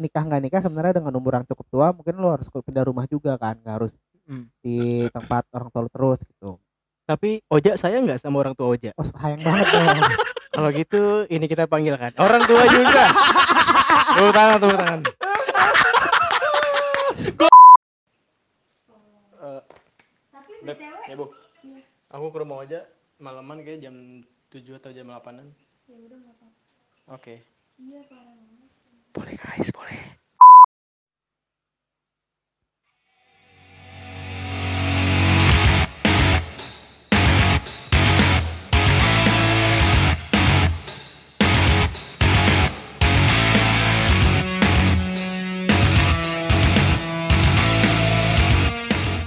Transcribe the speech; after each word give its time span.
nikah 0.00 0.22
nggak 0.22 0.42
nikah 0.42 0.60
sebenarnya 0.60 0.94
dengan 0.96 1.12
umur 1.14 1.32
yang 1.34 1.44
cukup 1.44 1.66
tua 1.68 1.86
mungkin 1.90 2.16
lu 2.16 2.26
harus 2.26 2.48
pindah 2.48 2.82
rumah 2.82 3.04
juga 3.04 3.36
kan 3.36 3.54
nggak 3.56 3.76
harus 3.76 3.92
Hmm. 4.22 4.46
di 4.60 4.78
tempat 5.10 5.42
orang 5.50 5.68
tua 5.68 5.80
lu 5.80 5.90
terus 5.90 6.22
gitu 6.22 6.54
Tapi 7.02 7.42
Oja 7.48 7.74
saya 7.74 7.98
nggak 7.98 8.16
sama 8.16 8.38
orang 8.38 8.54
tua 8.54 8.70
Oja. 8.70 8.94
oh 8.94 9.02
sayang 9.02 9.38
banget 9.38 9.66
dong 9.68 9.86
Kalau 10.50 10.70
gitu 10.70 11.02
ini 11.26 11.44
kita 11.44 11.66
panggilkan 11.66 12.14
orang 12.16 12.42
tua 12.42 12.62
juga. 12.64 13.04
Tepuk 14.12 14.30
tangan, 14.30 14.56
tepuk 14.56 14.76
tangan. 14.76 15.00
Eh, 19.40 19.60
Tapi 20.30 20.52
Beb, 20.60 20.78
ya 20.78 21.14
bu, 21.14 21.26
aku 22.08 22.26
ke 22.28 22.38
rumah 22.38 22.56
Oja 22.60 22.80
malaman 23.16 23.60
kayak 23.60 23.80
jam 23.80 23.94
7 24.48 24.76
atau 24.76 24.90
jam 24.90 25.06
8an. 25.06 25.48
ya 25.86 25.96
udah 25.98 26.18
apa-apa. 26.20 26.46
Oke. 27.10 27.34
Iya 27.76 28.00
parah 28.06 28.30
banget. 28.30 28.58
sih. 28.60 28.69
Boleh 29.10 29.34
guys, 29.34 29.70
boleh. 29.74 29.98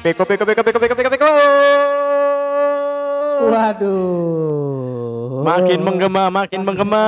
Peko 0.03 0.23
peko 0.27 0.43
peko 0.43 0.61
peko 0.63 0.79
peko 0.79 0.95
peko 0.95 1.09
peko. 1.11 1.31
waduh 3.51 4.82
Makin 5.43 5.79
menggema, 5.79 6.23
makin 6.29 6.61
menggema. 6.63 7.05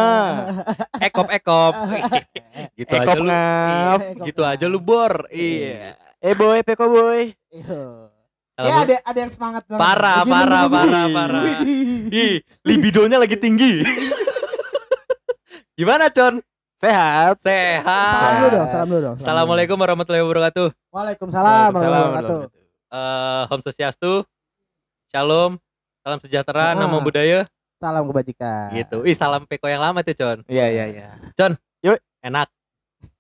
ekop 1.08 1.28
ekop. 1.32 1.74
Gitu 2.80 2.92
aja 2.92 3.04
Ekop 3.04 3.16
lu. 3.20 3.28
ngap. 3.28 4.00
Ekop 4.00 4.26
gitu 4.28 4.42
ngap. 4.44 4.54
aja 4.56 4.66
lu 4.68 4.80
bor. 4.80 5.14
Iya. 5.28 5.96
Eh 6.20 6.36
boy, 6.36 6.60
peko 6.64 6.86
boy. 6.88 7.32
Iya. 7.52 7.82
Ya 8.56 8.74
ada 8.84 8.96
ada 9.04 9.20
yang 9.20 9.28
semangat 9.28 9.68
banget. 9.68 9.84
Parah 9.84 10.24
Begini, 10.24 10.32
parah 10.32 10.64
parah 10.68 11.06
parah. 11.12 11.44
Ih 12.08 12.36
libidonya 12.64 13.20
lagi 13.20 13.36
tinggi. 13.36 13.84
Gimana 15.78 16.08
con? 16.08 16.40
Sehat. 16.76 17.40
sehat. 17.40 18.12
Salam 18.16 18.34
dulu 18.38 18.48
dong 18.52 18.68
salam 18.68 18.88
dulu 18.88 19.02
dong 19.02 19.16
salam 19.16 19.24
assalamualaikum 19.24 19.76
warahmatullahi 19.76 20.24
wabarakatuh. 20.24 20.68
Waalaikumsalam 20.92 21.72
warahmatullahi 21.72 22.04
wabarakatuh. 22.08 22.40
Eh 22.92 23.44
Om 23.52 23.60
Swastiastu. 23.60 24.14
Shalom. 25.12 25.60
Salam 26.00 26.20
sejahtera 26.22 26.72
Ah. 26.72 26.78
namo 26.78 27.00
budaya 27.02 27.48
salam 27.86 28.04
kebajikan. 28.10 28.74
Gitu. 28.74 28.98
Ih 29.06 29.14
salam 29.14 29.46
peko 29.46 29.70
yang 29.70 29.86
lama 29.86 30.02
tuh 30.02 30.18
con. 30.18 30.42
Iya 30.50 30.66
iya 30.74 30.86
iya. 30.90 31.08
enak. 32.26 32.50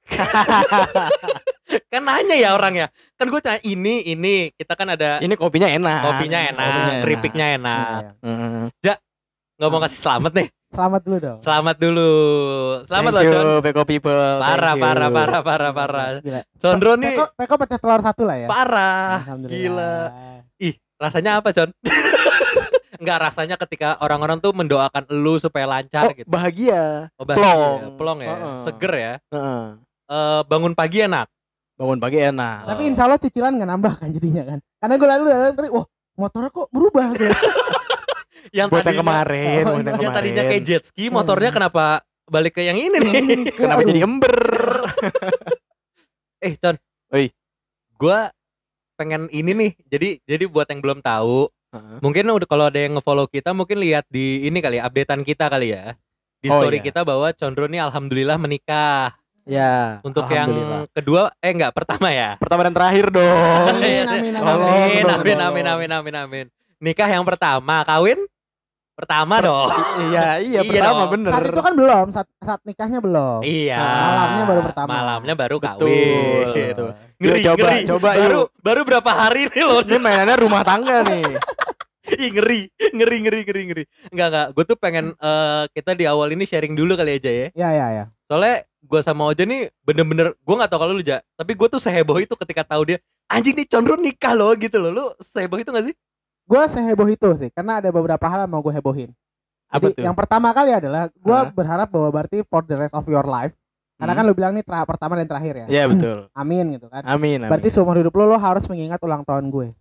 Kan 1.94 2.02
nanya 2.06 2.36
ya 2.38 2.58
orang 2.58 2.74
ya. 2.74 2.88
Kan 3.18 3.30
gue 3.30 3.42
tanya 3.42 3.62
ini 3.62 4.02
ini. 4.06 4.50
Kita 4.58 4.74
kan 4.74 4.98
ada 4.98 5.22
Ini 5.22 5.34
kopinya 5.38 5.70
enak. 5.70 6.02
kopinya 6.02 6.40
enak 6.54 7.06
keripiknya 7.06 7.46
enak. 7.62 8.02
Iya. 8.22 8.34
Mm. 8.34 8.66
nggak 9.56 9.70
mau 9.72 9.80
kasih 9.80 10.00
selamat 10.04 10.32
nih. 10.36 10.48
Selamat 10.76 11.02
dulu 11.08 11.18
dong. 11.24 11.40
Selamat 11.40 11.76
dulu. 11.80 12.12
Selamat 12.84 13.12
Thank 13.16 13.16
loh 13.16 13.24
you, 13.24 13.32
con. 13.32 13.64
Peko 13.64 13.82
people. 13.88 14.20
parah 14.44 14.76
parah 14.76 15.10
parah 15.10 15.42
parah 15.42 15.72
parah. 15.72 16.08
Gila. 16.20 16.42
Condro 16.60 17.00
nih. 17.00 17.16
Peko, 17.16 17.26
Peko 17.40 17.54
pecah 17.56 17.80
telur 17.80 18.02
satu 18.04 18.28
lah 18.28 18.36
ya. 18.44 18.48
Parah. 18.52 19.24
Alhamdulillah. 19.24 19.64
gila. 19.64 19.96
Ih 20.60 20.76
rasanya 20.96 21.40
apa 21.40 21.52
con 21.52 21.72
Enggak 22.96 23.18
rasanya 23.22 23.56
ketika 23.58 24.00
orang-orang 24.00 24.38
tuh 24.38 24.52
mendoakan 24.52 25.04
elu 25.08 25.36
supaya 25.38 25.66
lancar 25.66 26.08
Oh, 26.08 26.14
gitu 26.14 26.28
bahagia. 26.28 27.10
oh, 27.14 27.24
bahagia 27.24 27.44
plong. 27.44 27.78
ya, 27.78 27.90
plong 27.94 28.20
ya 28.20 28.30
Heeh. 28.32 28.56
seger 28.62 28.94
ya 28.94 29.14
Heeh. 29.30 29.64
Eh, 30.06 30.42
bangun 30.46 30.74
pagi 30.74 31.00
enak 31.02 31.28
Bangun 31.76 32.00
pagi 32.00 32.16
enak. 32.18 32.60
Tapi 32.66 32.82
insya 32.88 33.04
Allah 33.04 33.20
cicilan 33.20 33.52
nggak 33.52 33.68
nambah 33.68 33.94
kan 33.98 34.08
jadinya 34.10 34.48
kan. 34.48 34.60
Karena 34.80 34.94
gue 34.96 35.08
lalu 35.10 35.24
lalu 35.28 35.52
tadi, 35.52 35.70
wah 35.70 35.86
motornya 36.16 36.50
kok 36.50 36.68
berubah 36.72 37.06
gitu. 37.12 37.36
yang 38.58 38.68
buat 38.70 38.80
yang 38.82 39.04
kemarin, 39.04 39.62
Oh, 39.62 39.76
buat 39.76 39.84
yang 39.84 40.00
yang 40.00 40.14
tadinya 40.16 40.44
kayak 40.46 40.64
jet 40.64 40.84
ski 40.86 41.12
motornya 41.12 41.52
kenapa 41.52 42.00
balik 42.26 42.56
ke 42.56 42.64
yang 42.64 42.80
ini 42.80 42.96
nih 42.96 43.12
Kenapa 43.60 43.84
Aduh. 43.84 43.90
jadi 43.92 44.00
ember? 44.02 44.36
eh 46.40 46.54
con 46.56 46.76
Oi. 47.12 47.32
gua 47.96 48.32
pengen 48.96 49.28
ini 49.30 49.52
nih 49.52 49.72
jadi 49.86 50.10
jadi 50.24 50.46
buat 50.48 50.68
yang 50.68 50.80
belum 50.80 51.00
tahu 51.02 51.52
Heeh. 51.76 51.98
mungkin 52.00 52.24
udah 52.26 52.48
kalau 52.48 52.66
ada 52.66 52.80
yang 52.80 52.96
ngefollow 52.96 53.28
kita 53.28 53.52
mungkin 53.52 53.78
lihat 53.78 54.08
di 54.08 54.44
ini 54.44 54.58
kali 54.58 54.80
ya 54.80 54.84
updatean 54.84 55.22
kita 55.22 55.46
kali 55.46 55.72
ya 55.72 55.92
di 56.38 56.48
Oh, 56.48 56.56
story 56.56 56.78
iya. 56.78 56.86
kita 56.86 57.02
bahwa 57.02 57.28
Condro 57.32 57.66
nih 57.66 57.82
alhamdulillah 57.82 58.38
menikah 58.38 59.12
Ya. 59.44 60.02
untuk 60.02 60.26
yang 60.28 60.50
kedua 60.90 61.30
eh 61.38 61.52
enggak 61.52 61.70
pertama 61.72 62.10
ya 62.10 62.34
pertama 62.36 62.66
dan 62.66 62.74
terakhir 62.74 63.10
dong. 63.10 63.66
Amin, 63.70 64.04
amin, 64.04 64.34
amin, 64.34 65.04
amin 65.06 65.06
amin 65.06 65.38
amin 65.38 65.66
amin 65.68 65.92
amin 65.92 66.16
amin 66.18 66.46
nikah 66.78 67.06
yang 67.06 67.22
pertama 67.22 67.84
kawin 67.84 68.18
pertama 68.94 69.38
dong 69.40 69.68
Iya, 70.02 70.40
iya, 70.40 70.60
Iya 70.60 70.72
pertama 70.72 71.04
dong. 71.04 71.12
bener. 71.14 71.30
Saat 71.30 71.46
itu 71.48 71.62
kan 71.62 71.74
belum, 71.76 72.06
saat, 72.10 72.28
saat 72.40 72.62
nikahnya 72.64 72.98
belum. 72.98 73.40
iya 73.44 73.76
Malamnya 73.78 74.44
baru 74.48 74.62
pertama. 74.64 74.90
malamnya 74.90 75.34
baru 75.36 75.58
kawin 75.60 76.46
betul. 76.72 76.90
ngeri 77.16 77.32
Yuk, 77.34 77.46
coba, 77.46 77.66
ngeri 77.66 77.80
coba, 77.86 78.10
baru 78.14 78.40
yuk. 78.40 78.48
baru 78.60 78.82
berapa 78.84 79.12
hari 79.14 79.42
nih 79.48 79.64
lo 79.64 79.78
Ini 79.80 79.98
mainannya 80.00 80.36
rumah 80.38 80.62
tangga 80.64 81.04
nih. 81.04 81.26
Ih, 82.08 82.30
ngeri 82.30 82.60
ngeri 82.92 83.18
ngeri 83.20 83.40
ngeri 83.44 83.62
ngeri 83.66 83.84
enggak 84.10 84.28
enggak 84.28 84.48
gue 84.52 84.64
tuh 84.66 84.78
pengen 84.78 85.06
eh, 85.12 85.64
kita 85.72 85.92
di 85.92 86.06
awal 86.06 86.30
ini 86.30 86.44
sharing 86.44 86.72
dulu 86.72 86.94
kali 86.94 87.18
aja 87.18 87.30
ya 87.30 87.48
Ya 87.52 87.70
ya 87.72 87.88
ya. 87.92 88.04
soalnya 88.24 88.62
gue 88.80 89.02
sama 89.02 89.26
Oja 89.26 89.42
nih 89.42 89.74
bener-bener 89.82 90.34
gue 90.36 90.56
nggak 90.56 90.70
tahu 90.70 90.80
kalau 90.80 90.94
lu 90.94 91.02
ja 91.02 91.20
tapi 91.34 91.52
gue 91.52 91.68
tuh 91.68 91.80
seheboh 91.80 92.18
itu 92.18 92.34
ketika 92.36 92.62
tahu 92.64 92.86
dia 92.88 92.98
anjing 93.26 93.54
nih 93.54 93.66
Condro 93.66 93.96
nikah 93.96 94.32
loh 94.32 94.54
gitu 94.54 94.78
loh 94.78 94.92
lu 94.92 95.06
seheboh 95.20 95.58
itu 95.58 95.70
gak 95.70 95.86
sih 95.86 95.96
Gue 96.46 96.62
seheboh 96.70 97.10
itu 97.10 97.26
sih, 97.36 97.50
karena 97.50 97.82
ada 97.82 97.90
beberapa 97.90 98.22
hal 98.22 98.46
yang 98.46 98.54
mau 98.54 98.62
gue 98.62 98.70
hebohin. 98.70 99.10
Apa 99.66 99.90
Jadi 99.90 99.98
tuh? 99.98 100.04
yang 100.06 100.14
pertama 100.14 100.54
kali 100.54 100.78
adalah 100.78 101.10
gue 101.10 101.40
berharap 101.52 101.90
bahwa 101.90 102.14
berarti 102.14 102.46
for 102.46 102.62
the 102.62 102.78
rest 102.78 102.94
of 102.94 103.02
your 103.06 103.26
life. 103.26 103.58
Karena 103.98 104.14
Hmm. 104.14 104.20
kan 104.22 104.30
lu 104.30 104.38
bilang 104.38 104.54
nih 104.54 104.62
tra- 104.62 104.86
pertama 104.86 105.18
dan 105.18 105.26
terakhir 105.26 105.66
ya. 105.66 105.68
Iya, 105.68 105.84
betul. 105.90 106.18
Amin 106.38 106.78
gitu 106.78 106.86
kan. 106.86 107.02
Amin, 107.02 107.42
amin. 107.42 107.50
Berarti 107.50 107.74
seumur 107.74 107.98
hidup 107.98 108.14
lu 108.14 108.28
lo 108.28 108.38
harus 108.38 108.62
mengingat 108.68 109.02
ulang 109.02 109.26
tahun 109.26 109.50
gue. 109.50 109.74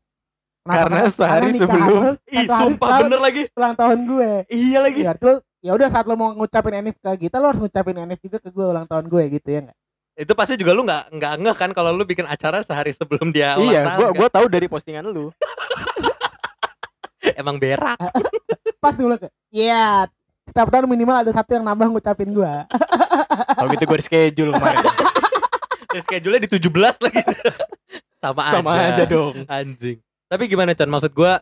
Karena 0.66 1.04
sehari 1.06 1.48
nikahan 1.50 1.60
sebelum- 1.60 1.92
lu 1.94 2.10
ih 2.26 2.46
sumpah 2.46 2.88
setelah 2.88 3.00
bener 3.04 3.20
lagi 3.20 3.42
ulang 3.52 3.74
tahun 3.74 3.98
gue. 4.02 4.30
iya 4.48 4.78
lagi 4.80 5.00
Iya, 5.02 5.12
terus 5.14 5.38
ya 5.58 5.72
udah 5.72 5.88
saat 5.88 6.04
lo 6.04 6.14
mau 6.14 6.32
ngucapin 6.32 6.74
Enif 6.74 6.96
ke 6.96 7.10
kita 7.22 7.36
lo 7.36 7.48
harus 7.48 7.60
ngucapin 7.60 7.96
Enif 7.98 8.18
juga 8.18 8.38
ke 8.38 8.48
gue 8.48 8.66
ulang 8.66 8.84
tahun 8.84 9.04
gue 9.06 9.22
gitu 9.30 9.48
ya 9.48 9.60
enggak? 9.62 9.78
itu 10.14 10.30
pasti 10.32 10.54
juga 10.54 10.70
lu 10.70 10.82
nggak 10.82 11.10
nggak 11.10 11.32
ngeh 11.38 11.56
kan 11.58 11.70
kalau 11.70 11.90
lu 11.90 12.02
bikin 12.02 12.22
acara 12.24 12.62
sehari 12.62 12.90
sebelum 12.90 13.28
dia 13.28 13.54
ulang 13.54 13.66
Iya, 13.66 13.80
tahun 13.82 13.98
gua 13.98 14.06
kan? 14.06 14.14
gua 14.16 14.28
tahu 14.30 14.46
dari 14.46 14.66
postingan 14.66 15.04
lu. 15.04 15.34
emang 17.34 17.56
berak 17.56 17.98
Pas 18.78 18.94
dulu 18.94 19.16
ke. 19.16 19.26
Iya. 19.48 20.06
Setiap 20.44 20.68
tahun 20.68 20.86
minimal 20.86 21.16
ada 21.18 21.32
satu 21.32 21.50
yang 21.50 21.64
nambah 21.64 21.88
ngucapin 21.88 22.30
gue. 22.30 22.52
Kalau 23.56 23.68
gitu 23.70 23.84
gua 23.84 23.96
reschedule 23.96 24.50
kemarin. 24.50 24.84
Schedule 26.00 26.36
di 26.38 26.48
17 26.48 26.68
lagi 27.00 27.22
sama, 28.18 28.42
Sama 28.46 28.70
aja 28.70 29.04
dong. 29.04 29.46
anjing 29.46 29.98
tapi 30.34 30.44
gimana 30.46 30.74
Con 30.74 30.90
maksud 30.90 31.12
gua 31.12 31.38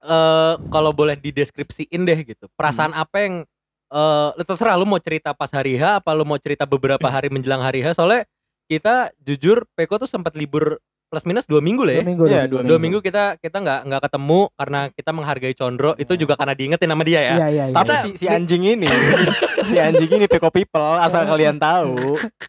eh 0.00 0.54
kalau 0.70 0.90
boleh 0.90 1.14
dideskripsiin 1.14 2.02
deh 2.02 2.18
gitu 2.24 2.46
perasaan 2.54 2.90
Hmm. 2.90 3.02
apa 3.02 3.16
yang 3.18 3.34
eh 3.88 4.30
terserah 4.42 4.74
lu 4.74 4.84
mau 4.84 4.98
cerita 4.98 5.32
pas 5.32 5.48
hari 5.48 5.74
H 5.74 5.98
apa 5.98 6.10
lu 6.12 6.22
mau 6.22 6.36
cerita 6.36 6.64
beberapa 6.64 7.04
hari 7.04 7.28
menjelang 7.28 7.58
hari 7.58 7.80
H 7.80 7.94
soalnya 7.94 8.22
kita 8.64 9.10
jujur 9.18 9.64
Peko 9.72 9.96
tuh 9.96 10.06
sempat 10.06 10.32
libur 10.32 10.76
plus 11.08 11.24
minus 11.24 11.48
dua 11.48 11.58
minggu 11.58 11.82
lah 11.82 11.94
ya 11.94 11.98
Dua 11.98 12.06
minggu, 12.06 12.24
Iya, 12.24 12.28
dua 12.28 12.36
dua 12.36 12.44
minggu. 12.54 12.68
dua 12.68 12.78
minggu 12.78 12.98
kita 13.00 13.24
kita 13.38 13.56
nggak 13.58 13.80
nggak 13.88 14.02
ketemu 14.04 14.40
karena 14.52 14.80
kita 14.92 15.10
menghargai 15.10 15.54
Condro 15.56 15.92
itu 15.96 16.12
Iya. 16.12 16.20
juga 16.20 16.34
karena 16.36 16.52
diingetin 16.52 16.84
sama 16.86 17.02
dia 17.02 17.20
ya 17.22 17.34
Iya, 17.34 17.46
iya, 17.48 17.64
iya. 17.64 17.74
Tapi 17.74 17.92
si, 17.98 18.08
si 18.14 18.26
anjing 18.28 18.62
ini, 18.68 18.88
si 19.64 19.76
anjing 19.78 20.10
ini 20.12 20.26
Peko 20.26 20.52
People, 20.52 21.00
asal 21.00 21.24
kalian 21.24 21.56
tahu, 21.56 21.96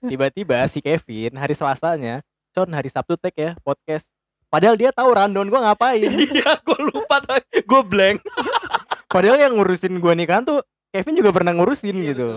tiba-tiba 0.04 0.60
si 0.68 0.84
Kevin 0.84 1.34
hari 1.34 1.56
Selasanya, 1.56 2.20
Con 2.52 2.68
hari 2.70 2.92
Sabtu 2.92 3.16
tag 3.16 3.32
ya 3.34 3.56
podcast. 3.60 4.12
Padahal 4.50 4.76
dia 4.76 4.90
tahu 4.90 5.10
rundown 5.14 5.48
gua 5.48 5.62
ngapain. 5.72 6.10
iya 6.34 6.58
gue 6.58 6.80
lupa 6.90 7.22
gue 7.54 7.82
blank 7.86 8.18
Padahal 9.14 9.38
yang 9.38 9.54
ngurusin 9.58 9.98
gua 10.02 10.18
nikahan 10.18 10.42
tuh 10.46 10.62
Kevin 10.90 11.22
juga 11.22 11.30
pernah 11.30 11.54
ngurusin 11.54 11.94
Iya, 11.94 12.14
gitu. 12.14 12.28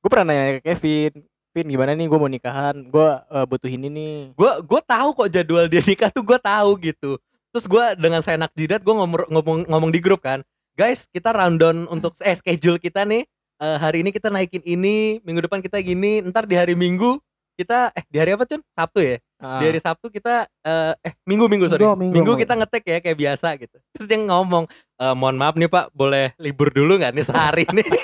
Gue 0.00 0.08
pernah 0.12 0.32
nanya 0.32 0.60
ke 0.60 0.72
Kevin, 0.72 1.24
Vin 1.56 1.66
gimana 1.66 1.96
nih 1.96 2.06
gue 2.08 2.18
mau 2.20 2.28
nikahan, 2.28 2.76
gue 2.76 3.08
butuh 3.48 3.68
ini 3.72 3.88
nih. 3.88 4.16
gue 4.36 4.52
gue 4.64 4.80
tahu 4.84 5.08
kok 5.16 5.28
jadwal 5.32 5.66
dia 5.66 5.80
nikah 5.80 6.12
tuh 6.12 6.24
gue 6.24 6.38
tahu 6.40 6.70
gitu 6.80 7.16
terus 7.50 7.66
gue 7.66 7.84
dengan 7.98 8.22
saya 8.22 8.38
enak 8.38 8.54
jidat 8.54 8.80
gue 8.82 8.94
ngomong, 8.94 9.26
ngomong 9.26 9.58
ngomong 9.66 9.90
di 9.90 9.98
grup 9.98 10.22
kan 10.22 10.46
guys 10.78 11.10
kita 11.10 11.34
rundown 11.34 11.90
untuk 11.90 12.14
eh 12.22 12.34
schedule 12.38 12.78
kita 12.78 13.02
nih 13.02 13.26
eh, 13.58 13.76
hari 13.76 14.06
ini 14.06 14.14
kita 14.14 14.30
naikin 14.30 14.62
ini 14.62 15.18
minggu 15.26 15.50
depan 15.50 15.58
kita 15.58 15.82
gini 15.82 16.22
ntar 16.30 16.46
di 16.46 16.54
hari 16.54 16.78
minggu 16.78 17.18
kita 17.60 17.92
eh 17.92 18.04
di 18.04 18.16
hari 18.16 18.32
apa 18.32 18.44
Cun? 18.44 18.60
Sabtu 18.70 19.00
ya 19.00 19.16
Ah, 19.36 19.56
di 19.56 19.68
hari 19.68 19.78
Sabtu 19.78 20.08
kita 20.08 20.44
eh, 20.60 20.92
eh 21.02 21.12
minggu 21.22 21.44
minggu 21.46 21.64
sorry 21.66 21.80
Minggu, 21.80 21.96
minggu, 21.96 22.14
minggu. 22.14 22.32
kita 22.38 22.52
ngetek 22.54 22.84
ya 22.86 22.98
kayak 22.98 23.18
biasa 23.18 23.48
gitu 23.56 23.76
terus 23.90 24.06
dia 24.06 24.18
ngomong 24.18 24.64
"Eh, 24.96 25.14
mohon 25.14 25.36
maaf 25.36 25.54
nih 25.54 25.66
pak 25.66 25.92
boleh 25.92 26.32
libur 26.36 26.68
dulu 26.68 26.96
nggak 26.96 27.12
nih 27.12 27.24
sehari 27.24 27.64
nih 27.66 27.84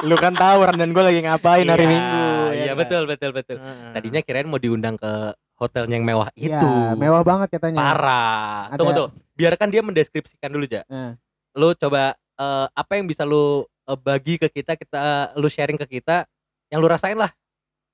lu 0.00 0.14
kan 0.14 0.30
tahu 0.30 0.62
rundown 0.62 0.90
gue 0.90 1.04
lagi 1.04 1.20
ngapain 1.20 1.66
hari 1.66 1.84
Iya, 1.84 1.90
Minggu. 1.90 2.22
ya 2.22 2.52
iya 2.54 2.62
enggak. 2.64 2.76
betul 2.78 3.02
betul 3.04 3.30
betul. 3.32 3.56
Tadinya 3.90 4.20
kirain 4.20 4.46
mau 4.46 4.56
diundang 4.56 4.94
ke 4.94 5.10
hotelnya 5.56 5.98
yang 5.98 6.06
mewah 6.06 6.30
Iya, 6.32 6.62
itu. 6.62 6.70
mewah 6.94 7.22
banget 7.22 7.48
katanya. 7.50 7.82
Parah. 7.82 8.70
Ada- 8.70 8.78
Tunggu 8.78 8.92
tuh. 8.94 9.08
Biarkan 9.34 9.68
dia 9.68 9.82
mendeskripsikan 9.82 10.48
dulu, 10.48 10.70
Ja. 10.70 10.86
Nah. 10.86 11.18
Lu 11.52 11.74
coba 11.74 12.14
eh, 12.14 12.66
apa 12.70 12.92
yang 12.94 13.04
bisa 13.04 13.26
lu 13.26 13.66
bagi 13.98 14.38
ke 14.38 14.46
kita, 14.46 14.78
kita 14.78 15.02
lu 15.34 15.50
sharing 15.50 15.74
ke 15.76 15.98
kita 15.98 16.30
yang 16.68 16.78
lu 16.78 16.86
rasain 16.86 17.18
lah. 17.18 17.34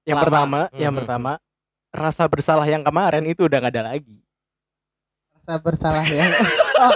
Yang 0.05 0.17
selama- 0.17 0.23
pertama, 0.23 0.61
yang 0.75 0.93
Mhm. 0.93 0.99
pertama 1.01 1.33
rasa 1.91 2.25
bersalah 2.25 2.67
yang 2.67 2.83
kemarin 2.83 3.25
itu 3.25 3.43
udah 3.43 3.59
gak 3.59 3.73
ada 3.73 3.83
lagi. 3.89 4.19
Rasa 5.35 5.53
bersalah 5.59 6.05
ya. 6.05 6.27
Oh, 6.77 6.91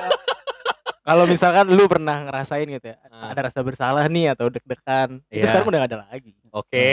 Kalau 1.07 1.25
misalkan 1.25 1.65
lu 1.67 1.89
pernah 1.89 2.21
ngerasain 2.21 2.69
gitu 2.69 2.85
ya, 2.85 3.01
Ah. 3.09 3.33
ada 3.33 3.49
rasa 3.49 3.65
bersalah 3.65 4.05
nih 4.07 4.29
atau 4.29 4.53
deg-degan, 4.53 5.25
itu 5.27 5.41
Iya. 5.41 5.49
sekarang 5.49 5.67
udah 5.67 5.79
gak 5.81 5.91
ada 5.91 5.99
lagi. 6.05 6.37
Oke. 6.51 6.89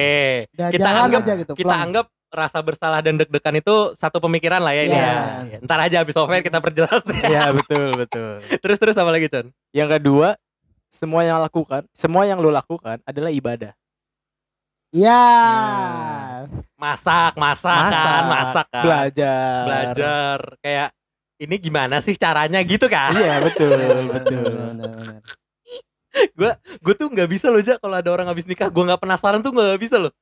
udah 0.56 0.68
Kita 0.72 0.80
jalan 0.86 1.02
anggap 1.04 1.22
aja 1.22 1.34
gitu. 1.36 1.54
kita 1.54 1.68
plong. 1.68 1.84
anggap 1.84 2.06
rasa 2.30 2.60
bersalah 2.60 3.00
dan 3.00 3.16
deg-degan 3.16 3.56
itu 3.58 3.76
satu 3.94 4.20
pemikiran 4.20 4.60
lah 4.60 4.72
ya 4.72 4.84
ini 4.84 4.96
Iya. 4.96 5.12
ya. 5.50 5.60
Ntar 5.60 5.80
aja 5.82 5.98
habis 6.00 6.16
over 6.16 6.40
kita 6.40 6.60
perjelas. 6.60 7.04
Iya 7.04 7.52
betul 7.52 7.88
betul. 7.98 8.34
terus 8.64 8.78
terus 8.78 8.96
apa 8.96 9.10
lagi, 9.10 9.28
Con? 9.28 9.52
Yang 9.72 9.90
kedua, 10.00 10.40
semua 10.88 11.22
yang 11.22 11.40
lakukan, 11.42 11.84
semua 11.92 12.24
yang 12.24 12.40
lu 12.40 12.48
lakukan 12.50 13.04
adalah 13.04 13.28
ibadah. 13.30 13.76
Iya. 14.90 15.22
Masak, 16.76 17.34
masak, 17.36 17.82
kan, 17.90 18.24
masak 18.28 18.68
kan. 18.70 18.84
belajar, 18.84 19.64
Belajar 19.66 20.38
kayak 20.60 20.90
ini 21.36 21.56
gimana 21.58 22.00
sih 22.00 22.14
caranya 22.14 22.60
gitu 22.62 22.86
kan? 22.86 23.12
Iya 23.12 23.42
betul 23.42 23.76
betul. 24.14 24.44
bener. 24.72 25.20
gue 26.80 26.94
tuh 26.96 27.12
nggak 27.12 27.28
bisa 27.28 27.52
loh 27.52 27.60
Ja 27.60 27.76
kalau 27.76 28.00
ada 28.00 28.08
orang 28.08 28.24
habis 28.26 28.48
nikah 28.48 28.72
gue 28.72 28.84
nggak 28.84 29.04
penasaran 29.04 29.44
tuh 29.44 29.52
nggak 29.52 29.76
bisa 29.78 30.00
loh 30.00 30.16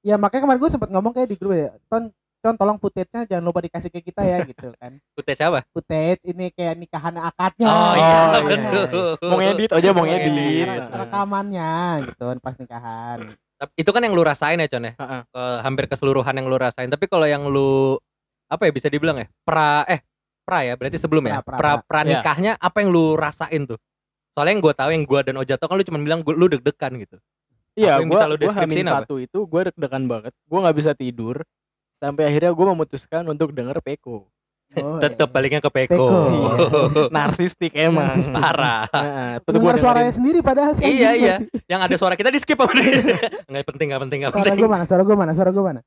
Ya 0.00 0.16
makanya 0.16 0.42
kemarin 0.42 0.58
gue 0.58 0.70
sempat 0.70 0.88
ngomong 0.88 1.12
kayak 1.12 1.28
di 1.28 1.36
grup 1.36 1.52
ya. 1.52 1.70
Ton, 1.86 2.08
Ton 2.40 2.56
tolong 2.56 2.80
footage-nya 2.80 3.28
jangan 3.28 3.44
lupa 3.44 3.60
dikasih 3.60 3.92
ke 3.92 4.00
kita 4.00 4.24
ya 4.24 4.42
gitu 4.42 4.72
kan. 4.74 4.96
footage 5.12 5.38
apa 5.38 5.60
Footage 5.70 6.24
ini 6.24 6.48
kayak 6.50 6.74
nikahan 6.78 7.14
akadnya. 7.14 7.68
oh, 7.68 7.92
iya 7.94 8.16
Oh, 8.16 8.26
iya. 8.32 8.40
betul 8.42 9.06
Mau 9.22 9.36
ngedit 9.38 9.70
aja 9.70 9.90
mau. 9.92 10.02
Re- 10.02 10.88
rekamannya 10.98 11.72
gitu 12.08 12.22
kan 12.26 12.38
pas 12.40 12.54
nikahan. 12.56 13.18
Tapi 13.60 13.72
itu 13.76 13.90
kan 13.92 14.00
yang 14.00 14.16
lu 14.16 14.24
rasain 14.24 14.56
ya 14.56 14.66
Con 14.66 14.88
ya 14.88 14.96
Heeh. 14.96 15.20
Ke- 15.28 15.60
hampir 15.60 15.84
keseluruhan 15.84 16.32
yang 16.32 16.48
lu 16.48 16.56
rasain 16.56 16.88
tapi 16.88 17.04
kalau 17.04 17.28
yang 17.28 17.44
lu 17.44 18.00
apa 18.48 18.64
ya 18.64 18.72
bisa 18.72 18.88
dibilang 18.88 19.20
ya 19.20 19.28
pra 19.44 19.84
eh 19.84 20.00
pra 20.48 20.64
ya 20.64 20.74
berarti 20.74 20.96
sebelum 20.96 21.28
ya 21.28 21.44
Pra, 21.44 21.54
pra, 21.54 21.60
pra 21.60 21.72
pra. 21.84 22.00
nikahnya 22.02 22.56
apa 22.56 22.80
yang 22.80 22.88
lu 22.88 23.14
rasain 23.14 23.68
tuh 23.68 23.76
soalnya 24.32 24.56
yang 24.56 24.62
gue 24.64 24.72
tahu 24.72 24.90
yang 24.90 25.04
gue 25.04 25.20
dan 25.20 25.36
Ojato 25.36 25.64
kan 25.68 25.76
lu 25.76 25.84
cuma 25.84 26.00
bilang 26.00 26.24
gua- 26.24 26.34
lu 26.34 26.48
deg-degan 26.48 26.96
gitu 26.98 27.20
Iya, 27.78 28.02
gua 28.02 28.34
deskripsiin 28.34 28.82
hamin 28.82 29.06
satu 29.06 29.14
itu 29.22 29.38
gua 29.46 29.62
deg-degan 29.70 30.04
banget. 30.10 30.34
Gua 30.50 30.58
nggak 30.66 30.76
bisa 30.76 30.90
tidur 30.92 31.46
sampai 32.02 32.26
akhirnya 32.26 32.50
gua 32.50 32.74
memutuskan 32.74 33.22
untuk 33.30 33.54
denger 33.54 33.78
Peko. 33.78 34.26
Oh, 34.70 35.02
tetap 35.02 35.26
iya. 35.26 35.34
baliknya 35.34 35.58
ke 35.58 35.66
Peko, 35.66 35.98
Peko. 35.98 36.06
Narsistik 37.16 37.74
emang. 37.74 38.06
Narsistik. 38.06 38.38
parah 38.38 38.86
Nah, 38.86 39.42
Dengar 39.42 39.74
suaranya 39.76 40.06
dengerin. 40.06 40.14
sendiri 40.14 40.38
padahal 40.40 40.72
sih. 40.78 40.84
Iya, 40.86 41.10
iya. 41.18 41.36
berarti. 41.42 41.66
yang 41.66 41.80
ada 41.82 41.96
suara 41.98 42.14
kita 42.14 42.30
di 42.30 42.38
skip 42.38 42.54
apa 42.54 42.70
nggak 43.50 43.66
penting 43.66 43.86
nggak 43.90 44.02
penting 44.06 44.18
nggak 44.22 44.30
Suara 44.30 44.44
penting 44.46 44.58
gue 44.58 44.70
mana? 44.70 44.84
Suara 44.86 45.02
gue 45.02 45.16
mana? 45.18 45.32
Suara 45.34 45.50
gue 45.50 45.64
mana? 45.64 45.80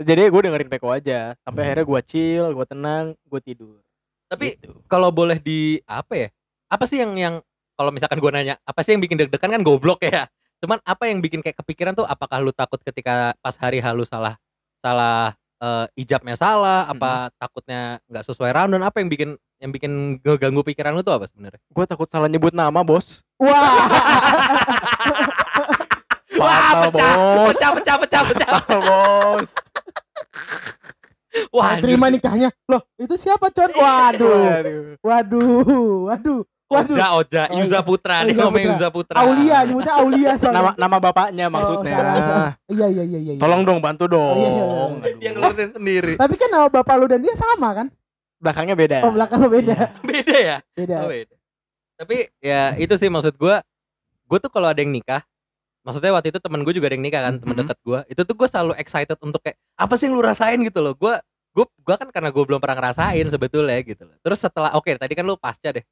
Jadi 0.00 0.22
gua 0.26 0.40
dengerin 0.42 0.66
Peko 0.66 0.88
aja. 0.90 1.38
Sampai 1.40 1.62
akhirnya 1.64 1.84
gua 1.84 2.00
chill, 2.02 2.46
gua 2.50 2.66
tenang, 2.66 3.14
gua 3.28 3.38
tidur. 3.38 3.78
tapi 4.24 4.56
Gitu. 4.58 4.72
kalau 4.88 5.12
boleh 5.12 5.38
di 5.38 5.78
apa 5.84 6.16
ya 6.16 6.28
apa 6.66 6.88
sih 6.88 6.98
yang 6.98 7.14
yang 7.14 7.34
kalau 7.76 7.92
misalkan 7.92 8.18
gue 8.18 8.30
nanya 8.32 8.54
apa 8.64 8.80
sih 8.82 8.96
yang 8.96 9.02
bikin 9.04 9.14
deg-degan 9.14 9.52
kan 9.52 9.62
goblok 9.62 10.02
ya 10.02 10.26
cuman 10.58 10.80
apa 10.82 11.06
yang 11.06 11.20
bikin 11.20 11.38
kayak 11.38 11.54
kepikiran 11.60 11.92
tuh 11.92 12.02
apakah 12.02 12.40
lu 12.40 12.50
takut 12.50 12.80
ketika 12.80 13.36
pas 13.38 13.54
hari 13.54 13.78
halu 13.78 14.02
salah 14.02 14.34
salah 14.80 15.36
eh, 15.60 15.86
ijabnya 15.98 16.34
salah 16.34 16.88
apa 16.88 17.30
takutnya 17.38 18.00
nggak 18.08 18.24
sesuai 18.26 18.50
rundown 18.50 18.82
apa 18.82 18.98
yang 19.02 19.10
bikin 19.10 19.30
yang 19.62 19.70
bikin 19.72 20.20
ngeganggu 20.20 20.60
pikiran 20.60 20.92
lu 20.92 21.00
tuh 21.00 21.16
apa 21.16 21.24
sebenarnya 21.30 21.60
gua 21.72 21.84
takut 21.88 22.08
salah 22.10 22.28
nyebut 22.28 22.52
nama, 22.52 22.84
Bos. 22.84 23.24
Wah, 23.40 23.88
Fatal, 26.34 26.90
Bos. 26.92 27.54
pecah 27.54 27.70
pecah 27.72 27.96
pecah 28.02 28.22
pecah 28.28 28.48
Fatal, 28.60 28.80
Bos. 28.84 29.48
wah 31.50 31.74
saya 31.74 31.82
terima 31.82 32.06
nikahnya. 32.12 32.50
Loh, 32.70 32.82
itu 32.94 33.14
siapa, 33.18 33.50
Con? 33.50 33.70
Waduh. 33.74 34.42
Aduh. 34.60 34.82
Waduh. 35.02 36.12
Waduh. 36.12 36.40
Waduh. 36.64 36.96
Oja 36.96 37.06
Oja 37.14 37.42
Oh, 37.46 37.60
Yuza 37.60 37.76
iya. 37.76 37.80
Putra 37.80 38.16
nih 38.20 38.32
Yuza 38.32 38.42
ngomongin 38.42 38.66
Putra. 38.66 38.74
Yuza 38.74 38.88
Putra 38.90 39.16
Aulia, 39.20 39.58
nyebutnya 39.62 39.94
Aulia 39.94 40.30
Nama 40.30 40.40
soalnya. 40.42 40.72
nama 40.74 40.96
bapaknya 40.98 41.46
maksudnya. 41.46 41.92
Oh, 41.92 42.00
salah, 42.00 42.24
salah. 42.24 42.52
Iya, 42.66 42.86
iya, 42.88 43.02
iya, 43.04 43.18
iya. 43.20 43.32
iya. 43.36 43.40
Tolong 43.40 43.62
dong 43.62 43.78
bantu 43.78 44.04
dong. 44.06 44.24
Oh, 44.24 44.36
iya, 44.36 44.48
iya, 44.48 44.64
iya. 44.64 44.84
Aduh. 45.04 45.20
yang 45.20 45.32
ngeluarin 45.34 45.70
sendiri 45.70 46.12
Tapi 46.16 46.34
kan 46.34 46.48
nama 46.48 46.66
bapak 46.66 46.94
lu 46.96 47.06
dan 47.06 47.20
dia 47.20 47.34
sama 47.34 47.68
kan? 47.74 47.86
belakangnya 48.36 48.76
beda. 48.76 48.98
Oh, 49.02 49.12
belakang 49.12 49.38
lu 49.40 49.48
beda. 49.48 49.76
beda 50.04 50.36
ya 50.36 50.56
Beda. 50.72 50.96
Oh, 51.00 51.08
beda. 51.08 51.34
Tapi 51.94 52.16
ya 52.38 52.74
itu 52.74 52.94
sih 52.94 53.08
maksud 53.08 53.36
gua 53.36 53.60
Gue 54.24 54.40
tuh 54.40 54.48
kalau 54.48 54.66
ada 54.66 54.80
yang 54.80 54.88
nikah, 54.88 55.20
maksudnya 55.80 56.08
waktu 56.10 56.28
itu 56.28 56.40
temen 56.40 56.64
gue 56.64 56.72
juga 56.72 56.88
ada 56.88 56.96
yang 56.96 57.04
nikah 57.04 57.20
kan, 57.22 57.34
temen 57.36 57.54
Mhm. 57.54 57.60
dekat 57.60 57.78
gue. 57.78 57.98
Itu 58.08 58.20
tuh 58.24 58.34
gue 58.34 58.48
selalu 58.48 58.72
excited 58.74 59.20
untuk 59.20 59.36
kayak 59.38 59.60
apa 59.76 59.94
sih 59.94 60.08
yang 60.08 60.16
lu 60.16 60.24
rasain 60.24 60.56
gitu 60.64 60.80
loh. 60.80 60.96
Gue 60.96 61.12
gue 61.52 61.64
gue 61.68 61.94
kan 61.94 62.08
karena 62.08 62.32
gue 62.32 62.40
belum 62.42 62.56
pernah 62.56 62.76
ngerasain 62.80 63.26
sebetulnya 63.28 63.76
gitu 63.80 64.02
loh. 64.02 64.16
Terus 64.18 64.40
setelah 64.40 64.72
oke 64.72 64.88
tadi 64.90 65.12
kan 65.12 65.22
lu 65.22 65.36
pasca 65.36 65.70
deh. 65.70 65.84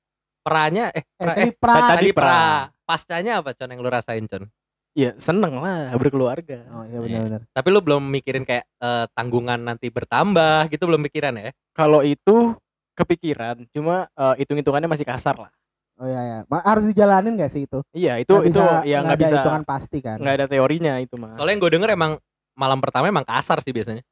Peranya 0.43 0.91
eh, 0.91 1.07
Eh, 1.07 1.07
pra, 1.17 1.33
tadi 1.33 1.41
eh 1.41 1.53
pra. 1.55 1.73
tadi 1.73 1.87
tadi 1.89 2.09
pra. 2.11 2.25
pra. 2.27 2.41
Pascanya 2.83 3.33
apa 3.39 3.55
con 3.55 3.71
yang 3.71 3.81
lu 3.81 3.89
rasain 3.89 4.27
con? 4.27 4.45
Ya 4.93 5.17
seneng 5.17 5.57
lah 5.57 5.95
berkeluarga. 5.97 6.69
Oh, 6.69 6.85
iya 6.85 6.99
benar-benar. 6.99 7.41
Tapi 7.49 7.69
lu 7.71 7.81
belum 7.81 8.03
mikirin 8.05 8.45
kayak 8.45 8.67
eh, 8.69 9.07
tanggungan 9.15 9.57
nanti 9.57 9.89
bertambah 9.89 10.69
gitu 10.69 10.85
belum 10.85 11.01
mikiran 11.01 11.33
ya? 11.39 11.55
Kalau 11.73 12.03
itu 12.03 12.53
kepikiran, 12.93 13.65
cuma 13.73 14.11
eh, 14.13 14.35
hitung-hitungannya 14.43 14.91
masih 14.91 15.07
kasar 15.07 15.39
lah. 15.39 15.53
Oh 15.97 16.05
iya 16.05 16.21
ya. 16.21 16.39
Harus 16.61 16.91
dijalanin 16.91 17.39
gak 17.39 17.49
sih 17.49 17.65
itu? 17.65 17.79
Iya 17.95 18.19
itu 18.19 18.35
Nggak 18.35 18.49
itu 18.51 18.59
bisa- 18.59 18.83
ya 18.83 18.99
nggak 19.01 19.21
bisa 19.23 19.37
hitungan 19.39 19.63
pasti 19.63 19.99
kan. 20.03 20.17
nggak 20.19 20.35
ada 20.35 20.47
teorinya 20.51 20.93
itu 20.99 21.15
mah. 21.17 21.33
Soalnya 21.39 21.53
yang 21.55 21.63
gue 21.63 21.73
denger 21.73 21.91
emang 21.95 22.13
malam 22.53 22.79
pertama 22.83 23.07
emang 23.07 23.25
kasar 23.25 23.63
sih 23.63 23.71
biasanya. 23.71 24.03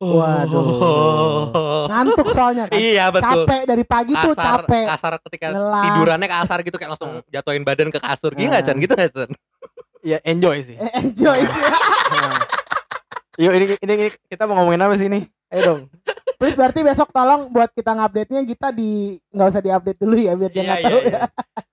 Waduh. 0.00 1.86
Ngantuk 1.86 2.28
soalnya 2.32 2.64
kan. 2.66 2.74
iya 2.74 3.08
betul. 3.08 3.44
Capek 3.44 3.60
dari 3.64 3.84
pagi 3.84 4.12
tuh 4.14 4.32
kasar 4.32 4.64
capek. 4.64 4.84
kasar 4.88 5.12
ketika 5.22 5.46
Lelah. 5.50 5.82
tidurannya 5.84 6.24
kasar 6.26 6.58
gitu 6.60 6.74
kayak 6.74 6.90
langsung 6.92 7.20
jatuhin 7.28 7.62
badan 7.62 7.88
ke 7.88 7.98
kasur 7.98 8.32
gitu 8.32 8.48
nggak 8.48 8.62
Ah. 8.62 8.66
Chan 8.66 8.78
gitu 8.78 8.92
nggak 8.92 9.10
Chan 9.10 9.30
Ya 10.00 10.16
enjoy 10.24 10.56
sih. 10.60 10.72
Eh, 10.74 10.92
Enjoy 10.96 11.36
sih. 11.38 11.62
Nah. 11.62 12.40
Yuk 13.36 13.52
ini, 13.54 13.64
ini 13.78 13.92
ini 13.98 14.10
kita 14.26 14.44
mau 14.44 14.56
ngomongin 14.56 14.80
apa 14.80 14.96
sih 14.96 15.06
ini? 15.06 15.28
Ayo 15.46 15.60
dong. 15.62 15.80
Terus 16.34 16.56
berarti 16.56 16.80
besok 16.80 17.08
tolong 17.10 17.48
buat 17.48 17.68
kita 17.68 17.92
ngupdate-nya 17.92 18.40
kita 18.42 18.72
di 18.72 19.20
nggak 19.28 19.46
usah 19.46 19.60
diupdate 19.60 20.00
dulu 20.00 20.16
ya 20.16 20.32
biar 20.32 20.48
dia 20.48 20.56
Iya, 20.56 20.64
nggak 20.64 20.78
iya, 20.78 20.86
tahu 20.86 20.98
iya. 20.98 21.12
ya. 21.12 21.20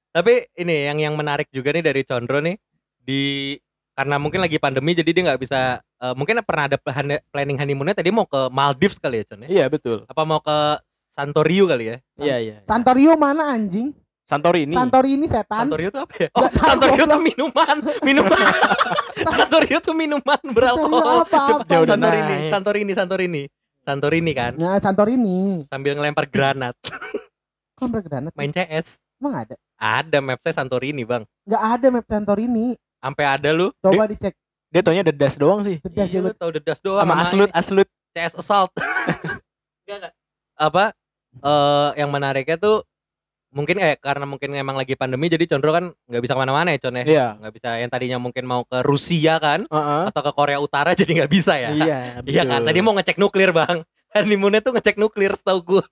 tapi 0.09 0.33
ini 0.55 0.75
yang 0.83 0.97
yang 0.99 1.13
menarik 1.13 1.47
juga 1.47 1.71
nih 1.71 1.79
dari 1.81 2.01
Condro 2.03 2.41
nih 2.41 2.59
di 2.99 3.21
karena 3.93 4.15
mungkin 4.17 4.41
lagi 4.41 4.57
pandemi 4.57 4.91
jadi 4.91 5.07
dia 5.07 5.23
nggak 5.23 5.39
bisa 5.39 5.79
eh, 5.99 6.13
mungkin 6.13 6.39
pernah 6.41 6.65
ada 6.65 6.77
plan- 6.77 7.21
planning 7.25 7.57
honeymoonnya 7.57 7.93
tadi 7.93 8.09
mau 8.09 8.23
ke 8.23 8.49
Maldives 8.49 8.97
kali 8.97 9.21
ya 9.21 9.25
Chan 9.25 9.39
ya? 9.41 9.47
Iya 9.47 9.65
betul. 9.67 10.03
apa 10.03 10.21
mau 10.21 10.39
ke 10.39 10.57
Santorio 11.07 11.65
kali 11.65 11.85
ya 11.87 11.97
Iya 12.15 12.35
iya. 12.37 12.55
Santorio 12.63 13.15
mana 13.15 13.49
anjing? 13.49 13.89
Santorini. 14.21 14.75
Santorini 14.75 15.23
setan. 15.25 15.63
Santorio 15.63 15.87
tuh 15.87 16.03
apa 16.03 16.13
ya 16.17 16.27
oh 16.33 16.49
Santorio 16.51 16.93
tuh 16.99 17.15
goblok. 17.15 17.23
minuman 17.23 17.75
minuman 18.03 18.39
Santorio 19.25 19.77
tuh 19.79 19.93
minuman 19.93 20.41
beralkohol 20.47 21.23
apa? 21.23 21.63
Apa? 21.63 21.75
Santorini. 21.81 22.37
Santorini 22.47 22.91
Santorini 22.91 23.43
Santorini 23.81 24.31
kan 24.31 24.51
Nah, 24.53 24.77
Santorini. 24.77 25.63
sambil 25.65 25.95
ngelempar 25.95 26.27
granat 26.27 26.75
Kok 27.73 27.87
bergranat 27.87 28.31
sih? 28.31 28.37
main 28.37 28.51
CS 28.51 28.99
Emang 29.17 29.33
ada? 29.39 29.55
ada 29.73 30.17
mapsnya 30.19 30.53
Santorini 30.53 31.01
bang 31.01 31.23
Nggak 31.43 31.63
ada 31.63 31.87
map 31.89 32.05
Santorini. 32.05 32.67
sampai 32.97 33.25
ada 33.25 33.49
lu 33.49 33.71
Coba 33.79 34.05
dicek. 34.05 34.35
Dia 34.67 34.81
taunya 34.81 35.01
dedas 35.01 35.35
doang 35.35 35.61
sih. 35.61 35.79
Dedas 35.79 36.07
Iya, 36.07 36.19
ya 36.19 36.25
lu 36.25 36.31
tau 36.33 36.49
dedas 36.49 36.79
doang 36.79 37.01
Sama 37.01 37.15
aslut 37.17 37.49
aslut. 37.51 37.87
CS 38.09 38.33
assault 38.35 38.71
Enggak, 39.83 39.97
enggak. 40.01 40.13
apa 40.55 40.83
eh 41.37 41.89
yang 41.95 42.09
menariknya 42.09 42.57
tuh 42.57 42.81
mungkin 43.47 43.77
eh 43.77 43.95
karena 43.95 44.25
mungkin 44.25 44.51
emang 44.51 44.73
lagi 44.73 44.93
pandemi 44.93 45.27
jadi 45.27 45.45
Condro 45.45 45.69
kan 45.69 45.85
nggak 46.03 46.19
bisa 46.19 46.33
ke 46.33 46.39
mana-mana 46.39 46.69
ya 46.69 46.79
Con 46.79 46.93
ya 46.93 47.03
Iya. 47.03 47.27
nggak 47.37 47.53
bisa 47.53 47.69
yang 47.77 47.87
tadinya 47.87 48.17
mungkin 48.17 48.43
mau 48.43 48.61
ke 48.63 48.81
Rusia 48.81 49.37
kan 49.37 49.63
Heeh. 49.63 50.03
atau 50.07 50.19
ke 50.19 50.31
Korea 50.31 50.57
Utara 50.57 50.91
jadi 50.97 51.11
nggak 51.15 51.31
bisa 51.31 51.55
ya 51.55 51.69
Iya. 51.71 51.97
iya 52.21 52.43
kan 52.43 52.61
tadi 52.61 52.79
mau 52.81 52.91
ngecek 52.91 53.15
nuklir 53.15 53.49
bang 53.51 53.85
honeymoonnya 54.13 54.59
tuh 54.59 54.73
ngecek 54.73 54.97
nuklir 54.97 55.31
setahu 55.31 55.59
gua 55.63 55.85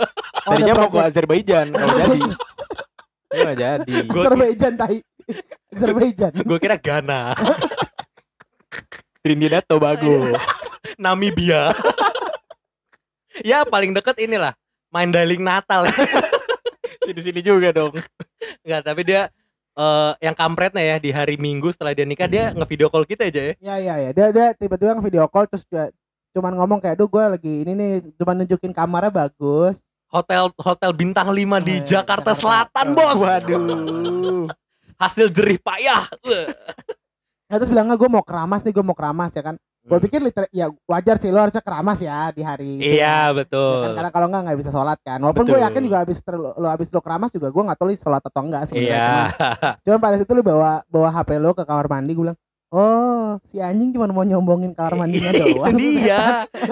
Oh, 0.44 0.51
Tadinya 0.51 0.74
mau 0.75 0.89
ke. 0.89 1.00
Azerbaijan 1.00 1.70
kalau 1.70 1.89
jadi. 1.96 2.20
Itu 2.22 3.39
nggak 3.39 3.58
jadi. 3.58 3.94
Gua- 4.03 4.24
Azerbaijan 4.24 4.74
tai. 4.75 4.98
Azerbaijan. 5.67 6.32
gue 6.38 6.60
kira 6.60 6.75
Ghana 6.75 7.34
Trinidad 9.25 9.65
Tobago. 9.65 10.38
Namibia 11.01 11.74
ya 13.50 13.65
paling 13.65 13.91
deket 13.98 14.22
inilah 14.22 14.53
main 14.94 15.10
daling 15.10 15.41
Natal 15.41 15.89
Di 17.05 17.22
sini 17.22 17.41
juga 17.46 17.70
dong. 17.70 17.94
Enggak, 18.65 18.82
tapi 18.82 19.01
dia 19.05 19.29
eh 19.77 20.12
yang 20.25 20.34
kampretnya 20.34 20.82
ya 20.82 20.98
di 20.98 21.13
hari 21.13 21.38
Minggu 21.38 21.70
setelah 21.70 21.94
dia 21.94 22.01
nikah 22.01 22.25
dia 22.25 22.50
ngevideo 22.50 22.89
call 22.89 23.05
kita 23.05 23.29
aja 23.29 23.41
ya. 23.50 23.53
Ya 23.62 23.75
ya 23.77 23.96
ya. 24.01 24.10
Dia 24.10 24.27
dia 24.34 24.48
tiba-tiba 24.58 24.98
video 25.01 25.29
call 25.29 25.46
terus 25.46 25.70
juga 25.70 25.94
cuman 26.34 26.58
ngomong 26.58 26.82
kayak, 26.82 26.98
"Duh, 26.98 27.05
gue 27.05 27.24
lagi 27.38 27.53
ini 27.62 27.72
nih 27.77 27.91
cuma 28.17 28.34
nunjukin 28.34 28.74
kamarnya 28.74 29.13
bagus." 29.13 29.77
Hotel 30.10 30.50
hotel 30.58 30.91
bintang 30.98 31.29
5 31.29 31.62
di 31.62 31.77
Oh, 31.77 31.77
iya, 31.77 31.86
Jakarta 31.86 32.34
Selatan. 32.34 32.98
Bos. 32.98 33.22
Waduh. 33.22 34.50
Hasil 35.01 35.29
jerih 35.29 35.62
payah. 35.62 36.10
Nah, 37.55 37.63
terus 37.63 37.71
bilangnya 37.71 37.95
gue 37.95 38.09
mau 38.12 38.19
keramas 38.19 38.67
nih, 38.67 38.75
gue 38.75 38.83
mau 38.83 38.91
keramas 38.91 39.31
ya 39.31 39.39
kan. 39.39 39.55
Gue 39.85 39.95
pikir 40.03 40.19
liter 40.19 40.43
ya 40.51 40.67
wajar 40.91 41.15
sih 41.15 41.31
lo 41.31 41.39
harusnya 41.39 41.63
keramas 41.63 42.03
ya 42.03 42.27
di 42.35 42.43
hari 42.43 42.83
itu. 42.83 43.00
Iya, 43.00 43.31
Ya 43.31 43.38
betul. 43.38 43.79
kan, 43.79 43.91
karena 43.95 44.12
kalau 44.12 44.27
enggak 44.27 44.41
nggak 44.43 44.57
bisa 44.59 44.71
sholat 44.75 45.00
kan. 45.00 45.24
Walaupun 45.24 45.47
gue 45.47 45.59
yakin 45.63 45.81
juga 45.88 45.97
habis 46.03 46.19
lo 46.35 46.67
habis 46.67 46.91
lo 46.91 47.00
keramas 47.00 47.31
juga 47.31 47.47
gue 47.47 47.63
nggak 47.63 47.77
tahu 47.79 47.88
lo 47.88 47.93
sholat 47.95 48.19
atau 48.19 48.41
enggak 48.43 48.62
sebenarnya. 48.67 48.91
Iya. 48.91 49.07
Cuman, 49.07 49.27
cuman 49.88 50.00
pada 50.03 50.15
situ 50.19 50.31
lo 50.35 50.43
bawa 50.43 50.71
bawa 50.89 51.09
HP 51.15 51.29
lo 51.39 51.55
ke 51.55 51.63
kamar 51.63 51.88
mandi 51.88 52.12
gue 52.12 52.24
bilang, 52.27 52.39
oh 52.74 53.39
si 53.47 53.63
anjing 53.63 53.95
cuma 53.95 54.12
mau 54.12 54.27
nyombongin 54.27 54.75
kamar 54.75 55.00
mandinya 55.00 55.31
itu 55.31 55.55
doang. 55.55 55.77
dia, 55.79 56.21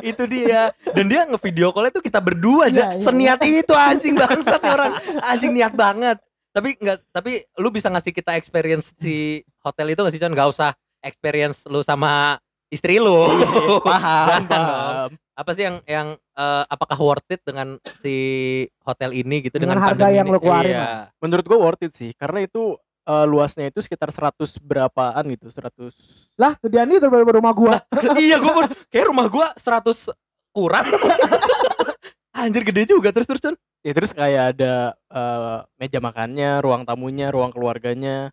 itu 0.03 0.23
dia. 0.27 0.61
Dan 0.91 1.05
dia 1.07 1.21
ngevideo 1.23 1.71
call 1.71 1.93
itu 1.93 2.01
kita 2.01 2.19
berdua 2.19 2.67
aja. 2.67 2.91
Iya, 2.91 2.99
iya, 2.99 3.03
Seniat 3.07 3.39
itu 3.45 3.71
anjing 3.71 4.19
bangsat 4.19 4.59
orang. 4.59 4.91
Anjing 5.21 5.55
niat 5.55 5.71
banget. 5.71 6.17
Tapi 6.53 6.77
enggak 6.77 7.01
tapi 7.09 7.31
lu 7.57 7.67
bisa 7.67 7.89
ngasih 7.89 8.13
kita 8.13 8.37
experience 8.37 8.93
si 8.93 9.41
hotel 9.59 9.89
itu 9.89 9.99
nggak 9.99 10.13
sih 10.13 10.21
Con? 10.21 10.31
Gak 10.31 10.49
usah 10.49 10.69
experience 11.01 11.65
lu 11.65 11.81
sama 11.81 12.37
istri 12.69 12.97
lu. 12.97 13.25
paham, 13.81 14.27
Jangan 14.29 14.43
dong. 14.45 14.61
paham. 14.61 15.09
Apa 15.33 15.51
sih 15.51 15.65
yang 15.65 15.77
yang 15.83 16.07
eh, 16.13 16.63
apakah 16.67 16.93
worth 16.95 17.25
it 17.27 17.41
dengan 17.41 17.81
si 17.99 18.15
hotel 18.79 19.11
ini 19.11 19.41
gitu 19.41 19.57
Dengan 19.57 19.75
dengan, 19.75 19.89
harga 19.89 20.07
yang 20.07 20.29
ini? 20.29 20.33
lu 20.33 20.39
keluarin 20.39 20.69
Iya. 20.69 20.79
lah. 20.79 21.01
Menurut 21.17 21.41
gue 21.43 21.57
worth 21.57 21.81
it 21.81 21.93
sih, 21.93 22.13
karena 22.13 22.45
itu 22.45 22.77
eh, 23.03 23.25
luasnya 23.25 23.65
itu 23.67 23.81
sekitar 23.81 24.07
100 24.07 24.37
berapaan 24.59 25.25
gitu, 25.27 25.49
100 25.49 25.89
Lah, 26.33 26.53
gedean 26.59 26.85
itu 26.87 27.01
daripada 27.01 27.35
rumah 27.35 27.51
gua. 27.51 27.75
iya 28.15 28.37
gua 28.37 28.69
kayak 28.87 29.09
rumah 29.09 29.25
gua 29.25 29.49
100 29.53 30.13
kurang. 30.49 30.85
Anjir 32.33 32.61
gede 32.63 32.85
juga 32.87 33.09
terus 33.09 33.25
terus 33.25 33.41
Con. 33.41 33.57
Ya 33.83 33.91
terus 33.91 34.11
kayak 34.11 34.55
ada 34.55 34.73
eh, 35.11 35.57
meja 35.77 35.99
makannya, 35.99 36.63
ruang 36.63 36.87
tamunya, 36.87 37.29
ruang 37.29 37.51
keluarganya, 37.51 38.31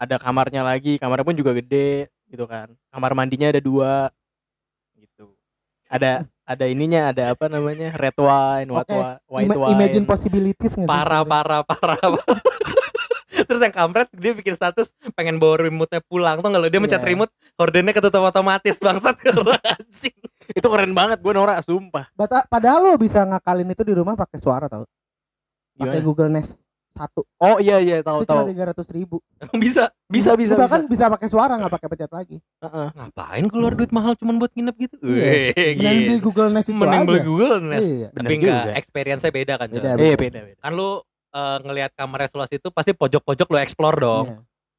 ada 0.00 0.16
kamarnya 0.16 0.64
lagi, 0.64 0.96
kamarnya 0.96 1.26
pun 1.28 1.36
juga 1.36 1.52
gede 1.54 2.08
gitu 2.26 2.44
kan. 2.44 2.72
Kamar 2.88 3.12
mandinya 3.12 3.52
ada 3.52 3.60
dua 3.60 4.08
gitu. 4.96 5.32
Ada 5.88 6.24
ada 6.44 6.64
ininya, 6.64 7.12
ada 7.12 7.32
apa 7.36 7.46
namanya? 7.46 7.92
red 7.94 8.16
wine, 8.16 8.68
white, 8.72 8.88
wi- 8.88 9.18
white 9.28 9.56
wine. 9.56 9.72
imagine 9.76 10.04
possibilities 10.04 10.72
nggak 10.74 10.88
parah 10.88 11.22
parah 11.24 11.60
parah 11.62 11.98
parah. 12.00 12.40
Terus 13.48 13.60
yang 13.60 13.72
kampret 13.72 14.08
dia 14.12 14.32
bikin 14.36 14.52
status 14.52 14.92
pengen 15.16 15.40
bawa 15.40 15.68
remote-nya 15.68 16.04
pulang 16.04 16.40
tuh 16.40 16.50
kalau 16.50 16.68
dia 16.68 16.80
mencet 16.80 17.00
Iya. 17.00 17.08
remote 17.12 17.32
hordennya 17.56 17.92
ketutup 17.92 18.24
otomatis 18.24 18.76
bangsat 18.76 19.16
anjing. 19.76 20.16
Itu 20.50 20.66
keren 20.66 20.92
banget, 20.92 21.18
gue 21.18 21.32
norak 21.32 21.60
sumpah. 21.60 22.08
Bata- 22.12 22.44
padahal 22.44 22.80
lo 22.82 22.96
bisa 22.96 23.22
ngakalin 23.22 23.68
itu 23.68 23.82
di 23.82 23.92
rumah 23.92 24.14
pakai 24.14 24.38
suara 24.38 24.66
tau. 24.66 24.84
Pakai? 25.74 26.00
Google 26.00 26.28
Nest 26.28 26.58
satu. 26.90 27.22
Oh 27.38 27.62
iya 27.62 27.78
iya, 27.78 28.02
tahu 28.02 28.20
itu 28.20 28.26
cuma 28.26 28.42
tahu. 28.42 28.50
tiga 28.50 28.64
ratus 28.66 28.86
ribu. 28.90 29.22
Bisa. 29.54 29.86
Bisa 30.10 30.34
bisa 30.34 30.34
bisa. 30.34 30.52
bahkan 30.56 30.82
bisa 30.90 31.06
pakai 31.06 31.28
suara 31.30 31.54
nggak 31.54 31.70
pakai 31.70 31.88
pencet 31.88 32.10
lagi. 32.10 32.36
Heeh. 32.58 32.88
Ngapain 32.90 33.44
keluar 33.46 33.72
duit 33.72 33.92
mahal 33.92 34.18
cuman 34.18 34.40
buat 34.40 34.50
nginep 34.50 34.74
gitu? 34.80 34.96
Iya. 35.04 35.54
Mending 35.78 36.00
beli. 36.10 36.18
Google 36.18 36.50
Nest 36.50 36.66
itu 36.66 36.74
Mending 36.74 36.98
aja. 36.98 37.06
beli 37.06 37.20
Google 37.22 37.60
Nest. 37.62 37.86
Iya. 37.86 38.08
Bener 38.10 38.26
Tapi 38.26 38.34
enggak 38.34 38.58
juga. 38.58 38.72
experience-nya 38.74 39.30
beda 39.30 39.54
kan, 39.54 39.66
Con? 39.68 39.76
Beda, 39.78 39.90
Iya 39.94 40.16
beda 40.16 40.38
beda. 40.42 40.58
Kan 40.58 40.72
lu 40.74 40.90
eh, 41.28 41.58
ngelihat 41.62 41.90
kamarnya 41.94 42.28
seluas 42.28 42.50
itu 42.50 42.68
pasti 42.72 42.90
pojok-pojok 42.90 43.46
lu 43.46 43.58
explore 43.60 43.98
dong. 44.00 44.26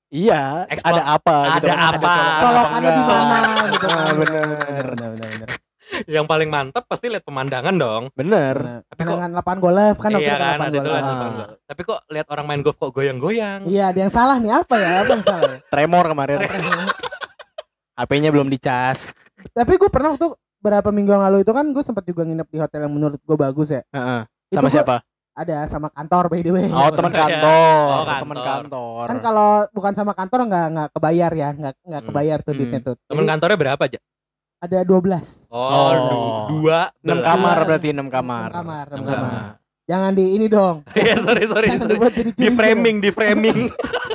Iya. 0.10 0.66
Explore. 0.68 0.90
ada 0.92 1.04
apa 1.12 1.38
gitu 1.38 1.56
Ada 1.56 1.70
kan, 1.70 1.80
apa. 1.80 2.14
colokan 2.18 2.40
Colokannya 2.40 2.80
apa 2.82 2.90
di 2.90 3.02
enggak. 3.02 3.22
mana 3.24 3.52
gitu 3.68 3.86
kan. 3.86 3.98
Ah, 4.00 4.10
bener. 4.12 4.46
Bener, 4.50 4.86
bener, 4.90 5.30
bener. 5.30 5.50
Yang 6.06 6.26
paling 6.28 6.50
mantap 6.50 6.84
pasti 6.86 7.06
lihat 7.08 7.24
pemandangan 7.24 7.76
dong. 7.76 8.04
Bener. 8.14 8.56
Bener. 8.56 8.82
Tapi 8.86 9.02
kok- 9.04 9.16
Dengan 9.16 9.32
lapangan 9.34 9.60
golf 9.60 9.98
kan 9.98 10.10
waktu 10.12 10.22
iya 10.22 10.28
itu 10.28 10.34
kan, 10.36 10.46
lapangan 10.48 10.62
ada 10.64 10.70
itu 10.72 10.80
golf. 10.80 10.90
kan. 10.92 11.02
Ah. 11.02 11.10
lapangan 11.10 11.34
golf. 11.36 11.50
Tapi 11.64 11.82
kok 11.84 12.00
lihat 12.08 12.28
orang 12.28 12.46
main 12.46 12.62
golf 12.62 12.78
kok 12.78 12.92
goyang-goyang? 12.92 13.60
Iya, 13.66 13.84
ada 13.88 14.00
yang 14.00 14.12
salah 14.12 14.38
nih 14.38 14.52
apa 14.56 14.76
ya? 14.76 14.94
Apa 15.00 15.12
yang 15.12 15.24
salah? 15.24 15.52
Tremor 15.72 16.06
kemarin. 16.08 16.38
HP-nya 17.96 18.30
belum 18.30 18.48
dicas. 18.48 19.12
Tapi 19.50 19.76
gue 19.76 19.90
pernah 19.90 20.10
waktu 20.12 20.28
berapa 20.60 20.90
minggu 20.90 21.12
yang 21.12 21.24
lalu 21.24 21.38
itu 21.42 21.52
kan 21.52 21.66
gue 21.68 21.82
sempat 21.82 22.04
juga 22.04 22.24
nginep 22.24 22.48
di 22.48 22.58
hotel 22.58 22.82
yang 22.82 22.94
menurut 22.94 23.18
gue 23.18 23.38
bagus 23.38 23.70
ya. 23.70 23.82
Heeh. 23.90 24.22
Itu 24.48 24.56
Sama 24.56 24.66
gua- 24.66 24.74
siapa? 24.74 24.96
Ada 25.32 25.68
sama 25.68 25.88
kantor 25.88 26.28
by 26.28 26.42
the 26.42 26.52
way. 26.52 26.68
Oh, 26.68 26.90
teman 26.90 27.12
Iya. 27.16 27.22
kantor. 27.22 27.48
Oh, 27.48 28.04
Teman 28.04 28.36
kantor. 28.36 28.46
kantor. 28.66 29.04
Kan 29.08 29.18
kalau 29.20 29.50
bukan 29.70 29.94
sama 29.94 30.12
kantor 30.12 30.40
nggak 30.46 30.66
nggak 30.70 30.90
kebayar 30.92 31.32
ya, 31.32 31.50
nggak 31.52 31.74
nggak 31.80 32.02
Hmm. 32.02 32.10
kebayar 32.10 32.38
tuh 32.40 32.52
Hmm. 32.52 32.60
duitnya 32.60 32.80
tuh. 32.82 32.96
Temen 33.02 33.18
Jadi 33.18 33.30
kantornya 33.30 33.58
berapa 33.58 33.84
aja? 33.84 34.00
ada 34.60 34.84
12 34.84 35.48
Oh, 35.48 35.56
Oh. 35.56 35.92
du- 36.04 36.08
dua. 36.60 36.92
6 37.00 37.16
belas. 37.16 37.24
kamar 37.26 37.58
berarti 37.64 37.88
6 37.90 38.08
kamar. 38.10 38.50
Enam 38.50 38.60
kamar, 38.60 38.86
enam 38.86 38.98
Enam 38.98 39.08
kamar. 39.08 39.32
kamar. 39.32 39.52
Jangan 39.88 40.12
di 40.12 40.26
ini 40.30 40.46
dong. 40.46 40.76
Iya, 41.00 41.16
sorry 41.18 41.44
sorry 41.46 41.68
Jangan 41.72 41.88
sorry. 41.88 42.34
Di 42.36 42.50
framing, 42.52 42.96
di 43.00 43.10
framing. 43.10 43.60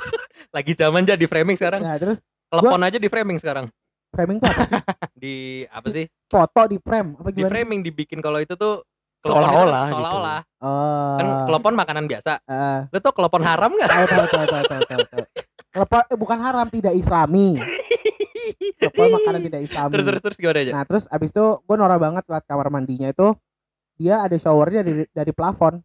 Lagi 0.55 0.73
zaman 0.73 1.03
aja 1.03 1.17
di 1.17 1.25
framing 1.25 1.57
sekarang. 1.57 1.81
Nah, 1.81 1.97
terus 1.97 2.21
Telepon 2.47 2.79
aja 2.79 2.99
di 3.01 3.09
framing 3.09 3.39
sekarang. 3.39 3.67
framing 4.13 4.39
tuh 4.39 4.47
apa 4.47 4.63
sih? 4.63 4.79
Di 5.17 5.35
apa 5.67 5.89
sih? 5.89 6.05
Foto 6.29 6.63
di 6.69 6.79
frame 6.79 7.09
apa 7.17 7.29
Di 7.29 7.35
gimana? 7.35 7.43
sih? 7.43 7.51
framing 7.51 7.81
dibikin 7.83 8.21
kalau 8.21 8.39
itu 8.39 8.55
tuh 8.55 8.85
Seolah-olah 9.25 9.85
gitu. 9.85 9.93
Seolah-olah. 9.97 10.41
Oh. 10.61 11.17
Kan 11.17 11.27
telepon 11.49 11.73
makanan 11.75 12.05
biasa. 12.05 12.33
Eh, 12.45 12.81
Lu 12.89 12.99
tau 13.01 13.13
telepon 13.13 13.41
haram 13.41 13.71
nggak? 13.71 13.89
tahu 13.89 14.05
tahu 14.07 14.27
tahu 14.29 14.45
tahu 14.47 14.83
tahu 14.85 15.03
tahu. 15.07 15.25
eh, 16.05 16.17
bukan 16.17 16.39
haram, 16.39 16.67
tidak 16.69 16.93
islami. 16.93 17.57
Telepon 18.77 19.09
makanan 19.17 19.41
tidak 19.43 19.61
islami. 19.63 19.91
terus 19.91 20.05
terus 20.05 20.21
terus 20.23 20.37
gimana 20.37 20.59
aja? 20.61 20.73
Nah, 20.73 20.85
terus 20.85 21.05
abis 21.09 21.31
itu 21.31 21.45
gue 21.59 21.77
norak 21.77 21.99
banget 21.99 22.25
liat 22.25 22.45
kamar 22.45 22.69
mandinya 22.69 23.09
itu 23.09 23.33
dia 23.95 24.21
ada 24.21 24.35
showernya 24.35 24.83
dari 24.83 25.03
dari 25.09 25.33
plafon. 25.33 25.81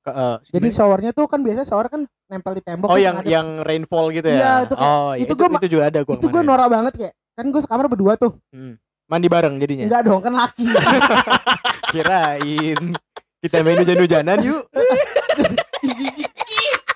Ke, 0.00 0.10
eh, 0.10 0.36
Jadi 0.50 0.68
showernya 0.70 1.10
tuh 1.10 1.24
kan 1.26 1.40
biasanya 1.40 1.64
shower 1.64 1.88
kan 1.88 2.00
nempel 2.26 2.52
di 2.52 2.62
tembok. 2.62 2.88
Oh 2.88 2.96
yang 2.96 3.20
ada- 3.20 3.26
yang 3.26 3.60
rainfall 3.60 4.08
gitu 4.10 4.28
ya? 4.28 4.36
Iya, 4.36 4.52
itu 4.62 4.74
kayak- 4.74 4.92
oh, 4.94 5.10
iya, 5.10 5.20
itu 5.20 5.24
itu, 5.26 5.34
gua 5.34 5.48
itu, 5.50 5.68
juga 5.70 5.84
ada 5.86 6.00
gua 6.00 6.14
itu 6.14 6.26
gue 6.26 6.42
norak 6.42 6.68
banget 6.68 6.92
kayak 6.94 7.14
kan 7.34 7.46
gue 7.48 7.60
sekamar 7.60 7.86
berdua 7.88 8.14
tuh 8.14 8.32
Hmm. 8.48 8.76
Mandi 9.04 9.26
bareng 9.26 9.54
jadinya. 9.56 9.84
enggak 9.84 10.02
dong 10.02 10.20
kan 10.20 10.32
laki 10.34 10.64
Kirain 11.92 12.80
kita 13.38 13.60
main 13.60 13.76
hujan-hujanan 13.76 14.38
yuk. 14.40 14.64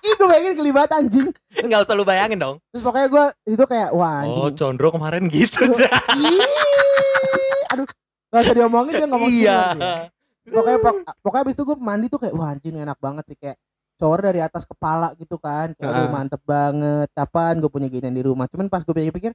ih 0.01 0.15
gue 0.15 0.27
pengen 0.27 0.55
kelibat 0.55 0.89
anjing 0.91 1.29
Enggak 1.55 1.85
usah 1.85 1.95
lu 1.95 2.03
bayangin 2.03 2.39
dong. 2.39 2.57
terus 2.67 2.81
pokoknya 2.81 3.09
gue 3.09 3.25
itu 3.51 3.65
kayak 3.65 3.91
wah 3.93 4.23
anjing 4.23 4.41
Oh, 4.41 4.51
Condro 4.51 4.89
kemarin 4.91 5.29
gitu. 5.29 5.69
Aduh 7.69 7.87
gak 8.29 8.43
usah 8.43 8.55
diomongin 8.55 8.93
dia 8.95 9.07
ngomong 9.07 9.29
iya. 9.31 9.61
pokoknya 10.45 10.79
pok- 10.79 11.05
pokoknya 11.19 11.43
abis 11.45 11.55
itu 11.55 11.63
gue 11.63 11.77
mandi 11.79 12.07
tuh 12.07 12.19
kayak 12.19 12.35
wah 12.35 12.49
anjing 12.51 12.75
enak 12.75 12.97
banget 12.99 13.25
sih 13.27 13.37
kayak 13.37 13.57
shower 13.95 14.21
dari 14.23 14.39
atas 14.39 14.65
kepala 14.65 15.13
gitu 15.15 15.37
kan 15.37 15.73
kayak 15.75 15.93
Heeh. 15.95 16.09
mantep 16.09 16.41
banget 16.43 17.09
kapan 17.11 17.57
gue 17.59 17.69
punya 17.69 17.87
ginian 17.87 18.11
di 18.11 18.21
rumah 18.21 18.45
cuman 18.47 18.67
pas 18.67 18.81
gue 18.81 18.95
pikir-pikir 18.95 19.33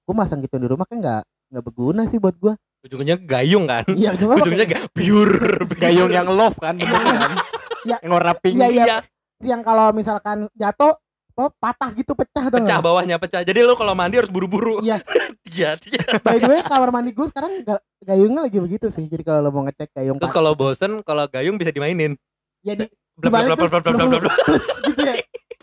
gue 0.00 0.14
masang 0.16 0.38
gitu 0.38 0.54
di 0.56 0.66
rumah 0.66 0.82
kan 0.82 0.98
nggak 0.98 1.22
nggak 1.48 1.64
berguna 1.64 2.04
sih 2.04 2.16
buat 2.16 2.34
gue 2.34 2.54
Ujungnya 2.80 3.16
gayung 3.16 3.66
kan? 3.66 3.82
iya 3.92 4.14
cuma 4.14 4.38
Ujungnya 4.38 4.62
ga- 4.64 4.86
pure. 4.88 5.66
Gayung 5.74 6.08
yang 6.08 6.28
love 6.28 6.54
kan 6.56 6.78
kan. 6.78 7.34
Iya. 7.82 7.98
Yang 7.98 8.12
warna 8.12 8.32
pink. 8.34 8.54
Iya, 8.54 8.68
iya. 8.70 8.96
yang 9.40 9.60
kalau 9.60 9.90
misalkan 9.90 10.46
jatuh 10.52 10.94
apa, 11.32 11.50
patah 11.54 11.90
gitu 11.92 12.12
pecah 12.12 12.44
tuh 12.44 12.54
Pecah 12.56 12.78
bawahnya 12.78 13.14
pecah. 13.16 13.42
Jadi 13.42 13.62
lu 13.62 13.74
kalau 13.74 13.94
mandi 13.94 14.18
harus 14.18 14.28
buru-buru. 14.28 14.78
Iya. 14.80 15.02
Iya, 15.48 15.74
iya. 15.82 16.04
by 16.20 16.36
the 16.36 16.46
way 16.46 16.60
kamar 16.60 16.92
mandi 16.92 17.10
gue 17.10 17.24
sekarang 17.24 17.64
ga- 17.64 17.82
gayungnya 17.98 18.44
lagi 18.44 18.60
begitu 18.60 18.86
sih 18.88 19.02
jadi 19.02 19.22
kalau 19.22 19.40
lo 19.40 19.50
mau 19.50 19.64
ngecek 19.64 19.90
gayung 19.90 20.20
Terus 20.20 20.30
kalau 20.30 20.52
bosen, 20.52 21.00
kalau 21.02 21.26
gayung 21.26 21.56
bisa 21.56 21.72
dimainin. 21.72 22.14
jadi 22.60 22.86
Blep, 23.16 23.32
blep, 23.32 23.58
blep, 23.58 23.58
blep, 23.58 23.82
blep, 23.82 23.94
blep, 23.98 24.22
blep. 24.22 24.34
plus 24.44 24.66
gitu 24.84 25.00
ya 25.02 25.14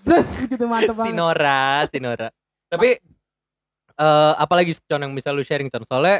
plus 0.01 0.29
gitu 0.43 0.63
mantep 0.65 0.91
banget 0.91 1.07
Sinora, 1.07 1.63
Sinora. 1.87 2.27
Tapi 2.67 2.99
eh 3.95 4.33
apalagi 4.39 4.75
Con 4.87 5.01
yang 5.03 5.13
bisa 5.15 5.31
lu 5.31 5.41
sharing 5.41 5.71
Con 5.71 5.83
soalnya 5.87 6.19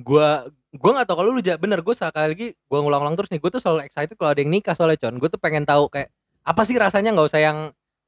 gua 0.00 0.48
gua 0.74 0.90
nggak 0.98 1.06
tahu 1.06 1.16
kalau 1.22 1.30
lu 1.36 1.42
bener 1.42 1.80
gue 1.84 1.94
sekali 1.94 2.26
lagi 2.34 2.46
gua 2.66 2.80
ngulang-ulang 2.82 3.14
terus 3.14 3.30
nih 3.30 3.38
gue 3.38 3.50
tuh 3.52 3.60
selalu 3.62 3.86
excited 3.86 4.16
kalau 4.16 4.32
ada 4.34 4.40
yang 4.42 4.50
nikah 4.50 4.74
soalnya 4.74 4.98
Con 4.98 5.16
gue 5.20 5.28
tuh 5.30 5.38
pengen 5.38 5.62
tahu 5.62 5.86
kayak 5.92 6.08
apa 6.42 6.62
sih 6.66 6.74
rasanya 6.74 7.14
nggak 7.14 7.28
usah 7.30 7.40
yang 7.40 7.58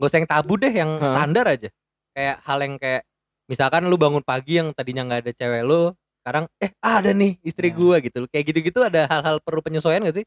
nggak 0.01 0.09
usah 0.11 0.19
yang 0.19 0.29
tabu 0.29 0.55
deh 0.59 0.73
yang 0.75 0.91
Hah? 0.99 1.07
standar 1.07 1.47
aja 1.47 1.69
kayak 2.17 2.37
hal 2.43 2.59
yang 2.59 2.75
kayak 2.81 3.03
misalkan 3.47 3.87
lu 3.87 3.95
bangun 4.01 4.25
pagi 4.25 4.59
yang 4.59 4.73
tadinya 4.75 5.07
nggak 5.07 5.21
ada 5.29 5.33
cewek 5.37 5.63
lu 5.63 5.93
sekarang 6.25 6.45
eh 6.59 6.73
ada 6.81 7.11
nih 7.13 7.37
istri 7.45 7.69
Ya. 7.71 7.77
gua 7.77 7.97
gitu 8.03 8.27
kayak 8.33 8.45
gitu-gitu 8.51 8.81
ada 8.83 9.07
hal-hal 9.07 9.39
perlu 9.45 9.61
penyesuaian 9.61 10.03
gak 10.03 10.25
sih 10.25 10.27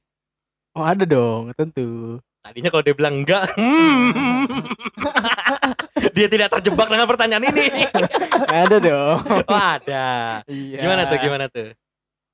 Oh 0.78 0.86
ada 0.86 1.10
dong, 1.10 1.50
tentu. 1.58 2.22
Tadinya 2.48 2.70
kalau 2.72 2.84
dia 2.84 2.96
bilang 2.96 3.16
enggak 3.20 3.44
hmm. 3.54 4.08
dia 6.16 6.28
tidak 6.28 6.50
terjebak 6.58 6.88
dengan 6.88 7.06
pertanyaan 7.06 7.44
ini 7.44 7.66
ada 8.48 8.78
dong. 8.80 9.20
oh 9.44 9.58
ada 9.60 10.08
Iya. 10.48 10.78
Gimana 10.80 11.02
tuh? 11.06 11.18
Gimana 11.20 11.46
tuh? 11.48 11.70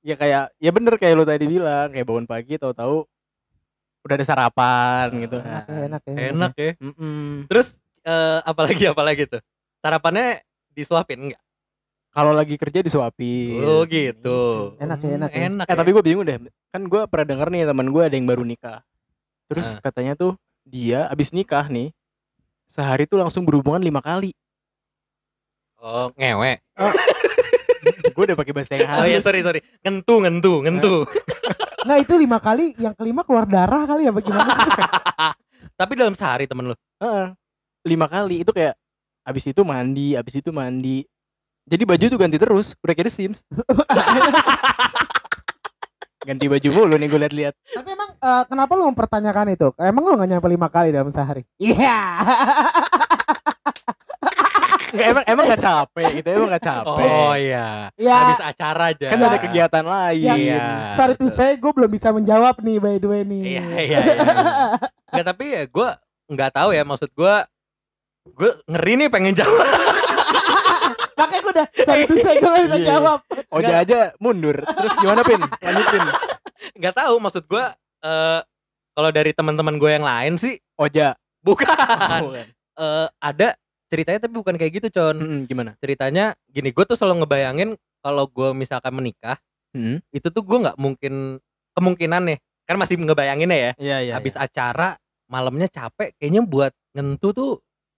Ya 0.04 0.14
kayak 0.14 0.52
ya 0.56 0.70
bener 0.70 0.94
kayak 0.94 1.14
lu 1.16 1.24
tadi 1.24 1.44
bilang, 1.44 1.88
kayak 1.90 2.04
bangun 2.04 2.26
pagi 2.28 2.54
tahu-tahu 2.54 3.08
udah 4.04 4.14
ada 4.14 4.26
sarapan 4.26 5.08
gitu 5.16 5.40
enak 5.40 5.64
kan. 5.64 5.64
ya 5.64 5.80
enak 5.88 6.02
ya 6.04 6.14
Enak 6.28 6.52
ya. 6.54 6.70
Mm-mm. 6.76 7.48
Terus 7.48 7.80
eh, 8.04 8.38
apalagi 8.44 8.84
apalagi 8.84 9.24
tuh 9.26 9.40
sarapannya 9.80 10.44
disuapin 10.70 11.28
enggak 11.28 11.42
Kalau 12.10 12.30
lagi 12.30 12.54
kerja 12.54 12.78
disuapin. 12.78 13.58
oh 13.58 13.82
gitu 13.88 14.76
Enak 14.78 14.98
ya, 15.00 15.10
enak 15.18 15.30
ya. 15.32 15.40
enak 15.50 15.66
Eh 15.66 15.72
ya. 15.72 15.78
tapi 15.80 15.90
gue 15.90 16.04
bingung 16.04 16.22
deh. 16.22 16.36
Kan 16.70 16.86
gue 16.86 17.02
pernah 17.08 17.26
denger 17.26 17.48
nih 17.50 17.60
teman 17.64 17.88
gue 17.88 18.02
ada 18.04 18.14
yang 18.14 18.28
baru 18.28 18.44
nikah. 18.44 18.84
Terus 19.50 19.76
Ah. 19.76 19.80
katanya 19.82 20.12
tuh 20.14 20.32
dia 20.64 21.04
abis 21.06 21.30
nikah 21.30 21.68
nih 21.68 21.92
sehari 22.72 23.04
tuh 23.04 23.20
langsung 23.20 23.44
berhubungan 23.44 23.78
lima 23.78 24.00
kali. 24.00 24.32
oh 25.78 26.08
ngewe 26.16 26.64
gue 28.16 28.24
udah 28.24 28.38
pakai 28.40 28.52
bahasa 28.56 28.72
yang 28.72 28.88
oh 28.88 29.04
iya 29.04 29.20
halus. 29.20 29.24
sorry 29.28 29.40
sorry 29.44 29.60
ngentu 29.84 30.14
ngentu 30.24 30.52
ngentu 30.64 30.94
Nggak 31.84 32.00
itu 32.00 32.14
lima 32.16 32.40
kali, 32.40 32.72
yang 32.80 32.96
kelima 32.96 33.20
keluar 33.28 33.44
darah 33.44 33.84
kali 33.84 34.08
ya 34.08 34.12
bagaimana? 34.16 34.56
tapi 35.80 35.92
dalam 35.92 36.16
sehari 36.16 36.48
temen 36.48 36.72
lu 36.72 36.76
Heeh. 36.96 37.36
lima 37.84 38.08
kali 38.08 38.40
itu 38.40 38.48
kayak 38.56 38.72
abis 39.20 39.52
itu 39.52 39.60
mandi, 39.60 40.16
abis 40.16 40.40
itu 40.40 40.48
mandi. 40.48 41.04
Jadi 41.68 41.84
baju 41.84 42.04
tuh 42.08 42.16
ganti 42.16 42.40
terus, 42.40 42.72
udah 42.80 42.92
kayak 42.96 43.08
The 43.08 43.12
Sims. 43.12 43.40
Ganti 46.24 46.44
baju 46.46 46.68
mulu 46.70 46.94
nih 46.96 47.06
gue 47.06 47.20
liat-liat. 47.20 47.54
Tapi 47.70 47.88
emang 47.90 48.10
eh, 48.14 48.42
kenapa 48.46 48.72
lu 48.72 48.88
mempertanyakan 48.88 49.46
itu? 49.50 49.68
Emang 49.76 50.02
lu 50.02 50.16
gak 50.16 50.26
nyampe 50.26 50.48
lima 50.48 50.68
kali 50.68 50.88
dalam 50.88 51.08
sehari? 51.08 51.44
Iya. 51.56 51.98
Nggak, 54.94 55.06
emang 55.10 55.24
emang 55.26 55.44
gak 55.48 55.58
capek 55.60 56.08
gitu, 56.14 56.28
emang 56.30 56.48
gak 56.48 56.64
capek. 56.64 57.08
oh 57.10 57.34
iya 57.34 57.90
Ya. 57.98 58.14
habis 58.16 58.38
acara 58.40 58.84
aja 58.88 59.06
kan 59.10 59.18
ada 59.20 59.38
kegiatan 59.38 59.82
lain. 59.84 60.22
Ya, 60.22 60.34
Iya. 60.34 60.64
Sorry 60.94 61.14
tuh 61.14 61.28
saya 61.28 61.52
gue 61.54 61.66
belum 61.68 61.90
bisa 61.90 62.08
menjawab 62.08 62.62
nih 62.62 62.78
by 62.78 62.96
the 62.96 63.08
way 63.10 63.22
nih. 63.22 63.42
iya 63.58 63.64
iya 63.76 63.98
iya 63.98 63.98
nggak 65.10 65.26
tapi 65.26 65.44
ya 65.48 65.62
gue 65.64 65.88
nggak 66.28 66.50
tahu 66.52 66.70
ya 66.70 66.82
maksud 66.82 67.10
gue 67.10 67.34
gue 68.32 68.50
ngeri 68.66 68.92
nih 68.96 69.08
pengen 69.08 69.34
jawab 69.34 69.66
Makanya 71.14 71.40
gue 71.40 71.52
udah 71.52 71.66
tuh 71.68 71.84
saya 72.18 72.34
gue 72.36 72.48
gak 72.48 72.64
bisa 72.64 72.76
Iya. 72.76 72.86
jawab. 72.90 73.18
Oja 73.50 73.74
aja 73.78 73.98
mundur. 74.16 74.56
Terus 74.58 74.92
gimana 74.96 75.20
Pin? 75.22 75.40
Lanjutin. 75.40 76.02
nggak 76.78 76.94
tahu 76.96 77.14
maksud 77.18 77.44
gue 77.44 77.64
eh 78.00 78.40
kalau 78.90 79.10
dari 79.10 79.30
teman-teman 79.30 79.74
gue 79.74 79.90
yang 79.90 80.02
lain 80.02 80.34
sih 80.34 80.56
Oja. 80.74 81.12
bukan 81.40 81.68
Bukan. 82.22 82.46
Eh, 82.74 83.06
ada 83.14 83.48
ceritanya 83.86 84.18
tapi 84.20 84.34
bukan 84.34 84.54
kayak 84.54 84.72
gitu 84.74 84.88
con 84.90 85.14
Mm-mm, 85.14 85.40
gimana? 85.44 85.76
ceritanya 85.78 86.32
gini 86.46 86.70
gue 86.70 86.84
tuh 86.84 86.94
selalu 86.94 87.22
ngebayangin 87.22 87.70
kalau 88.00 88.26
gue 88.26 88.50
misalkan 88.52 88.90
menikah 88.92 89.38
Hmm. 89.70 89.98
itu 90.08 90.26
tuh 90.26 90.40
gue 90.40 90.58
nggak 90.60 90.74
mungkin 90.76 91.42
kemungkinan 91.72 92.22
nih 92.24 92.38
kan 92.64 92.76
masih 92.76 92.94
ngebayanginnya 92.96 93.58
ya 93.60 93.72
Iya 93.76 93.96
iya. 94.00 94.12
habis 94.14 94.34
acara 94.34 94.94
malamnya 95.26 95.66
capek 95.66 96.14
kayaknya 96.14 96.42
buat 96.42 96.70
ngentu 96.92 97.28
tuh 97.30 97.50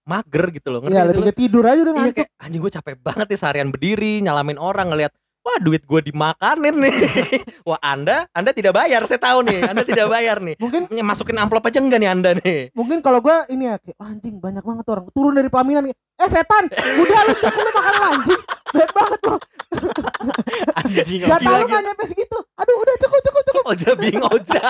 mager 0.06 0.54
gitu 0.54 0.68
loh 0.70 0.80
Iya 0.86 1.02
lebih 1.04 1.34
tidur 1.34 1.66
aja 1.66 1.82
udah 1.82 1.92
Iya 1.92 2.00
ngantuk. 2.08 2.16
kayak 2.22 2.30
anjing 2.38 2.60
gue 2.62 2.72
capek 2.72 2.94
banget 3.02 3.26
nih 3.26 3.38
seharian 3.38 3.68
berdiri 3.68 4.22
nyalamin 4.22 4.56
orang 4.56 4.88
ngelihat 4.88 5.12
wah 5.42 5.62
duit 5.62 5.86
gue 5.86 6.00
dimakanin 6.02 6.74
nih. 6.74 6.94
Wah 7.70 7.78
anda 7.78 8.26
anda 8.34 8.50
tidak 8.50 8.74
bayar 8.74 9.06
saya 9.06 9.22
tahu 9.22 9.46
nih 9.46 9.62
anda 9.62 9.86
tidak 9.86 10.10
bayar 10.10 10.42
nih. 10.42 10.58
Mungkin 10.58 10.90
masukin 11.06 11.38
amplop 11.38 11.62
aja 11.62 11.78
enggak 11.78 12.02
nih 12.02 12.10
anda 12.10 12.30
nih? 12.34 12.74
Mungkin 12.74 12.98
kalau 12.98 13.22
gue 13.22 13.34
ini 13.54 13.70
ya 13.70 13.78
kayak 13.78 13.94
"Oh, 13.98 14.10
anjing 14.10 14.42
banyak 14.42 14.66
banget 14.66 14.86
orang 14.90 15.06
turun 15.14 15.38
dari 15.38 15.46
pelaminan 15.46 15.86
eh 15.90 16.28
setan 16.32 16.66
udah 16.72 17.20
lu 17.30 17.34
cukup 17.38 17.62
lu 17.62 17.70
makan 17.70 17.94
anjing 18.10 18.40
banyak 18.74 18.90
banget 18.90 19.20
lu. 19.22 19.36
Anjing. 20.82 21.20
jatah 21.22 21.54
lu 21.54 21.66
lagi. 21.66 21.72
gak 21.72 21.82
nyampe 21.84 22.04
segitu. 22.06 22.38
Aduh 22.58 22.76
udah 22.76 22.94
cukup 22.98 23.20
cukup 23.22 23.42
cukup. 23.46 23.62
Oja 23.70 23.90
bing 23.94 24.18
oja. 24.22 24.62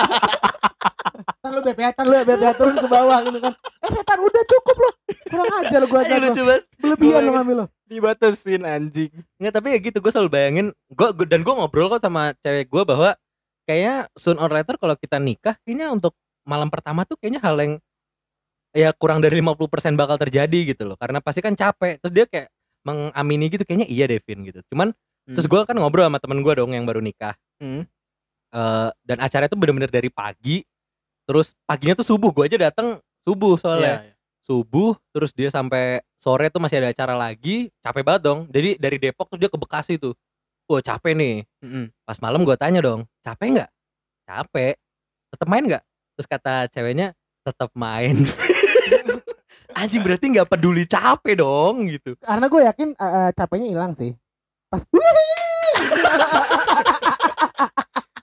Ntar 1.41 1.51
lu 1.53 1.61
BPA 1.63 1.89
ntar 1.93 2.05
lu 2.05 2.15
BPA 2.21 2.51
turun 2.53 2.75
ke 2.75 2.87
bawah 2.87 3.17
gitu 3.25 3.39
kan. 3.39 3.53
Eh 3.57 3.89
setan 3.89 4.19
udah 4.21 4.43
cukup 4.45 4.75
lu 4.77 4.89
kurang 5.29 5.51
aja 5.63 5.75
lu 5.79 5.87
gue 5.87 5.99
aja 5.99 6.15
lucu 6.19 6.41
banget. 6.43 6.63
Berlebihan 6.79 7.21
lu 7.23 7.31
ngambil 7.35 7.55
lu 7.63 7.65
Dibatasin 7.87 8.63
anjing. 8.67 9.11
Nggak 9.39 9.53
tapi 9.53 9.67
ya 9.75 9.79
gitu 9.79 9.97
gue 10.03 10.11
selalu 10.11 10.29
bayangin 10.31 10.67
gue 10.91 11.07
dan 11.27 11.39
gue 11.43 11.53
ngobrol 11.53 11.87
kok 11.91 12.03
sama 12.03 12.35
cewek 12.43 12.67
gue 12.67 12.83
bahwa 12.83 13.15
kayaknya 13.67 14.07
soon 14.15 14.39
or 14.39 14.51
later 14.51 14.75
kalau 14.79 14.95
kita 14.95 15.19
nikah 15.19 15.55
kayaknya 15.63 15.91
untuk 15.91 16.15
malam 16.47 16.71
pertama 16.71 17.03
tuh 17.03 17.19
kayaknya 17.19 17.43
hal 17.43 17.55
yang 17.59 17.73
ya 18.75 18.91
kurang 18.95 19.19
dari 19.23 19.39
50% 19.39 19.99
bakal 19.99 20.15
terjadi 20.19 20.75
gitu 20.75 20.83
loh. 20.87 20.97
Karena 20.99 21.23
pasti 21.23 21.39
kan 21.39 21.55
capek 21.55 21.99
terus 22.03 22.13
dia 22.13 22.25
kayak 22.27 22.47
mengamini 22.87 23.51
gitu 23.51 23.63
kayaknya 23.67 23.87
iya 23.87 24.07
Devin 24.07 24.47
gitu. 24.47 24.59
Cuman 24.71 24.91
terus 25.27 25.43
gue 25.43 25.59
kan 25.67 25.75
ngobrol 25.75 26.07
sama 26.07 26.19
temen 26.23 26.39
gue 26.39 26.53
dong 26.55 26.71
yang 26.71 26.87
baru 26.87 27.03
nikah. 27.03 27.35
Hmm. 27.59 27.83
Eh, 28.47 28.89
dan 29.03 29.17
acara 29.19 29.51
itu 29.51 29.59
bener-bener 29.59 29.91
dari 29.91 30.07
pagi 30.07 30.63
terus 31.27 31.51
paginya 31.67 31.99
tuh 31.99 32.07
subuh 32.07 32.31
gue 32.31 32.47
aja 32.47 32.71
datang 32.71 33.03
subuh 33.27 33.59
soalnya. 33.59 33.99
Iya, 33.99 34.07
iya. 34.07 34.16
Subuh 34.47 34.95
terus 35.11 35.35
dia 35.35 35.51
sampai 35.51 35.99
sore 36.15 36.47
tuh 36.47 36.57
masih 36.57 36.79
ada 36.79 36.89
acara 36.89 37.13
lagi 37.13 37.67
capek 37.83 38.01
banget 38.01 38.21
dong. 38.23 38.39
Jadi 38.47 38.79
dari 38.79 38.97
Depok 38.97 39.27
terus 39.27 39.43
dia 39.43 39.51
ke 39.51 39.59
Bekasi 39.59 39.99
tuh. 39.99 40.15
Wah 40.65 40.79
capek 40.79 41.13
nih. 41.13 41.35
Mm-mm. 41.59 41.91
pas 42.01 42.15
malam 42.17 42.41
gue 42.41 42.55
tanya 42.55 42.79
dong 42.79 43.03
capek 43.21 43.47
nggak? 43.53 43.69
Capek. 44.25 44.73
Tetap 45.27 45.47
main 45.47 45.63
nggak? 45.63 45.83
Terus 46.15 46.27
kata 46.27 46.53
ceweknya 46.71 47.07
tetap 47.43 47.69
main. 47.73 48.15
Anjing 49.77 50.01
berarti 50.01 50.25
nggak 50.31 50.47
peduli 50.47 50.83
capek 50.83 51.37
dong 51.37 51.85
gitu. 51.85 52.15
Karena 52.17 52.47
gue 52.47 52.61
yakin 52.63 52.89
eh, 52.93 53.31
capeknya 53.31 53.67
hilang 53.67 53.91
sih. 53.93 54.15
Pas 54.67 54.81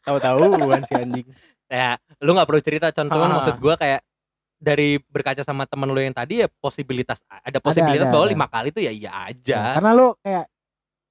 Tahu-tahu 0.05 0.61
bukan 0.61 0.81
si 0.85 0.93
anjing. 0.95 1.27
ya 1.65 1.97
lu 2.21 2.37
nggak 2.37 2.49
perlu 2.49 2.61
cerita. 2.61 2.93
Contohnya 2.93 3.29
Ah. 3.31 3.35
maksud 3.41 3.57
gue 3.57 3.75
kayak 3.75 4.01
dari 4.65 4.97
berkaca 5.05 5.45
sama 5.45 5.63
temen 5.65 5.87
lu 5.87 6.01
yang 6.01 6.11
tadi 6.11 6.41
ya 6.41 6.49
posibilitas 6.59 7.21
ada 7.29 7.61
posibilitas 7.61 8.09
ada, 8.09 8.13
bahwa 8.13 8.25
ada. 8.25 8.33
lima 8.33 8.47
kali 8.49 8.69
tuh 8.71 8.81
ya 8.81 8.91
iya 8.91 9.11
aja 9.27 9.77
karena 9.77 9.91
lu 9.93 10.17
kayak 10.19 10.45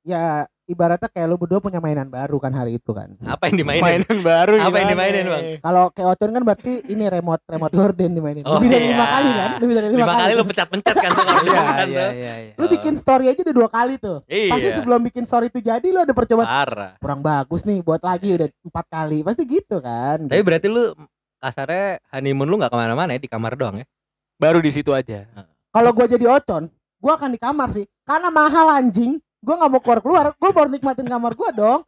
ya 0.03 0.23
ibaratnya 0.63 1.07
kayak 1.07 1.27
lu 1.27 1.35
berdua 1.35 1.59
punya 1.59 1.77
mainan 1.77 2.07
baru 2.07 2.35
kan 2.37 2.47
hari 2.49 2.75
itu 2.75 2.91
kan 2.91 3.19
apa 3.21 3.51
yang 3.51 3.55
dimainin 3.57 3.83
Mainan 3.99 4.17
baru 4.21 4.53
Apa 4.57 4.63
yang 4.63 4.71
gimana? 4.71 4.87
dimainin, 4.89 5.25
Bang? 5.27 5.43
kalau 5.59 5.83
kayak 5.91 6.07
Ocon 6.09 6.31
kan 6.31 6.41
berarti 6.41 6.73
ini 6.87 7.03
remote 7.05 7.43
remote 7.45 7.73
gorden 7.73 8.11
dimainin 8.11 8.43
Oh, 8.43 8.57
lebih 8.57 8.69
dari 8.69 8.79
iya. 8.81 8.91
lima 8.91 9.05
kali 9.05 9.29
kan 9.29 9.49
lebih 9.59 9.75
dari 9.75 9.87
lima, 9.89 9.99
lima 10.01 10.13
kali 10.17 10.31
lu 10.33 10.43
pencet-pencet 10.45 10.95
kan 10.97 11.09
tuh 11.11 11.23
kalau 11.27 11.43
Iya, 11.43 11.59
kan 11.59 11.67
iya, 11.85 11.99
tuh. 11.99 12.11
iya, 12.13 12.33
iya. 12.41 12.53
lu 12.55 12.65
bikin 12.71 12.93
story 12.95 13.25
aja 13.27 13.39
udah 13.43 13.55
dua 13.55 13.69
kali 13.69 13.93
tuh 13.97 14.17
Iya. 14.25 14.51
pasti 14.51 14.69
sebelum 14.71 14.99
bikin 15.03 15.23
story 15.23 15.45
itu 15.47 15.59
jadi 15.61 15.83
lu 15.85 15.99
ada 15.99 16.13
percobaan 16.15 16.47
Parah. 16.47 16.91
kurang 16.97 17.19
bagus 17.21 17.61
nih 17.63 17.79
buat 17.79 17.99
lagi 18.01 18.29
udah 18.33 18.47
empat 18.63 18.85
kali 18.87 19.19
pasti 19.21 19.43
gitu 19.43 19.77
kan 19.79 20.17
Tapi 20.25 20.41
berarti 20.41 20.67
lu 20.67 20.95
kasarnya 21.43 21.99
honeymoon 22.09 22.47
lu 22.47 22.55
nggak 22.55 22.71
ke 22.71 22.77
mana-mana 22.77 23.11
ya 23.11 23.19
di 23.19 23.27
kamar 23.27 23.53
doang 23.53 23.75
ya? 23.77 23.85
Baru 24.33 24.63
di 24.63 24.71
situ 24.71 24.89
aja. 24.91 25.27
kalau 25.69 25.91
gua 25.91 26.07
jadi 26.07 26.23
Ocon 26.31 26.71
gua 26.97 27.19
akan 27.19 27.29
di 27.29 27.39
kamar 27.39 27.69
sih 27.69 27.83
karena 28.01 28.29
mahal 28.29 28.71
anjing 28.71 29.19
gua 29.39 29.59
nggak 29.59 29.69
mau 29.69 29.81
keluar 29.81 29.99
keluar 29.99 30.25
gua 30.33 30.51
baru 30.51 30.69
nikmatin 30.69 31.03
kamar 31.03 31.35
gua 31.35 31.51
dong 31.51 31.81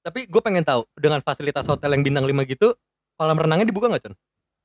Tapi 0.00 0.28
gue 0.28 0.36
pengen 0.38 0.60
tahu 0.60 0.84
dengan 0.94 1.18
fasilitas 1.18 1.64
hotel 1.64 1.96
yang 1.96 2.04
bintang 2.04 2.28
5 2.28 2.36
gitu, 2.44 2.76
kolam 3.16 3.40
renangnya 3.40 3.64
dibuka 3.64 3.88
nggak 3.88 4.04
Con? 4.04 4.14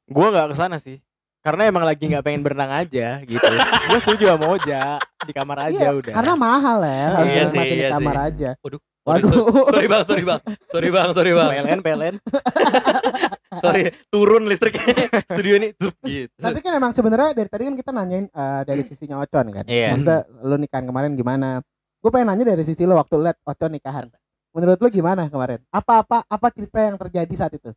Gua 0.05 0.27
nggak 0.29 0.51
ke 0.51 0.55
sana 0.55 0.75
sih. 0.77 0.99
Karena 1.39 1.63
emang 1.63 1.87
lagi 1.87 2.03
nggak 2.03 2.19
pengen 2.19 2.43
berenang 2.43 2.67
aja 2.67 3.23
gitu. 3.23 3.39
Gue 3.87 3.99
setuju 4.03 4.35
sama 4.35 4.51
Oja 4.51 4.99
di 5.23 5.31
kamar 5.31 5.71
aja 5.71 5.79
iya 5.79 5.89
udah. 5.95 6.11
karena 6.11 6.33
mahal 6.35 6.77
ya 6.83 7.03
harus 7.15 7.23
Iya 7.23 7.39
sih, 7.39 7.55
nikmatin 7.55 7.71
di 7.71 7.79
iya 7.79 7.89
kamar 7.95 8.11
sih. 8.11 8.27
aja 8.27 8.49
Waduh. 8.59 8.81
Waduh. 9.07 9.31
Sorry 9.71 9.87
bang, 9.87 10.03
sorry 10.03 10.23
bang, 10.27 10.39
sorry 10.67 10.89
bang, 10.91 11.09
sorry 11.15 11.31
bang. 11.31 11.49
PLN 11.55 11.79
PLN. 11.79 12.15
Sorry, 13.61 13.83
turun 14.13 14.43
listriknya 14.47 14.85
studio 15.31 15.53
ini. 15.59 15.67
Zup, 15.75 15.95
gitu. 16.03 16.39
Tapi 16.39 16.59
kan 16.63 16.71
emang 16.75 16.91
sebenarnya 16.95 17.35
dari 17.35 17.49
tadi 17.49 17.63
kan 17.67 17.75
kita 17.77 17.91
nanyain 17.93 18.25
eh, 18.27 18.61
dari 18.65 18.81
sisinya 18.83 19.21
Ocon 19.21 19.47
kan. 19.51 19.65
Iya. 19.67 19.95
Maksudnya 19.95 20.19
lu 20.43 20.55
nikahan 20.57 20.85
kemarin 20.87 21.11
gimana? 21.13 21.61
Gue 21.99 22.09
pengen 22.09 22.31
nanya 22.31 22.55
dari 22.55 22.63
sisi 22.63 22.87
lo 22.87 22.95
waktu 22.95 23.19
liat 23.19 23.37
Ocon 23.43 23.71
nikahan. 23.75 24.07
Menurut 24.55 24.79
lu 24.81 24.89
gimana 24.89 25.29
kemarin? 25.29 25.61
Apa-apa 25.69 26.25
apa 26.25 26.47
cerita 26.49 26.81
yang 26.81 26.97
terjadi 26.97 27.33
saat 27.37 27.53
itu? 27.53 27.69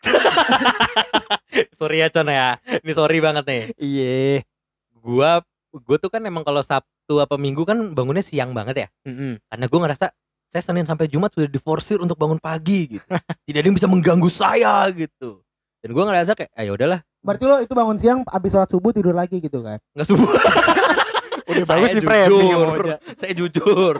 sorry 1.78 2.02
ya 2.02 2.08
Con 2.10 2.28
ya. 2.28 2.58
Ini 2.82 2.92
sorry 2.96 3.18
banget 3.22 3.44
nih. 3.46 3.62
Iya. 3.78 4.42
Gua 4.96 5.44
gue 5.70 5.96
tuh 6.02 6.10
kan 6.10 6.18
emang 6.26 6.42
kalau 6.42 6.66
Sabtu 6.66 7.22
apa 7.22 7.38
Minggu 7.38 7.62
kan 7.62 7.94
bangunnya 7.94 8.26
siang 8.26 8.50
banget 8.50 8.86
ya. 8.86 8.88
Mm-mm. 9.06 9.38
Karena 9.46 9.66
gue 9.70 9.80
ngerasa 9.80 10.06
saya 10.50 10.62
Senin 10.66 10.82
sampai 10.82 11.06
Jumat 11.06 11.30
sudah 11.30 11.46
diforsir 11.46 12.02
untuk 12.02 12.18
bangun 12.18 12.42
pagi 12.42 12.98
gitu. 12.98 13.06
Tidak 13.46 13.56
ada 13.56 13.66
yang 13.66 13.78
bisa 13.78 13.86
mengganggu 13.86 14.26
saya 14.26 14.90
gitu. 14.90 15.40
Dan 15.80 15.94
gue 15.94 16.04
ngerasa 16.04 16.34
kayak, 16.34 16.50
ayo 16.58 16.76
udahlah, 16.76 17.00
Berarti 17.22 17.44
lo 17.44 17.56
itu 17.56 17.72
bangun 17.72 17.96
siang 17.96 18.20
abis 18.26 18.50
sholat 18.50 18.68
subuh 18.68 18.90
tidur 18.90 19.12
lagi 19.12 19.38
gitu 19.38 19.60
kan? 19.60 19.78
nggak 19.94 20.08
subuh. 20.08 20.28
Udah 21.50 21.64
Saya 21.64 21.78
bagus 21.78 21.90
di 21.90 22.00
jujur. 22.00 22.68
Saya 23.16 23.32
jujur. 23.34 23.96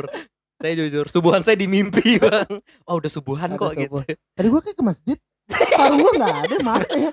saya 0.56 0.72
jujur. 0.76 1.04
Subuhan 1.08 1.40
saya 1.42 1.56
di 1.56 1.66
mimpi 1.66 2.16
bang. 2.22 2.46
Oh 2.84 2.96
udah 2.96 3.10
subuhan 3.10 3.50
Ada 3.50 3.58
kok 3.58 3.70
subuh. 3.74 4.02
gitu. 4.06 4.16
Tadi 4.34 4.46
gue 4.46 4.60
kayak 4.60 4.76
ke 4.76 4.84
masjid. 4.84 5.18
Sarung 5.50 5.98
gue 5.98 6.12
nggak 6.14 6.36
ada 6.46 6.56
mana 6.62 6.86
ya? 6.94 7.10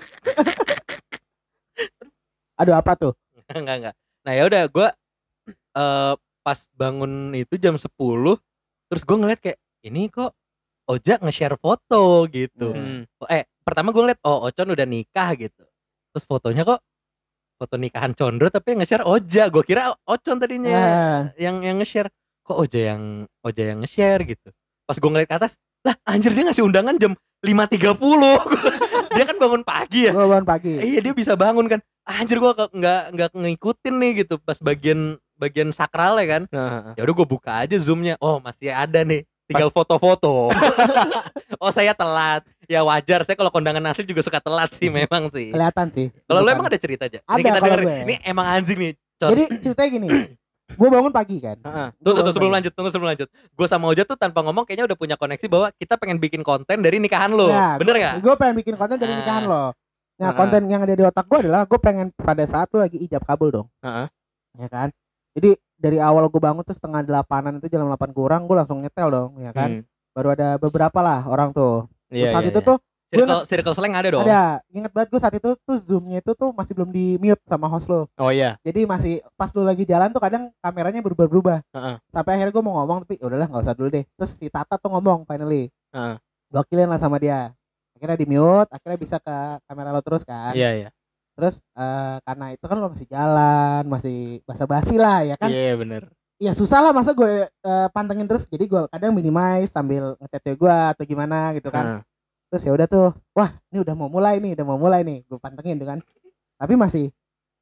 Aduh 2.58 2.74
apa 2.74 2.92
tuh? 2.94 3.12
enggak 3.50 3.76
enggak. 3.80 3.94
Nah 4.22 4.32
ya 4.34 4.42
udah 4.46 4.62
gue 4.68 4.88
eh 5.74 6.14
pas 6.40 6.58
bangun 6.72 7.12
itu 7.34 7.54
jam 7.56 7.74
10 7.74 7.88
terus 8.88 9.02
gue 9.04 9.16
ngeliat 9.16 9.38
kayak 9.38 9.58
ini 9.84 10.08
kok 10.08 10.32
Oja 10.88 11.20
nge-share 11.20 11.60
foto 11.60 12.24
gitu. 12.26 12.72
Hmm. 12.72 13.04
Eh 13.28 13.44
pertama 13.60 13.92
gue 13.92 14.00
ngeliat 14.00 14.24
oh 14.24 14.48
Ocon 14.48 14.72
udah 14.72 14.84
nikah 14.84 15.36
gitu 15.36 15.64
terus 16.08 16.24
fotonya 16.24 16.64
kok 16.64 16.80
foto 17.60 17.76
nikahan 17.76 18.16
Condro 18.16 18.48
tapi 18.48 18.72
yang 18.72 18.80
nge-share 18.80 19.04
Oja. 19.04 19.52
Gue 19.52 19.62
kira 19.62 19.92
Ocon 20.02 20.40
tadinya 20.40 20.72
Ya. 20.72 20.88
yang 21.36 21.60
yang 21.60 21.76
nge-share. 21.76 22.08
Kok 22.40 22.56
Oja 22.56 22.96
yang 22.96 23.02
Oja 23.44 23.62
yang 23.68 23.84
nge-share 23.84 24.24
gitu. 24.24 24.48
Pas 24.88 24.96
gue 24.96 25.04
ngeliat 25.04 25.28
ke 25.28 25.36
atas, 25.36 25.52
lah 25.84 25.92
anjir 26.02 26.32
dia 26.32 26.48
ngasih 26.48 26.64
undangan 26.64 26.96
jam 26.96 27.12
5.30. 27.44 28.00
dia 29.14 29.24
kan 29.28 29.36
bangun 29.36 29.62
pagi 29.62 30.08
ya. 30.08 30.12
Gue 30.16 30.24
bangun 30.24 30.48
pagi. 30.48 30.72
Iya 30.80 31.04
dia 31.04 31.12
bisa 31.12 31.36
bangun 31.36 31.68
kan. 31.68 31.80
Anjir 32.08 32.40
gua 32.40 32.56
ke- 32.56 32.72
nggak 32.72 33.02
nggak 33.12 33.30
ngikutin 33.36 33.94
nih 34.00 34.12
gitu 34.24 34.40
pas 34.40 34.56
bagian 34.56 35.20
bagian 35.38 35.70
sakral 35.70 36.18
ya 36.18 36.26
kan. 36.28 36.42
Nah, 36.50 36.92
Ya 36.92 37.02
udah 37.02 37.14
gue 37.14 37.28
buka 37.28 37.62
aja 37.62 37.78
zoomnya. 37.78 38.18
Oh 38.18 38.36
masih 38.38 38.68
ada 38.68 39.00
nih. 39.00 39.22
Tinggal 39.48 39.72
foto-foto. 39.72 40.52
oh 41.62 41.70
saya 41.72 41.94
telat. 41.94 42.44
Ya 42.68 42.84
wajar. 42.84 43.24
Saya 43.24 43.32
kalau 43.32 43.48
kondangan 43.48 43.80
asli 43.88 44.04
juga 44.04 44.20
suka 44.20 44.42
telat 44.42 44.74
sih 44.74 44.92
memang 44.98 45.32
sih. 45.32 45.54
Kelihatan 45.54 45.86
sih. 45.88 46.06
Kalau 46.26 46.44
lu 46.44 46.50
emang 46.50 46.68
ada 46.68 46.76
cerita 46.76 47.08
aja. 47.08 47.24
Ada 47.24 47.38
Ini 47.38 47.42
kita 47.42 47.58
denger. 47.58 47.80
gue. 47.80 47.96
Ini 48.04 48.14
emang 48.26 48.46
anjing 48.46 48.78
nih. 48.78 48.92
Cor. 49.16 49.28
Jadi 49.32 49.42
ceritanya 49.58 49.90
gini. 49.90 50.08
Gue 50.68 50.92
bangun 50.92 51.08
pagi 51.08 51.40
kan. 51.40 51.56
Heeh. 51.56 51.88
Tuh, 51.96 52.12
tuh, 52.12 52.28
tuh, 52.28 52.32
sebelum 52.36 52.52
lanjut, 52.52 52.68
tunggu 52.76 52.92
sebelum 52.92 53.08
lanjut. 53.08 53.24
Gue 53.56 53.64
sama 53.64 53.88
Oja 53.88 54.04
tuh 54.04 54.20
tanpa 54.20 54.44
ngomong 54.44 54.68
kayaknya 54.68 54.84
udah 54.84 54.98
punya 55.00 55.16
koneksi 55.16 55.48
bahwa 55.48 55.72
kita 55.72 55.96
pengen 55.96 56.20
bikin 56.20 56.44
konten 56.44 56.84
dari 56.84 57.00
nikahan 57.00 57.32
lo. 57.32 57.48
Nah, 57.48 57.80
Bener 57.80 57.96
nggak? 57.96 58.14
Gue 58.20 58.34
pengen 58.36 58.54
bikin 58.60 58.76
konten 58.76 59.00
dari 59.00 59.16
Ah. 59.16 59.18
nikahan 59.18 59.48
lo. 59.48 59.72
Nah, 60.20 60.28
Ah. 60.28 60.36
konten 60.36 60.68
yang 60.68 60.84
ada 60.84 60.92
di 60.92 61.00
otak 61.00 61.24
gue 61.24 61.38
adalah 61.40 61.64
gue 61.64 61.80
pengen 61.80 62.12
pada 62.12 62.44
saat 62.44 62.68
lu 62.68 62.84
lagi 62.84 63.00
ijab 63.00 63.24
kabul 63.24 63.48
dong. 63.48 63.66
Heeh. 63.80 64.06
Ya 64.60 64.68
kan? 64.68 64.88
Jadi 65.38 65.50
dari 65.78 65.98
awal 66.02 66.26
gue 66.26 66.42
bangun 66.42 66.66
tuh 66.66 66.74
setengah 66.74 67.06
delapanan 67.06 67.62
itu 67.62 67.70
jam 67.70 67.86
delapan 67.86 68.10
kurang 68.10 68.50
gue 68.50 68.56
langsung 68.58 68.82
nyetel 68.82 69.08
dong, 69.08 69.30
ya 69.38 69.54
kan? 69.54 69.80
Hmm. 69.80 69.86
Baru 70.10 70.34
ada 70.34 70.58
beberapa 70.58 70.98
lah 70.98 71.22
orang 71.30 71.54
tuh. 71.54 71.86
Iya, 72.10 72.34
saat 72.34 72.44
iya, 72.48 72.50
itu 72.50 72.60
iya. 72.60 72.68
tuh 72.74 72.78
Circle, 73.08 73.48
circle 73.48 73.72
slang 73.72 73.96
ada 73.96 74.12
dong. 74.12 74.20
ada, 74.20 74.60
inget 74.68 74.92
banget 74.92 75.08
gue 75.08 75.16
saat 75.16 75.32
itu 75.32 75.56
tuh 75.64 75.76
zoomnya 75.80 76.20
itu 76.20 76.36
tuh 76.36 76.52
masih 76.52 76.76
belum 76.76 76.92
di 76.92 77.16
mute 77.16 77.40
sama 77.48 77.64
host 77.64 77.88
lo. 77.88 78.04
Oh 78.20 78.28
iya. 78.28 78.60
Jadi 78.60 78.84
masih 78.84 79.24
pas 79.32 79.48
lu 79.56 79.64
lagi 79.64 79.88
jalan 79.88 80.12
tuh 80.12 80.20
kadang 80.20 80.52
kameranya 80.60 81.00
berubah-berubah. 81.00 81.64
Heeh. 81.72 81.96
Sampai 82.12 82.36
akhirnya 82.36 82.52
gue 82.52 82.60
mau 82.60 82.76
ngomong 82.76 83.08
tapi 83.08 83.16
"Ya 83.16 83.32
udahlah 83.32 83.48
nggak 83.48 83.64
usah 83.64 83.72
dulu 83.72 83.88
deh. 83.96 84.04
Terus 84.04 84.30
si 84.36 84.52
Tata 84.52 84.76
tuh 84.76 84.92
ngomong 84.92 85.24
finally. 85.24 85.72
Heeh. 85.96 86.20
Gokilin 86.52 86.92
lah 86.92 87.00
sama 87.00 87.16
dia. 87.16 87.56
Akhirnya 87.96 88.20
di 88.20 88.28
mute, 88.28 88.68
akhirnya 88.68 88.98
bisa 89.00 89.16
ke 89.16 89.36
kamera 89.64 89.88
lo 89.88 90.04
terus 90.04 90.28
kan. 90.28 90.52
Iya, 90.52 90.70
iya 90.76 90.88
terus 91.38 91.62
uh, 91.78 92.18
karena 92.26 92.50
itu 92.50 92.64
kan 92.66 92.76
lo 92.82 92.90
masih 92.90 93.06
jalan 93.06 93.82
masih 93.86 94.42
basa-basi 94.42 94.98
lah 94.98 95.22
ya 95.22 95.38
kan? 95.38 95.46
Iya 95.46 95.62
yeah, 95.70 95.76
bener. 95.78 96.02
Ya 96.42 96.50
susah 96.50 96.82
lah 96.82 96.90
masa 96.90 97.14
gue 97.14 97.46
uh, 97.46 97.88
pantengin 97.94 98.26
terus. 98.26 98.50
Jadi 98.50 98.66
gue 98.66 98.82
kadang 98.90 99.14
minimize 99.14 99.70
sambil 99.70 100.18
ngechat 100.18 100.58
gue 100.58 100.74
atau 100.98 101.04
gimana 101.06 101.54
gitu 101.54 101.70
kan. 101.70 102.02
Uh. 102.02 102.02
terus 102.48 102.64
ya 102.64 102.72
udah 102.72 102.88
tuh 102.90 103.12
wah 103.36 103.54
ini 103.70 103.84
udah 103.84 103.94
mau 103.94 104.08
mulai 104.08 104.42
nih 104.42 104.58
udah 104.58 104.66
mau 104.66 104.78
mulai 104.82 105.06
nih. 105.06 105.22
Gue 105.30 105.38
pantengin 105.38 105.78
tuh 105.78 105.86
kan. 105.86 106.02
Tapi 106.58 106.74
masih 106.74 107.14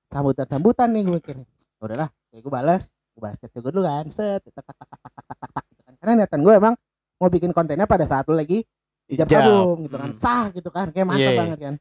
sambutan 0.08 0.48
sambutan 0.48 0.88
nih 0.96 1.02
gue 1.04 1.14
mikir 1.20 1.36
ya 1.36 1.82
udahlah 1.84 2.08
ya 2.32 2.40
gue 2.40 2.52
balas 2.52 2.88
gue 2.88 3.20
balas 3.20 3.36
chat 3.36 3.52
gue 3.52 3.60
dulu 3.60 3.84
kan. 3.84 4.08
Set 4.08 4.40
tak 4.40 4.56
tak 4.56 4.72
tak 4.72 4.88
tak 4.88 5.00
tak 5.04 5.36
tak 5.36 5.50
tak 5.52 5.64
kan. 5.84 5.92
Karena 6.00 6.12
niatan 6.24 6.40
gue 6.40 6.54
emang 6.56 6.74
mau 7.20 7.28
bikin 7.28 7.52
kontennya 7.52 7.84
pada 7.84 8.08
saat 8.08 8.24
lu 8.24 8.32
lagi 8.32 8.64
ijab 9.12 9.28
kabung 9.28 9.84
gitu 9.84 10.00
kan. 10.00 10.10
Hmm. 10.10 10.16
Sah 10.16 10.48
gitu 10.48 10.72
kan 10.72 10.88
kayak 10.96 11.04
mantap 11.04 11.28
iya, 11.28 11.32
iya. 11.36 11.40
banget 11.44 11.58
kan. 11.60 11.74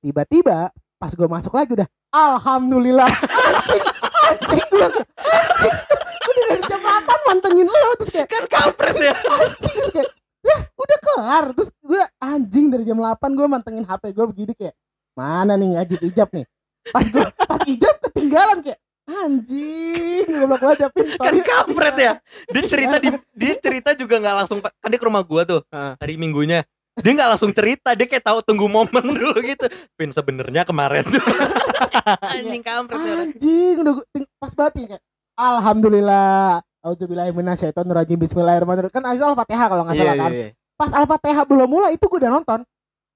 Tiba-tiba 0.00 0.58
pas 1.02 1.10
gue 1.10 1.26
masuk 1.26 1.50
lagi 1.50 1.74
udah 1.74 1.88
alhamdulillah. 2.14 3.10
Anjing 3.50 3.82
anjing 4.22 4.66
gue 4.70 4.86
anjing. 4.86 5.74
Gue 6.22 6.30
udah 6.30 6.44
dari 6.46 6.62
jam 6.70 6.78
8 6.78 7.26
mantengin 7.26 7.66
lo 7.66 7.82
terus 7.98 8.10
kayak 8.14 8.28
Kan 8.30 8.44
kampret 8.46 8.96
ya. 9.02 9.14
anjing 9.18 9.74
terus 9.82 9.90
kayak 9.90 10.10
ya 10.46 10.56
udah 10.78 10.98
kelar. 11.02 11.44
Terus 11.58 11.70
gue 11.74 12.02
anjing 12.22 12.66
dari 12.70 12.84
jam 12.86 12.98
8 13.02 13.18
gue 13.34 13.46
mantengin 13.50 13.82
HP 13.82 14.14
gue 14.14 14.26
begini 14.30 14.52
kayak 14.54 14.78
mana 15.18 15.58
nih 15.58 15.74
ngajib 15.74 15.98
ijab 16.06 16.28
nih? 16.30 16.46
Pas 16.94 17.06
gue 17.10 17.24
pas 17.34 17.62
ijab 17.66 17.94
ketinggalan 18.06 18.58
kayak 18.62 18.78
anjing 19.02 20.26
goblok 20.30 20.60
banget 20.62 20.78
Japin 20.86 21.06
kan 21.18 21.34
kampret 21.34 21.96
ya. 21.98 22.12
Dia 22.46 22.62
cerita 22.70 22.96
di 23.02 23.08
dia 23.34 23.54
cerita 23.58 23.90
juga 23.98 24.22
nggak 24.22 24.36
langsung 24.38 24.62
kan 24.62 24.86
dia 24.86 25.00
ke 25.02 25.06
rumah 25.10 25.26
gua 25.26 25.42
tuh 25.42 25.60
hari 25.74 26.14
minggunya 26.14 26.62
dia 26.94 27.10
nggak 27.10 27.30
langsung 27.30 27.52
cerita 27.52 27.92
dia 27.92 28.04
kayak 28.04 28.20
tahu 28.22 28.38
tunggu 28.42 28.66
momen 28.66 29.00
dulu 29.16 29.40
gitu. 29.40 29.64
Pin 29.94 30.10
sebenarnya 30.10 30.62
kemarin 30.62 31.08
anjing 32.22 32.60
kampret 32.60 32.98
ya 32.98 33.14
anjing 33.22 33.74
udah 33.78 33.94
pas 34.36 34.52
banget 34.52 34.72
ya 34.74 34.86
kayak 34.90 35.02
alhamdulillah 35.34 36.60
Auzubillahiminasyaitonirrajim 36.82 38.18
Bismillahirrahmanirrahim. 38.18 38.90
Kan 38.90 39.06
abis 39.06 39.22
Al-Fatihah 39.22 39.66
kalau 39.66 39.82
nggak 39.86 39.94
Iya, 39.94 40.02
salah 40.02 40.14
iya, 40.14 40.20
kan? 40.20 40.30
iya. 40.34 40.48
pas 40.74 40.90
Al-Fatihah 40.92 41.44
belum 41.46 41.68
mulai 41.70 41.94
itu 41.94 42.04
gue 42.04 42.18
udah 42.18 42.32
nonton. 42.32 42.60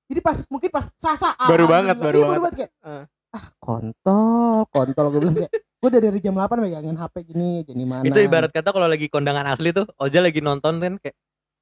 Jadi 0.06 0.20
pas 0.22 0.38
mungkin 0.46 0.70
pas 0.70 0.86
sasa 0.94 1.34
Baru 1.36 1.66
banget, 1.66 1.98
baru 1.98 2.14
Iya, 2.14 2.24
banget. 2.24 2.40
banget 2.40 2.54
kayak 2.56 2.72
Heeh. 2.80 3.04
ah 3.34 3.44
kontol 3.58 4.64
kontol 4.70 5.06
gue 5.10 5.20
bilang 5.20 5.36
kayak 5.36 5.50
gue 5.52 5.88
udah 5.90 6.00
dari 6.00 6.18
jam 6.20 6.32
8 6.32 6.56
megangin 6.56 6.96
HP 6.96 7.14
gini 7.26 7.50
jadi 7.62 7.82
mana 7.84 8.00
itu 8.02 8.16
ibarat 8.18 8.48
kata 8.48 8.70
kalau 8.70 8.86
lagi 8.86 9.06
kondangan 9.06 9.44
asli 9.44 9.70
tuh 9.70 9.84
Oja 9.98 10.24
lagi 10.24 10.40
nonton 10.40 10.78
kan 10.78 10.96
kayak 10.96 11.12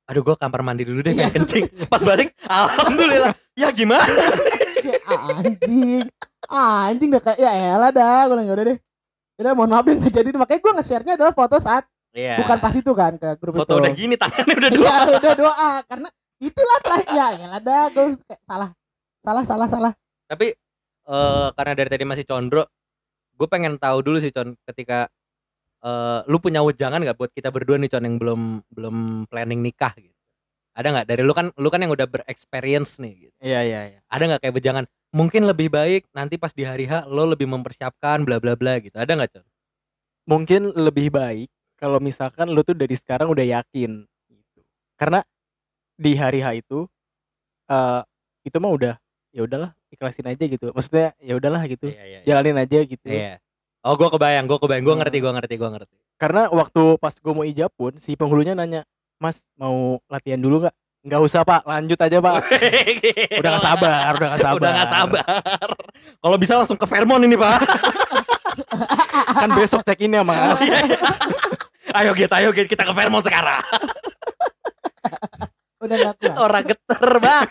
aduh 0.04 0.20
gua 0.20 0.36
kamar 0.36 0.60
mandi 0.60 0.84
dulu 0.84 1.00
deh 1.00 1.12
kayak 1.12 1.32
kencing. 1.32 1.64
pas 1.88 2.00
balik 2.00 2.32
alhamdulillah. 2.44 3.32
Ya 3.54 3.70
gimana? 3.70 4.04
Ah, 5.06 5.40
anjing. 5.40 6.04
Ah, 6.44 6.90
anjing 6.92 7.08
udah 7.08 7.22
kayak 7.22 7.38
ya 7.40 7.50
elah 7.72 7.88
dah. 7.88 8.28
Gue 8.28 8.42
"Ya 8.42 8.52
udah 8.52 8.66
deh. 8.68 8.78
Udah 9.40 9.52
mohon 9.56 9.70
maaf 9.72 9.84
deh 9.86 9.96
jadi 10.10 10.28
makanya 10.34 10.60
gue 10.60 10.72
nge-share-nya 10.78 11.12
adalah 11.16 11.32
foto 11.32 11.56
saat 11.58 11.88
Iya. 12.14 12.38
bukan 12.38 12.58
pas 12.62 12.70
itu 12.70 12.92
kan 12.94 13.18
ke 13.18 13.26
grup 13.42 13.58
foto 13.58 13.74
itu. 13.74 13.80
udah 13.82 13.90
gini 13.90 14.14
tangannya 14.14 14.54
udah 14.54 14.70
Iya 14.70 14.96
udah 15.18 15.32
doa 15.34 15.70
karena 15.82 16.08
itulah 16.38 16.78
terakhir 16.78 17.10
ya 17.10 17.26
elah 17.42 17.60
dah. 17.60 17.84
Gue 17.90 18.04
kayak 18.22 18.40
salah 18.46 18.70
salah 19.24 19.42
salah 19.42 19.66
salah. 19.66 19.92
Tapi 20.30 20.46
eh 21.04 21.48
karena 21.52 21.72
dari 21.74 21.88
tadi 21.90 22.04
masih 22.06 22.24
condro 22.24 22.64
gue 23.34 23.48
pengen 23.50 23.74
tahu 23.82 23.98
dulu 23.98 24.22
sih 24.22 24.30
con 24.30 24.54
ketika 24.62 25.10
eh 25.84 26.20
lu 26.26 26.40
punya 26.40 26.64
wejangan 26.64 27.04
nggak 27.04 27.18
buat 27.20 27.30
kita 27.36 27.52
berdua 27.52 27.76
nih 27.76 27.92
con 27.92 28.04
yang 28.08 28.16
belum 28.16 28.40
belum 28.72 28.96
planning 29.28 29.60
nikah 29.60 29.92
gitu 30.00 30.16
ada 30.74 30.88
nggak 30.90 31.06
dari 31.06 31.22
lu 31.22 31.30
kan 31.36 31.52
lu 31.60 31.68
kan 31.68 31.84
yang 31.84 31.92
udah 31.92 32.08
berexperience 32.08 32.98
nih 32.98 33.28
gitu 33.28 33.36
Iya, 33.44 33.60
iya, 33.62 33.80
iya. 33.92 33.98
ada 34.08 34.22
nggak 34.24 34.40
kayak 34.48 34.54
wejangan 34.56 34.84
mungkin 35.14 35.44
lebih 35.46 35.68
baik 35.70 36.08
nanti 36.16 36.40
pas 36.40 36.50
di 36.56 36.64
hari 36.66 36.88
H 36.88 37.06
lo 37.06 37.28
lebih 37.28 37.46
mempersiapkan 37.46 38.24
bla 38.24 38.40
bla 38.40 38.56
bla 38.56 38.80
gitu 38.80 38.96
ada 38.96 39.12
nggak 39.12 39.30
con 39.38 39.46
Mungkin 40.24 40.72
lebih 40.72 41.12
baik 41.12 41.52
kalau 41.76 42.00
misalkan 42.00 42.48
lu 42.48 42.64
tuh 42.64 42.72
dari 42.72 42.96
sekarang 42.96 43.28
udah 43.28 43.44
yakin 43.44 44.08
gitu. 44.32 44.60
Karena 44.96 45.20
di 46.00 46.16
hari 46.16 46.40
H 46.40 46.64
itu 46.64 46.88
eh 47.68 48.02
itu 48.48 48.56
mah 48.56 48.72
udah 48.72 48.94
ya 49.36 49.44
udahlah 49.44 49.76
ikhlasin 49.92 50.24
aja 50.32 50.44
gitu. 50.48 50.72
Maksudnya 50.72 51.12
ya 51.20 51.36
udahlah 51.36 51.60
gitu. 51.68 51.92
iya 51.92 52.04
iya 52.08 52.18
iya. 52.24 52.26
Jalanin 52.26 52.56
aja 52.56 52.78
gitu. 52.88 53.04
Iya. 53.04 53.36
Oh 53.84 53.94
gue 53.94 54.08
kebayang 54.10 54.44
gue 54.44 54.58
kebayang 54.58 54.82
gue 54.82 54.90
Hmm. 54.90 55.00
ngerti 55.02 55.18
gue 55.18 55.32
ngerti 55.32 55.54
gue 55.54 55.70
ngerti 55.70 55.94
Karena 56.14 56.48
waktu 56.48 56.82
pas 56.96 57.12
gue 57.12 57.32
mau 57.32 57.42
ijab 57.42 57.70
pun 57.70 57.92
si 57.96 58.14
penghulunya 58.14 58.54
nanya, 58.54 58.86
"Mas, 59.16 59.42
mau 59.54 59.98
latihan 60.06 60.38
dulu 60.38 60.62
nggak?" 60.62 60.74
Nggak 61.04 61.20
usah, 61.20 61.44
Pak. 61.44 61.68
Lanjut 61.68 61.98
aja, 61.98 62.16
Pak. 62.16 62.34
udah 63.44 63.50
gak 63.50 63.60
sabar, 63.62 64.10
udah 64.14 64.28
gak 64.30 64.40
sabar. 64.40 64.56
udah 64.56 64.70
nggak 64.72 64.88
sabar 64.88 65.26
kalau 66.18 66.36
bisa 66.40 66.52
langsung 66.56 66.80
ke 66.80 66.86
Fairmont 66.86 67.20
ini 67.20 67.36
pak 67.36 67.60
Kan 69.44 69.50
besok 69.52 69.84
check 69.84 70.00
in 70.00 70.14
ya, 70.14 70.24
Mas. 70.24 70.64
ayo 71.92 72.10
Git 72.14 72.32
ayo 72.32 72.48
Git 72.50 72.64
kita 72.66 72.82
ke 72.82 72.92
Fairmont 72.92 73.20
sekarang 73.20 73.60
udah 75.76 75.96
gak 76.00 76.14
kuat 76.16 76.36
orang 76.38 76.64
geter 76.64 77.04
bang 77.20 77.50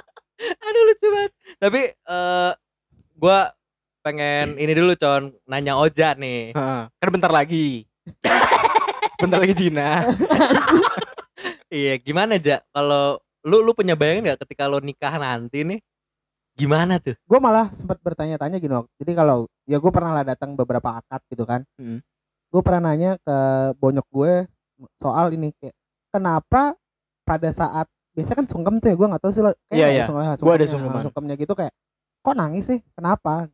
aduh 0.66 0.82
lucu 0.86 1.06
banget 1.10 1.32
tapi 1.58 1.80
eh 1.90 2.52
gua 3.16 3.50
pengen 4.06 4.54
ini 4.54 4.70
dulu 4.70 4.94
con 4.94 5.34
nanya 5.44 5.74
Oja 5.74 6.14
nih 6.14 6.54
Heeh. 6.54 6.82
kan 6.88 7.08
bentar 7.10 7.26
lagi. 7.28 7.82
bentar 9.18 9.36
lagi 9.36 9.54
Cina. 9.56 10.06
iya 11.72 11.98
gimana 11.98 12.36
aja 12.36 12.62
kalau 12.70 13.18
lu 13.42 13.58
lu 13.60 13.72
punya 13.72 13.94
bayangan 13.94 14.22
nggak 14.24 14.40
ketika 14.46 14.64
lo 14.64 14.78
nikah 14.78 15.10
nanti 15.16 15.62
nih 15.64 15.80
gimana 16.54 16.96
tuh 16.96 17.18
gue 17.18 17.38
malah 17.38 17.68
sempat 17.70 17.98
bertanya-tanya 17.98 18.56
gini 18.56 18.72
Wak. 18.72 18.86
jadi 18.96 19.12
kalau 19.14 19.38
ya 19.64 19.76
gue 19.76 19.90
pernah 19.90 20.12
lah 20.12 20.24
datang 20.24 20.54
beberapa 20.54 20.96
akad 20.96 21.20
gitu 21.26 21.42
kan 21.42 21.66
Hmm. 21.74 21.98
gue 22.48 22.60
pernah 22.62 22.88
nanya 22.88 23.18
ke 23.18 23.36
bonyok 23.76 24.06
gue 24.08 24.34
soal 24.96 25.32
ini 25.32 25.50
kayak 25.52 25.74
kenapa 26.08 26.78
pada 27.22 27.50
saat 27.50 27.84
biasa 28.12 28.32
kan 28.32 28.46
sungkem 28.46 28.78
tuh 28.78 28.88
ya 28.88 28.96
gue 28.96 29.06
nggak 29.06 29.20
tahu 29.20 29.32
sih 29.32 29.42
lo 29.42 29.50
kayak 29.64 29.74
Iya, 29.74 29.84
nggak 29.84 29.92
iya. 29.92 30.04
sung- 30.32 30.46
Gua 30.46 30.54
ada 30.54 30.66
sungkeman. 30.66 31.02
sungkemnya 31.02 31.34
gitu 31.34 31.52
kayak 31.52 31.74
kok 32.22 32.34
nangis 32.34 32.64
sih 32.64 32.80
kenapa 32.92 33.50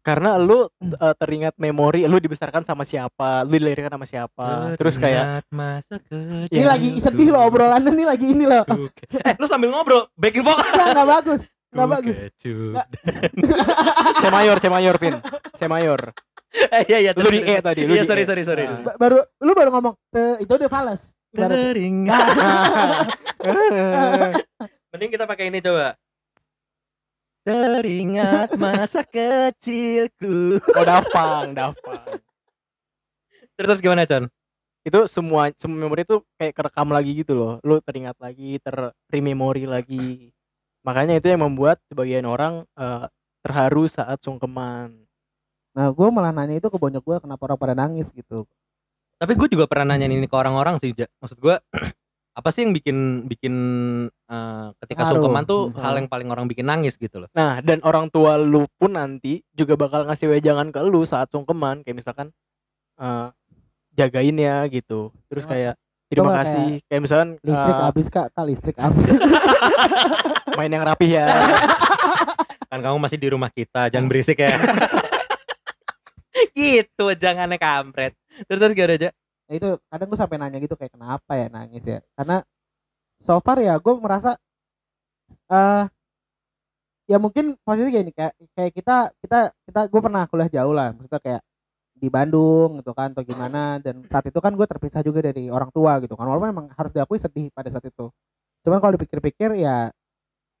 Karena 0.00 0.34
lu 0.34 0.64
eh, 0.80 1.14
teringat 1.14 1.54
memori 1.56 2.04
lu 2.04 2.16
dibesarkan 2.16 2.62
sama 2.62 2.82
siapa, 2.82 3.42
lu 3.42 3.54
dilahirkan 3.54 3.92
sama 3.92 4.04
siapa. 4.04 4.72
Terus 4.74 4.96
kayak 4.96 5.44
Teringat 5.44 5.46
masa 5.50 5.96
kecil 6.00 6.48
ini 6.50 6.64
lagi 6.64 6.88
sedih 6.96 7.28
loh 7.28 7.42
obrolannya 7.44 7.92
nih 7.92 8.06
lagi 8.06 8.26
ini 8.28 8.44
loh 8.44 8.64
eh 9.20 9.34
lu 9.34 9.44
sambil 9.44 9.68
ngobrol 9.68 10.08
backing 10.14 10.40
vocal 10.40 10.64
nggak 10.64 10.88
nggak 10.90 11.08
bagus 11.10 11.40
nggak 11.68 11.88
bagus 11.90 12.16
Kecut. 12.32 12.88
C 14.16 14.24
mayor, 14.28 14.56
C 14.56 14.66
mayor, 14.66 14.96
Vin. 14.96 15.14
C 15.52 15.62
mayor. 15.66 16.00
iya 16.82 16.98
iya 16.98 17.10
Lu 17.12 17.28
di 17.28 17.44
E 17.44 17.60
tadi, 17.60 17.84
lu 17.84 17.92
iya 17.92 18.02
sorry 18.02 18.24
E. 18.24 18.26
sorry 18.26 18.42
sorry 18.42 18.64
Nah. 18.64 18.80
Ba- 18.82 18.96
baru 18.96 19.18
lu 19.38 19.52
baru 19.52 19.68
ngomong 19.70 19.94
"Te- 20.08 20.40
itu 20.40 20.48
udah 20.50 20.66
fals 20.66 21.12
teringat. 21.28 22.24
Mending 24.88 25.10
kita 25.12 25.24
pakai 25.24 25.52
ini 25.52 25.60
coba. 25.60 25.92
Teringat 27.48 28.60
masa 28.60 29.00
kecilku. 29.08 30.60
Oh 30.76 30.84
Dafang, 30.84 31.56
Dafang. 31.56 32.20
Terus, 33.56 33.72
terus 33.72 33.80
gimana, 33.80 34.04
Con? 34.04 34.28
Itu 34.84 35.08
semua 35.08 35.48
semua 35.56 35.88
memori 35.88 36.04
itu 36.04 36.20
kayak 36.36 36.52
kerekam 36.52 36.92
lagi 36.92 37.24
gitu 37.24 37.32
loh. 37.32 37.52
Lu 37.64 37.80
teringat 37.80 38.20
lagi, 38.20 38.60
ter 38.60 38.92
rememori 39.08 39.64
lagi. 39.64 40.28
Makanya 40.84 41.16
itu 41.16 41.32
yang 41.32 41.40
membuat 41.40 41.80
sebagian 41.88 42.28
orang 42.28 42.68
eh, 42.76 43.08
terharu 43.40 43.88
saat 43.88 44.20
sungkeman. 44.20 45.08
Nah, 45.72 45.88
gue 45.88 46.08
malah 46.12 46.36
nanya 46.36 46.60
itu 46.60 46.68
ke 46.68 46.76
bonyok 46.76 47.00
gue 47.00 47.16
kenapa 47.24 47.48
orang 47.48 47.56
pada 47.56 47.72
nangis 47.72 48.12
gitu. 48.12 48.44
Tapi 49.16 49.32
gue 49.40 49.48
juga 49.56 49.64
pernah 49.64 49.96
nanya 49.96 50.04
ini 50.04 50.28
ke 50.28 50.36
orang-orang 50.36 50.76
sih, 50.84 50.92
Ja. 50.92 51.08
Maksud 51.24 51.40
gue 51.40 51.56
apa 52.38 52.54
sih 52.54 52.62
yang 52.62 52.70
bikin 52.70 52.96
bikin 53.26 53.54
eh, 54.08 54.66
ketika 54.78 55.02
Terharu. 55.02 55.18
sungkeman 55.18 55.42
tuh 55.42 55.62
Hmm. 55.68 55.82
hal 55.82 55.94
yang 55.96 56.06
paling 56.06 56.30
orang 56.30 56.46
bikin 56.46 56.64
nangis 56.64 56.94
gitu 56.94 57.18
loh. 57.18 57.28
Nah, 57.32 57.58
dan 57.58 57.82
orang 57.82 58.06
tua 58.08 58.38
lu 58.38 58.70
pun 58.74 58.94
nanti 58.94 59.42
juga 59.50 59.74
bakal 59.74 60.06
ngasih 60.06 60.30
wejangan 60.30 60.70
ke 60.70 60.78
lu 60.80 61.02
saat 61.02 61.26
sungkeman, 61.28 61.82
kayak 61.82 61.98
misalkan 61.98 62.30
eh, 62.96 63.28
jagain 63.92 64.34
ya 64.34 64.62
gitu. 64.66 65.10
Terus 65.26 65.42
Oh, 65.42 65.50
kayak 65.50 65.74
terima 66.08 66.30
kasih. 66.36 66.78
Kayak 66.86 67.02
misalkan 67.02 67.28
Listrik 67.42 67.74
eh, 67.74 67.82
habis 67.82 68.06
kak, 68.06 68.26
kak 68.30 68.44
listrik 68.44 68.76
habis. 68.86 69.06
main 70.54 70.70
yang 70.70 70.82
rapi 70.82 71.12
ya. 71.12 71.26
Kan 72.70 72.78
kamu 72.78 72.98
masih 72.98 73.16
di 73.16 73.28
rumah 73.28 73.48
kita, 73.48 73.88
jangan 73.88 74.06
berisik 74.06 74.38
ya. 74.38 74.54
gitu, 76.54 77.06
jangan 77.14 77.50
kampret. 77.56 78.14
Terus 78.44 78.58
terus 78.60 78.74
gimana 78.74 78.94
aja? 78.94 79.10
Nah, 79.48 79.54
itu 79.56 79.68
kadang 79.88 80.06
gue 80.12 80.18
sampai 80.20 80.36
nanya 80.36 80.58
gitu 80.60 80.76
kayak 80.76 80.92
kenapa 80.92 81.32
ya 81.34 81.48
nangis 81.48 81.80
ya? 81.82 82.00
Karena 82.12 82.44
so 83.16 83.40
far 83.40 83.58
ya 83.58 83.74
gue 83.80 83.94
merasa 83.96 84.36
eh 85.48 85.84
ya 87.08 87.16
mungkin 87.16 87.56
posisi 87.64 87.88
gini 87.88 88.12
kayak 88.12 88.36
kayak 88.52 88.72
kita 88.76 88.96
kita 89.24 89.38
kita 89.64 89.80
gue 89.88 90.00
pernah 90.04 90.28
kuliah 90.28 90.50
jauh 90.52 90.76
lah 90.76 90.92
maksudnya 90.92 91.16
kayak 91.18 91.42
di 91.98 92.08
Bandung 92.12 92.78
gitu 92.78 92.92
kan 92.94 93.10
atau 93.16 93.24
gimana 93.24 93.80
dan 93.80 94.04
saat 94.06 94.28
itu 94.28 94.38
kan 94.38 94.52
gue 94.54 94.66
terpisah 94.68 95.00
juga 95.02 95.24
dari 95.24 95.48
orang 95.48 95.72
tua 95.72 95.98
gitu 96.04 96.14
kan 96.14 96.28
walaupun 96.28 96.52
memang 96.52 96.66
harus 96.76 96.92
diakui 96.92 97.16
sedih 97.18 97.48
pada 97.50 97.72
saat 97.72 97.88
itu 97.88 98.12
cuman 98.62 98.78
kalau 98.78 98.92
dipikir-pikir 98.94 99.56
ya 99.58 99.88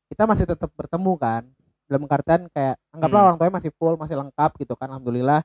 kita 0.08 0.24
masih 0.24 0.48
tetap 0.48 0.72
bertemu 0.72 1.12
kan 1.20 1.44
dalam 1.86 2.08
artian 2.08 2.48
kayak 2.50 2.74
anggaplah 2.96 3.20
Hmm. 3.22 3.28
orang 3.28 3.36
tuanya 3.38 3.54
masih 3.60 3.70
full 3.76 3.94
masih 4.00 4.16
lengkap 4.16 4.50
gitu 4.58 4.74
kan 4.74 4.88
alhamdulillah 4.88 5.40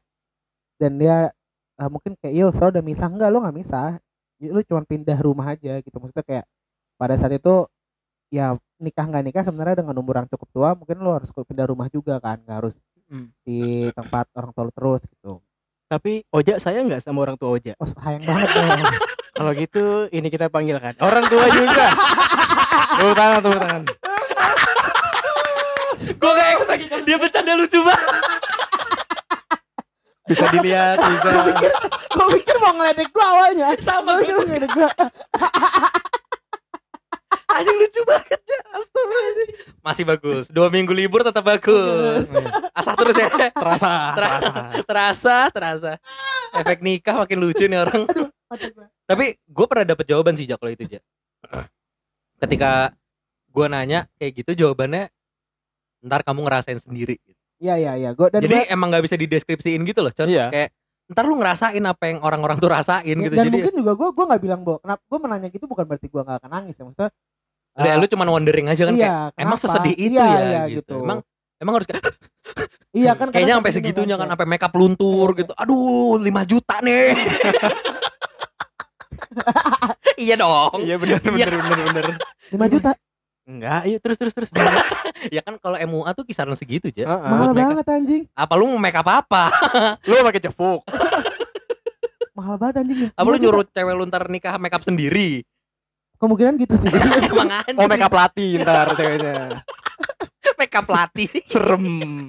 dan 0.79 0.91
dia 0.97 1.17
eh, 1.83 1.89
mungkin 1.91 2.15
kayak 2.15 2.33
yo 2.33 2.47
soalnya 2.49 2.79
udah 2.79 2.85
misah 2.85 3.07
enggak 3.07 3.29
lo 3.29 3.43
nggak 3.43 3.53
misah 3.55 3.99
Ya, 4.37 4.49
lu 4.49 4.59
cuma 4.59 4.83
pindah 4.83 5.15
rumah 5.17 5.51
aja 5.51 5.79
gitu 5.79 5.95
maksudnya 5.95 6.19
kayak 6.21 6.45
pada 6.95 7.15
saat 7.15 7.31
itu 7.31 7.63
ya 8.27 8.51
nikah 8.75 9.05
nggak 9.05 9.23
nikah 9.23 9.39
sebenarnya 9.39 9.79
dengan 9.79 9.95
umur 9.95 10.19
yang 10.19 10.27
cukup 10.27 10.47
tua 10.49 10.69
mungkin 10.73 10.99
lo 10.99 11.13
harus 11.13 11.29
pindah 11.29 11.63
rumah 11.63 11.87
juga 11.87 12.17
kan 12.17 12.39
nggak 12.39 12.57
harus 12.57 12.75
Hmm. 13.03 13.29
di 13.43 13.91
tempat 13.91 14.25
orang 14.33 14.51
tua 14.51 14.63
lu 14.63 14.73
terus 14.73 15.03
gitu 15.05 15.43
Tapi 15.85 16.23
Oja 16.29 16.57
saya 16.57 16.81
nggak 16.81 16.99
sama 16.99 17.21
orang 17.21 17.35
tua 17.35 17.53
Oja. 17.53 17.75
oh 17.77 17.85
sayang 17.85 18.23
banget 18.23 18.49
dong 18.49 18.67
Kalau 19.37 19.51
gitu 19.53 19.83
ini 20.09 20.27
kita 20.27 20.47
panggilkan 20.47 20.95
orang 20.97 21.25
tua 21.25 21.45
juga. 21.47 21.87
Tepuk 22.93 23.13
tangan, 23.13 23.39
tepuk 23.39 23.59
tangan. 23.59 23.81
Gue 26.13 26.31
expect 26.49 26.83
dia 27.01 27.17
bercanda 27.17 27.53
lucu 27.53 27.79
banget. 27.79 28.42
Bisa 30.23 30.45
dilihat, 30.55 30.97
bisa. 31.03 31.29
gue 32.13 32.27
pikir 32.39 32.55
mau 32.63 32.71
ngeledek 32.79 33.11
gua 33.11 33.25
awalnya 33.27 33.67
Sama 33.83 34.15
gue 34.15 34.23
pikir 34.23 34.35
mau 34.39 34.45
ngeledek 34.47 34.71
gua 34.71 34.89
Anjing 37.53 37.77
lucu 37.77 38.01
banget 38.09 38.41
ya. 38.49 38.61
Astagfirullahaladzim. 38.81 39.47
Masih 39.85 40.03
bagus. 40.09 40.43
Dua 40.49 40.73
minggu 40.73 40.89
libur 40.89 41.21
tetap 41.21 41.45
bagus. 41.45 42.25
Asah 42.73 42.97
terus 42.97 43.13
ya. 43.13 43.29
Terasa, 43.53 43.53
Terasa, 43.53 43.93
terasa. 44.17 44.53
terasa, 44.89 45.35
terasa. 45.53 45.91
Efek 46.57 46.81
nikah 46.81 47.13
makin 47.13 47.37
lucu 47.37 47.69
nih 47.69 47.77
orang. 47.85 48.09
Tapi 49.05 49.37
gue 49.37 49.65
pernah 49.69 49.85
dapet 49.85 50.05
jawaban 50.09 50.33
sih 50.33 50.49
Jak 50.49 50.57
kalau 50.57 50.73
itu 50.73 50.97
Jak. 50.97 51.03
Ketika 52.41 52.97
gue 53.53 53.65
nanya 53.69 54.09
kayak 54.17 54.33
gitu 54.33 54.65
jawabannya 54.65 55.13
ntar 56.01 56.25
kamu 56.25 56.49
ngerasain 56.49 56.81
sendiri. 56.81 57.21
Iya 57.63 57.75
iya 57.75 57.91
iya 57.95 58.09
gue 58.11 58.27
dan 58.27 58.39
Jadi 58.41 58.55
gua- 58.57 58.69
emang 58.69 58.87
nggak 58.89 59.03
bisa 59.03 59.15
dideskripsiin 59.15 59.81
gitu 59.81 59.99
loh, 59.99 60.11
Con. 60.11 60.27
Iya. 60.27 60.49
Kayak 60.49 60.69
ntar 61.05 61.23
lu 61.23 61.35
ngerasain 61.35 61.81
apa 61.81 62.03
yang 62.05 62.17
orang-orang 62.19 62.57
tuh 62.57 62.67
rasain 62.67 63.13
gitu. 63.13 63.31
dan 63.31 63.41
Jadi 63.41 63.49
mungkin 63.53 63.73
juga 63.73 63.91
gue 63.93 64.07
gue 64.09 64.23
nggak 64.25 64.41
bilang 64.41 64.59
bahwa 64.61 64.77
kenapa 64.79 65.01
gue 65.01 65.19
menanya 65.19 65.47
gitu 65.47 65.65
bukan 65.65 65.83
berarti 65.85 66.05
gue 66.07 66.21
nggak 66.21 66.37
akan 66.37 66.49
nangis 66.53 66.73
ya 66.73 66.83
maksudnya 66.83 67.09
ya, 67.73 67.85
eh, 67.85 67.95
lu 67.95 68.05
cuman 68.05 68.27
wondering 68.29 68.65
aja 68.67 68.83
kan 68.83 68.93
kayak 68.93 69.05
iya, 69.05 69.17
emang 69.35 69.55
kenapa? 69.55 69.65
sesedih 69.65 69.95
itu 69.97 70.13
Iya, 70.13 70.25
ya 70.25 70.41
iya, 70.41 70.61
gitu. 70.69 70.95
Emang 70.99 71.19
emang 71.57 71.73
harus 71.73 71.85
kayak 71.85 72.03
iya 72.93 73.11
kan 73.13 73.27
kayaknya 73.29 73.53
sampai 73.57 73.69
gitu 73.69 73.77
segitunya 73.79 74.13
kan 74.13 74.19
kayak- 74.21 74.31
sampai 74.35 74.47
makeup 74.47 74.73
luntur 74.73 75.27
Iya, 75.29 75.37
gitu. 75.39 75.51
Aduh, 75.55 76.13
5 76.19 76.41
juta 76.45 76.75
nih. 76.79 77.13
iya 80.19 80.35
dong. 80.35 80.71
Iya 80.79 80.95
benar 80.97 81.19
Iya. 81.19 81.45
benar 81.49 81.59
benar 81.59 81.87
benar. 81.89 82.17
5 82.51 82.65
juta 82.69 82.89
Enggak, 83.43 83.81
iya 83.83 83.97
terus 83.99 84.15
terus 84.15 84.31
terus. 84.31 84.49
ya 85.35 85.43
kan 85.43 85.59
kalau 85.59 85.75
MUA 85.75 86.09
tuh 86.15 86.23
kisaran 86.23 86.55
segitu 86.55 86.87
aja. 86.87 87.03
Heeh. 87.03 87.27
mahal 87.27 87.51
buat 87.51 87.55
makeup. 87.55 87.69
banget 87.75 87.87
anjing 87.91 88.23
Apa 88.31 88.53
lu 88.55 88.65
mau 88.71 88.79
makeup 88.79 89.07
apa? 89.07 89.43
Lu 90.07 90.15
pakai 90.23 90.41
cefuk. 90.41 90.81
mahal 92.39 92.55
banget 92.55 92.75
anjing 92.81 92.97
Apa 93.11 93.27
lu 93.27 93.35
5 93.35 93.37
juta. 93.37 93.43
nyuruh 93.43 93.63
cewek 93.67 93.93
lu 93.93 94.03
ntar 94.07 94.23
nikah 94.27 94.55
makeup 94.57 94.83
sendiri? 94.83 95.43
kemungkinan 96.15 96.55
gitu 96.55 96.75
sih 96.79 96.87
Emang 96.87 97.51
anjing. 97.51 97.75
Oh 97.75 97.83
makeup 97.83 98.13
latih 98.15 98.63
ntar 98.63 98.95
ceweknya. 98.95 99.59
makeup 100.55 100.87
latih. 100.87 101.27
Serem. 101.43 102.23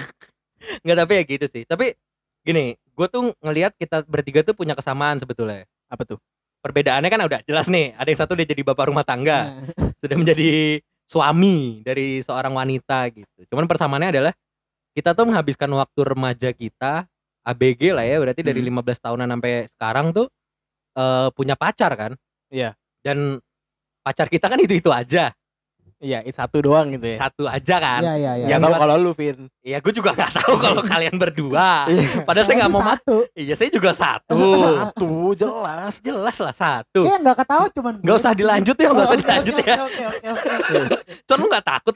Enggak 0.82 0.96
tapi 0.98 1.12
ya 1.14 1.22
gitu 1.24 1.46
sih. 1.46 1.62
Tapi 1.62 1.94
gini, 2.42 2.74
gue 2.74 3.06
tuh 3.06 3.30
ngelihat 3.38 3.78
kita 3.78 4.02
bertiga 4.04 4.42
tuh 4.42 4.58
punya 4.58 4.74
kesamaan 4.74 5.22
sebetulnya. 5.22 5.62
Apa 5.86 6.02
tuh? 6.02 6.18
Perbedaannya 6.58 7.06
kan 7.06 7.20
udah 7.22 7.40
jelas 7.46 7.70
nih. 7.70 7.94
Ada 7.94 8.08
yang 8.10 8.18
satu 8.18 8.32
dia 8.34 8.48
jadi 8.48 8.62
bapak 8.64 8.90
rumah 8.90 9.06
tangga, 9.06 9.62
Nah, 9.62 9.92
sudah 10.02 10.16
menjadi 10.18 10.80
suami 11.08 11.84
dari 11.84 12.20
seorang 12.24 12.54
wanita 12.56 13.08
gitu. 13.12 13.46
Cuman 13.52 13.68
persamaannya 13.68 14.10
adalah 14.14 14.32
kita 14.96 15.12
tuh 15.16 15.26
menghabiskan 15.28 15.70
waktu 15.74 16.00
remaja 16.06 16.50
kita 16.54 17.06
ABG 17.44 17.92
lah 17.92 18.04
ya, 18.06 18.16
berarti 18.22 18.40
dari 18.40 18.60
Hmm. 18.64 18.70
15 18.72 18.98
tahunan 19.04 19.28
sampai 19.28 19.68
sekarang 19.76 20.06
tuh 20.16 20.26
eh, 20.96 21.28
punya 21.34 21.54
pacar 21.58 21.92
kan? 21.98 22.12
Iya. 22.50 22.74
Dan 23.04 23.38
pacar 24.06 24.28
kita 24.30 24.46
kan 24.48 24.58
itu-itu 24.62 24.90
aja. 24.94 25.34
Iya, 26.04 26.20
itu 26.20 26.36
satu 26.36 26.60
doang 26.60 26.92
gitu 26.92 27.06
ya. 27.06 27.16
Satu 27.18 27.48
aja 27.48 27.76
kan. 27.78 28.00
iya 28.02 28.14
iya 28.14 28.32
iya 28.36 28.46
Yang 28.46 28.60
tahu 28.60 28.70
buat- 28.70 28.82
kalau 28.84 28.94
lu 29.00 29.12
Vin. 29.12 29.38
Ya 29.58 29.80
gue 29.80 29.88
juga 29.90 30.12
nggak 30.12 30.32
tahu 30.34 30.54
kalau 30.58 30.82
kalian 30.92 31.16
berdua. 31.16 31.88
Iya. 31.88 32.20
Padahal 32.22 32.44
saya 32.44 32.56
nggak 32.60 32.70
mau 32.70 32.78
ma- 32.78 32.92
satu 32.94 33.16
Iya 33.32 33.54
saya 33.54 33.70
juga 33.70 33.90
satu. 33.90 34.36
Satu 34.76 35.10
jelas. 35.32 35.94
Jelas 35.98 36.36
lah 36.38 36.52
satu. 36.54 37.00
kayak 37.02 37.18
nggak 37.18 37.36
ketawa 37.40 37.66
cuman 37.70 37.94
Nggak 37.98 38.16
usah 38.16 38.32
dilanjut 38.32 38.76
ya, 38.76 38.86
nggak 38.86 39.00
usah 39.02 39.10
Oh, 39.10 39.22
dilanjut 39.24 39.54
ya. 39.56 39.74
oke 39.80 40.02
oke 40.04 40.26
oke 40.30 40.50
Con 41.26 41.36
lu 41.40 41.46
nggak 41.48 41.64
takut 41.66 41.94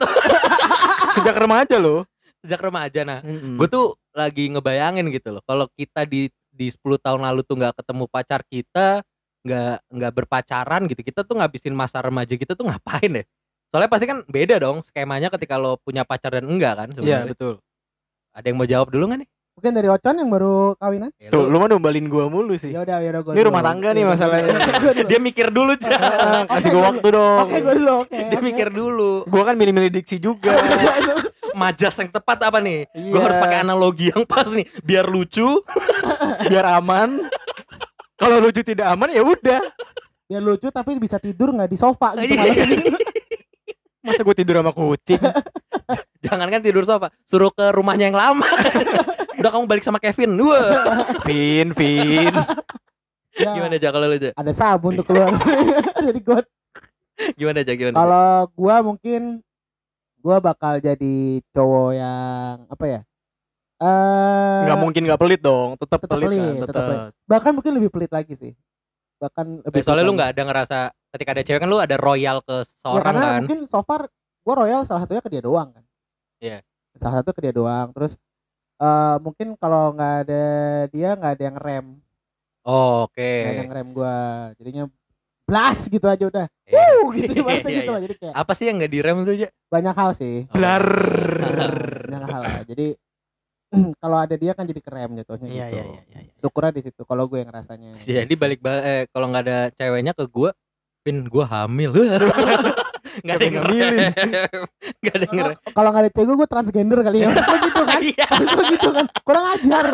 Sejak 1.13 1.35
remaja 1.37 1.75
lo. 1.77 1.97
sejak 2.39 2.61
remaja 2.61 3.01
nah. 3.03 3.19
Hmm. 3.19 3.55
Gue 3.55 3.67
tuh 3.67 3.85
lagi 4.09 4.47
ngebayangin 4.47 5.05
gitu 5.11 5.29
loh. 5.29 5.43
Kalau 5.43 5.69
kita 5.71 6.01
di 6.03 6.27
di 6.49 6.67
10 6.67 6.79
tahun 6.97 7.21
lalu 7.21 7.43
tuh 7.43 7.55
nggak 7.55 7.75
ketemu 7.77 8.03
pacar 8.07 8.41
kita, 8.43 9.03
nggak 9.41 9.75
nggak 9.87 10.11
berpacaran 10.13 10.81
gitu, 10.85 11.01
kita 11.01 11.21
tuh 11.21 11.35
ngabisin 11.35 11.71
masa 11.71 11.99
remaja 11.99 12.31
kita 12.31 12.51
tuh 12.51 12.63
ngapain 12.65 13.11
ya? 13.13 13.23
Soalnya 13.69 13.85
pasti 13.87 14.05
kan 14.05 14.25
beda 14.25 14.57
dong 14.57 14.81
skemanya 14.81 15.29
ketika 15.29 15.55
lo 15.55 15.77
punya 15.77 16.01
pacar 16.01 16.33
dan 16.33 16.43
enggak 16.43 16.73
kan 16.75 16.89
Iya, 16.95 17.23
betul. 17.23 17.61
Ada 18.31 18.45
yang 18.45 18.57
mau 18.57 18.65
jawab 18.65 18.89
dulu 18.89 19.05
nggak 19.07 19.21
nih? 19.21 19.29
mungkin 19.51 19.75
dari 19.75 19.91
Ocon 19.91 20.15
yang 20.15 20.31
baru 20.31 20.71
kawinan 20.73 21.11
Ya, 21.19 21.27
Tuh, 21.29 21.43
lu- 21.43 21.59
mah 21.59 21.67
numbalin 21.67 22.07
gua 22.07 22.25
mulu 22.25 22.55
sih. 22.55 22.71
ya 22.71 22.79
udah 22.79 22.97
ya 22.97 23.11
udah 23.11 23.21
gua 23.21 23.31
Ini 23.31 23.37
dulu. 23.37 23.49
rumah 23.51 23.59
tangga 23.61 23.89
nih 23.89 23.99
Ya 23.99 23.99
udah, 23.99 24.13
masalahnya. 24.15 24.53
gua 24.79 24.93
dia 25.03 25.19
mikir 25.19 25.47
dulu 25.49 25.71
aja. 25.75 25.89
Ah, 25.91 26.43
Kasih 26.47 26.69
gua 26.69 26.79
gua- 26.79 26.87
waktu 26.89 27.07
dong. 27.11 27.37
oke 27.43 27.55
gue 27.59 27.73
dulu 27.75 27.91
oke 27.99 28.15
dia 28.23 28.39
mikir 28.39 28.67
dulu. 28.71 29.11
Gua 29.27 29.43
kan 29.43 29.53
milih-milih 29.53 29.91
diksi 29.91 30.15
juga. 30.17 30.55
Majas 31.59 31.91
yang 31.93 32.07
tepat 32.07 32.39
apa 32.41 32.57
nih? 32.57 32.87
Gue 32.87 33.11
Iya. 33.11 33.19
harus 33.19 33.37
pakai 33.37 33.57
analogi 33.59 34.05
yang 34.07 34.23
pas 34.23 34.47
nih, 34.47 34.63
biar 34.79 35.05
lucu. 35.05 35.59
biar 36.47 36.65
aman. 36.71 37.19
Kalau 38.15 38.37
lucu 38.39 38.63
tidak 38.63 38.87
aman 38.87 39.11
ya 39.11 39.21
udah. 39.21 39.59
biar 40.23 40.39
lucu 40.39 40.69
tapi 40.69 40.95
bisa 40.95 41.17
tidur 41.17 41.49
nggak 41.49 41.67
di 41.67 41.75
sofa 41.75 42.15
gitu 42.15 42.31
Iya. 42.31 42.39
malam 42.39 42.55
ini 42.63 42.77
Masa 44.09 44.21
gue 44.21 44.35
tidur 44.35 44.55
sama 44.57 44.71
kucing? 44.71 45.21
Jangan 46.25 46.47
kan 46.47 46.59
tidur 46.59 46.83
sofa, 46.83 47.07
suruh 47.23 47.49
ke 47.49 47.69
rumahnya 47.69 48.09
yang 48.09 48.17
lama. 48.17 48.43
Udah 49.39 49.49
kamu 49.49 49.65
balik 49.65 49.81
sama 49.81 49.97
Kevin. 49.97 50.35
Wah. 50.35 51.07
Vin, 51.23 51.71
Vin. 51.71 52.33
Ya, 53.31 53.55
Gimana 53.55 53.73
aja 53.73 53.89
kalau 53.89 54.05
lu 54.05 54.15
aja? 54.15 54.29
ada 54.33 54.51
sabun 54.51 54.91
untuk 54.93 55.07
keluar 55.07 55.31
dari 56.03 56.19
got 56.19 56.43
Gimana 57.33 57.61
aja 57.61 57.71
gimana? 57.71 57.95
kalau 57.95 58.27
gua 58.51 58.75
mungkin 58.81 59.39
gua 60.17 60.39
bakal 60.39 60.75
jadi 60.77 61.15
cowok 61.49 61.89
yang 61.93 62.67
apa 62.67 62.83
ya 62.85 63.01
eh 63.77 64.59
Nggak 64.65 64.77
mungkin 64.77 65.01
nggak 65.05 65.15
pelit 65.17 65.39
dong. 65.39 65.75
Tetap 65.77 65.99
Tetep 65.99 66.11
pelit, 66.11 66.27
pelit, 66.27 66.41
kan. 66.41 66.55
Tetap. 66.65 66.83
pelit. 66.83 66.99
bahkan 67.23 67.51
mungkin 67.53 67.71
lebih 67.73 67.89
pelit 67.89 68.11
lagi 68.11 68.33
sih 68.33 68.51
bahkan 69.15 69.63
lebih 69.63 69.71
Eh, 69.73 69.83
soalnya 69.83 69.95
pelit 69.95 70.03
lu 70.03 70.11
lagi. 70.11 70.17
nggak 70.19 70.31
ada 70.31 70.41
ngerasa 70.43 70.77
ketika 71.09 71.29
ada 71.31 71.43
cewek 71.43 71.59
kan 71.59 71.67
lu 71.67 71.77
ada 71.77 71.95
royal 71.95 72.39
ke 72.39 72.55
ya, 72.57 72.69
seorang 72.79 73.03
karena 73.03 73.25
kan. 73.25 73.39
mungkin 73.41 73.59
so 73.65 73.81
far 73.81 74.05
gua 74.41 74.55
royal 74.57 74.81
salah 74.83 75.01
satunya 75.01 75.19
ke 75.19 75.29
dia 75.29 75.41
doang 75.41 75.69
kan 75.69 75.83
Iya. 76.37 76.59
salah 76.95 77.19
satu 77.19 77.29
ke 77.31 77.41
dia 77.41 77.51
doang 77.51 77.89
terus 77.89 78.15
eh 78.77 79.15
mungkin 79.19 79.53
kalau 79.55 79.91
nggak 79.91 80.15
ada 80.23 80.45
dia 80.87 81.09
nggak 81.13 81.33
ada 81.33 81.43
yang 81.45 81.57
rem 81.57 81.87
Oh, 82.61 83.03
Oke. 83.03 83.23
nggak 83.23 83.51
ada 83.51 83.61
yang 83.61 83.73
rem 83.73 83.89
gua 83.89 84.15
jadinya 84.55 84.83
blast 85.43 85.87
gitu 85.87 86.05
aja 86.05 86.23
udah 86.23 86.45
Iya. 86.63 86.77
Wuh, 86.77 87.09
gitu 87.11 87.31
ibaratnya 87.41 87.65
Iya, 87.65 87.77
gitu 87.77 87.83
iya. 87.83 87.95
lah 87.95 88.01
jadi 88.01 88.15
kayak 88.15 88.33
Apa 88.35 88.51
sih 88.53 88.65
yang 88.65 88.75
nggak 88.77 88.91
direm 88.91 89.17
tuh 89.23 89.33
aja? 89.33 89.47
banyak 89.67 89.95
hal 89.95 90.09
sih 90.13 90.35
Blar. 90.47 90.85
banyak 92.05 92.23
hal 92.27 92.41
lah 92.41 92.61
jadi 92.63 92.87
kalau 94.01 94.17
ada 94.17 94.33
dia 94.33 94.51
kan 94.51 94.65
jadi 94.65 94.81
kerem 94.81 95.13
jatuhnya 95.15 95.45
Iya 95.47 95.65
gitu 95.67 95.75
iya 95.75 95.83
iya 95.83 96.01
iya. 96.05 96.19
iya. 96.25 96.33
syukurnya 96.33 96.71
di 96.71 96.81
situ 96.81 97.01
kalau 97.03 97.25
gue 97.25 97.37
yang 97.37 97.49
rasanya 97.49 97.97
Jadi 97.97 98.33
balik 98.33 98.59
balik 98.59 98.81
eh, 98.81 99.03
kalau 99.09 99.25
nggak 99.27 99.43
ada 99.43 99.59
ceweknya 99.71 100.13
ke 100.13 100.25
gue, 100.25 100.49
pin 101.03 101.27
gue 101.27 101.45
hamil. 101.45 101.91
Nggak 103.23 103.35
ada 103.35 103.43
yang 103.45 103.55
ngambilin? 103.57 103.95
Nggak 105.01 105.13
ada 105.15 105.25
yang 105.25 105.49
kalau 105.73 105.89
nggak 105.91 106.03
ada 106.07 106.11
cewek 106.13 106.35
gue 106.35 106.49
transgender 106.49 106.99
kali 107.01 107.17
ya 107.25 107.27
maksud 107.33 107.47
lo 107.49 107.57
gitu 107.65 107.81
kan 107.83 108.01
Iya. 108.05 108.27
maksud 108.29 108.53
lo 108.53 108.63
gitu 108.69 108.89
kan 108.93 109.05
kurang 109.25 109.45
ajar 109.57 109.85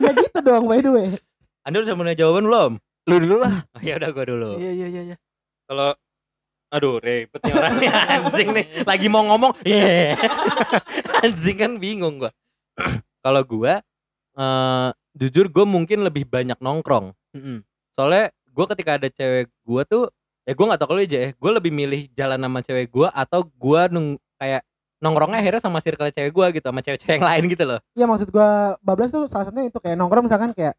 ya 0.00 0.10
gitu 0.16 0.38
dong 0.40 0.64
by 0.66 0.80
the 0.80 0.90
way 0.90 1.08
Anda 1.62 1.78
udah 1.84 1.94
punya 1.94 2.14
jawaban 2.18 2.44
belum? 2.50 2.72
Lu 3.06 3.14
dulu 3.22 3.36
lah. 3.38 3.62
Oh, 3.76 3.80
ya 3.86 3.98
udah 4.02 4.10
gue 4.10 4.24
dulu. 4.26 4.50
Iya 4.58 4.72
iya 4.74 4.86
iya 4.90 5.02
iya. 5.14 5.16
Kalau 5.70 5.94
aduh 6.72 6.96
ribet 7.04 7.36
nih 7.44 7.52
orangnya 7.52 7.92
anjing 8.08 8.48
nih 8.56 8.64
lagi 8.88 9.06
mau 9.12 9.20
ngomong 9.28 9.52
yeah. 9.68 10.16
anjing 11.20 11.60
kan 11.60 11.76
bingung 11.76 12.16
gua 12.16 12.32
kalau 13.24 13.44
gua 13.44 13.84
eh 14.32 14.88
jujur 15.12 15.52
gue 15.52 15.64
mungkin 15.68 16.00
lebih 16.00 16.24
banyak 16.24 16.56
nongkrong 16.64 17.12
Mm-mm. 17.36 17.60
soalnya 17.92 18.32
gue 18.32 18.66
ketika 18.72 18.96
ada 18.96 19.08
cewek 19.12 19.52
gue 19.52 19.82
tuh 19.84 20.08
ya 20.42 20.52
gue 20.52 20.66
nggak 20.66 20.80
tau 20.80 20.88
kalau 20.90 21.00
aja 21.00 21.18
ya 21.18 21.28
gue 21.34 21.50
lebih 21.54 21.72
milih 21.74 22.00
jalan 22.18 22.38
sama 22.42 22.60
cewek 22.66 22.90
gue 22.90 23.08
atau 23.08 23.40
gue 23.46 23.80
nung 23.94 24.18
kayak 24.40 24.62
nongkrongnya 25.02 25.42
akhirnya 25.42 25.60
sama 25.60 25.82
circle 25.82 26.14
cewek 26.14 26.30
gue 26.30 26.46
gitu 26.62 26.66
sama 26.70 26.80
cewek-cewek 26.80 27.18
yang 27.18 27.26
lain 27.26 27.44
gitu 27.50 27.64
loh. 27.66 27.78
Iya 27.98 28.06
maksud 28.06 28.30
gua 28.30 28.78
bablas 28.78 29.10
tuh 29.10 29.26
salah 29.26 29.50
satunya 29.50 29.66
itu 29.66 29.82
kayak 29.82 29.98
nongkrong 29.98 30.30
misalkan 30.30 30.54
kayak 30.54 30.78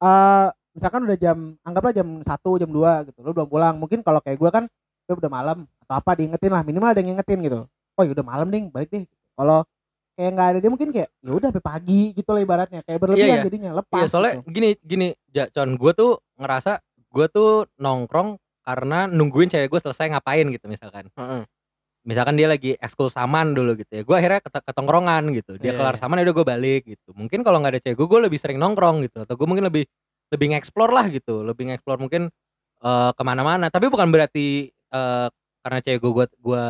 eh 0.00 0.48
misalkan 0.72 1.04
udah 1.04 1.18
jam 1.20 1.60
anggaplah 1.60 1.92
jam 1.92 2.08
1 2.24 2.24
jam 2.64 2.70
2 2.72 3.08
gitu 3.12 3.18
lu 3.20 3.30
belum 3.36 3.48
pulang. 3.52 3.76
Mungkin 3.76 4.00
kalau 4.00 4.24
kayak 4.24 4.40
gua 4.40 4.48
kan 4.48 4.64
ya 5.04 5.12
udah 5.12 5.28
malam 5.28 5.68
atau 5.84 5.94
apa 6.00 6.10
diingetin 6.16 6.48
lah. 6.48 6.64
Minimal 6.64 6.88
ada 6.96 7.00
yang 7.04 7.12
ngingetin 7.12 7.38
gitu. 7.44 7.60
Oh 7.68 8.02
ya 8.02 8.10
udah 8.16 8.24
malam 8.24 8.48
ding 8.48 8.72
balik 8.72 8.88
deh. 8.88 9.04
Kalau 9.36 9.68
kayak 10.16 10.30
nggak 10.32 10.48
ada 10.48 10.58
dia 10.64 10.70
mungkin 10.72 10.88
kayak 10.88 11.08
ya 11.20 11.30
udah 11.36 11.48
sampai 11.52 11.64
pagi 11.68 12.02
gitu 12.16 12.30
lah 12.32 12.40
ibaratnya. 12.40 12.80
Kayak 12.88 12.98
berlebihan 13.04 13.36
iya. 13.36 13.44
jadinya 13.44 13.70
lepas 13.84 14.00
Iya 14.00 14.08
soalnya 14.08 14.32
gitu. 14.40 14.48
gini 14.48 14.70
gini 14.80 15.08
ja, 15.28 15.44
Con 15.52 15.76
gue 15.76 15.92
tuh 15.92 16.24
ngerasa 16.40 16.80
gue 17.12 17.26
tuh 17.28 17.68
nongkrong 17.76 18.40
karena 18.68 19.08
nungguin 19.08 19.48
cewek 19.48 19.72
gue 19.72 19.80
selesai 19.80 20.12
ngapain 20.12 20.44
gitu 20.52 20.68
misalkan. 20.68 21.08
Heeh. 21.16 21.42
misalkan 22.08 22.40
dia 22.40 22.48
lagi 22.48 22.72
ekskul 22.80 23.12
saman 23.12 23.52
dulu 23.52 23.76
gitu 23.76 23.92
ya 23.92 24.02
gue 24.06 24.16
akhirnya 24.16 24.40
ket 24.40 24.64
ketongkrongan 24.64 25.28
gitu. 25.36 25.56
Dia 25.60 25.72
Iya, 25.72 25.76
kelar 25.76 25.96
iya. 25.96 26.00
saman 26.00 26.16
ya 26.20 26.24
udah 26.28 26.36
gue 26.40 26.46
balik 26.46 26.82
gitu. 26.88 27.10
Mungkin 27.12 27.40
kalau 27.44 27.60
nggak 27.60 27.72
ada 27.76 27.80
cewek 27.84 27.96
gue 28.00 28.08
gue 28.08 28.20
lebih 28.28 28.38
sering 28.40 28.56
nongkrong 28.60 29.04
gitu 29.04 29.24
atau 29.28 29.34
gue 29.36 29.44
mungkin 29.48 29.68
lebih 29.68 29.84
lebih 30.32 30.46
nge-explore 30.56 30.92
lah 30.92 31.08
gitu. 31.12 31.44
Lebih 31.44 31.68
nge-explore 31.72 32.00
mungkin 32.00 32.32
eh, 32.84 33.10
ke 33.12 33.22
mana-mana. 33.26 33.68
Tapi 33.68 33.88
bukan 33.92 34.08
berarti 34.08 34.68
eh, 34.72 35.28
karena 35.64 35.78
cewek 35.84 36.00
gue 36.00 36.26
gue 36.40 36.64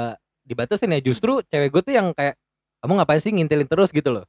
dibatasin 0.49 0.91
ya. 0.97 1.01
Justru 1.03 1.39
cewek 1.47 1.71
gue 1.71 1.83
tuh 1.87 1.95
yang 1.95 2.11
kayak 2.17 2.35
kamu 2.83 2.93
ngapain 3.03 3.21
sih 3.23 3.31
ngintilin 3.35 3.69
terus? 3.71 3.91
gitu 3.95 4.11
loh. 4.11 4.25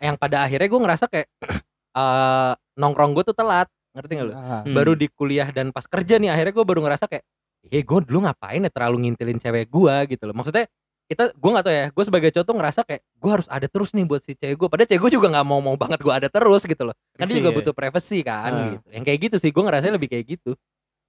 Yang 0.00 0.16
pada 0.20 0.44
akhirnya 0.48 0.68
gue 0.72 0.80
ngerasa 0.80 1.04
kayak 1.08 1.28
eh 2.00 2.52
nongkrong 2.80 3.12
gue 3.16 3.24
tuh 3.28 3.36
telat 3.36 3.68
ngerti 3.96 4.12
gak 4.14 4.26
lu 4.26 4.32
Ah. 4.32 4.60
Hmm. 4.60 4.70
baru 4.70 4.92
di 4.92 5.08
kuliah 5.08 5.48
dan 5.48 5.70
pas 5.70 5.84
kerja 5.84 6.16
nih 6.16 6.28
akhirnya 6.28 6.52
gue 6.52 6.64
baru 6.64 6.80
ngerasa 6.82 7.04
kayak 7.06 7.24
eh 7.66 7.82
gue 7.82 7.98
dulu 8.02 8.18
ngapain 8.22 8.60
ya 8.60 8.68
terlalu 8.68 8.96
ngintilin 9.02 9.36
cewek 9.36 9.66
gue 9.66 9.94
gitu 10.08 10.22
loh 10.22 10.34
maksudnya 10.34 10.68
kita 11.06 11.30
gue 11.32 11.50
nggak 11.52 11.64
tau 11.64 11.72
ya 11.72 11.86
gue 11.88 12.04
sebagai 12.04 12.30
cowok 12.30 12.44
tuh 12.44 12.56
ngerasa 12.56 12.80
kayak 12.82 13.02
gue 13.02 13.30
harus 13.30 13.46
ada 13.46 13.66
terus 13.66 13.90
nih 13.90 14.04
buat 14.04 14.20
si 14.20 14.34
cewek 14.34 14.56
gue 14.56 14.68
padahal 14.68 14.86
cewek 14.86 15.00
gue 15.00 15.12
juga 15.14 15.26
nggak 15.30 15.46
mau 15.46 15.58
mau 15.58 15.74
banget 15.74 15.98
gue 15.98 16.12
ada 16.12 16.28
terus 16.28 16.62
gitu 16.62 16.82
loh 16.82 16.94
kan 17.12 17.24
dia 17.24 17.36
juga 17.36 17.50
ya. 17.50 17.56
butuh 17.56 17.72
privacy 17.72 18.18
kan 18.20 18.50
Ah. 18.50 18.62
gitu 18.72 18.86
yang 18.92 19.02
kayak 19.02 19.18
gitu 19.24 19.36
sih 19.36 19.50
gue 19.50 19.62
ngerasa 19.62 19.88
lebih 19.88 20.08
kayak 20.08 20.26
gitu 20.28 20.54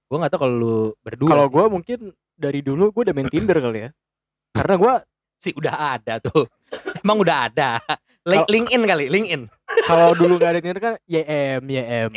gue 0.08 0.16
nggak 0.16 0.30
tau 0.30 0.40
kalau 0.40 0.54
lu 0.54 0.76
berdua 0.98 1.28
Kalau 1.28 1.46
gue 1.46 1.64
mungkin 1.68 1.98
dari 2.32 2.60
dulu 2.60 2.90
gue 2.90 3.02
udah 3.04 3.12
main 3.12 3.26
Tinder 3.26 3.58
kali 3.58 3.78
ya. 3.80 3.90
Karena 4.50 4.74
gue 4.74 4.94
sih 5.36 5.52
udah 5.52 5.74
ada 5.92 6.14
tuh 6.18 6.46
emang 7.02 7.18
udah 7.18 7.36
ada 7.46 7.78
Link, 8.28 8.44
LinkedIn 8.46 8.82
kali 8.84 9.04
LinkedIn 9.08 9.42
kalau 9.82 10.12
dulu 10.12 10.36
gak 10.36 10.50
ada 10.50 10.60
Tinder 10.60 10.76
kan 10.78 10.94
YM 11.02 11.60
YM. 11.64 12.08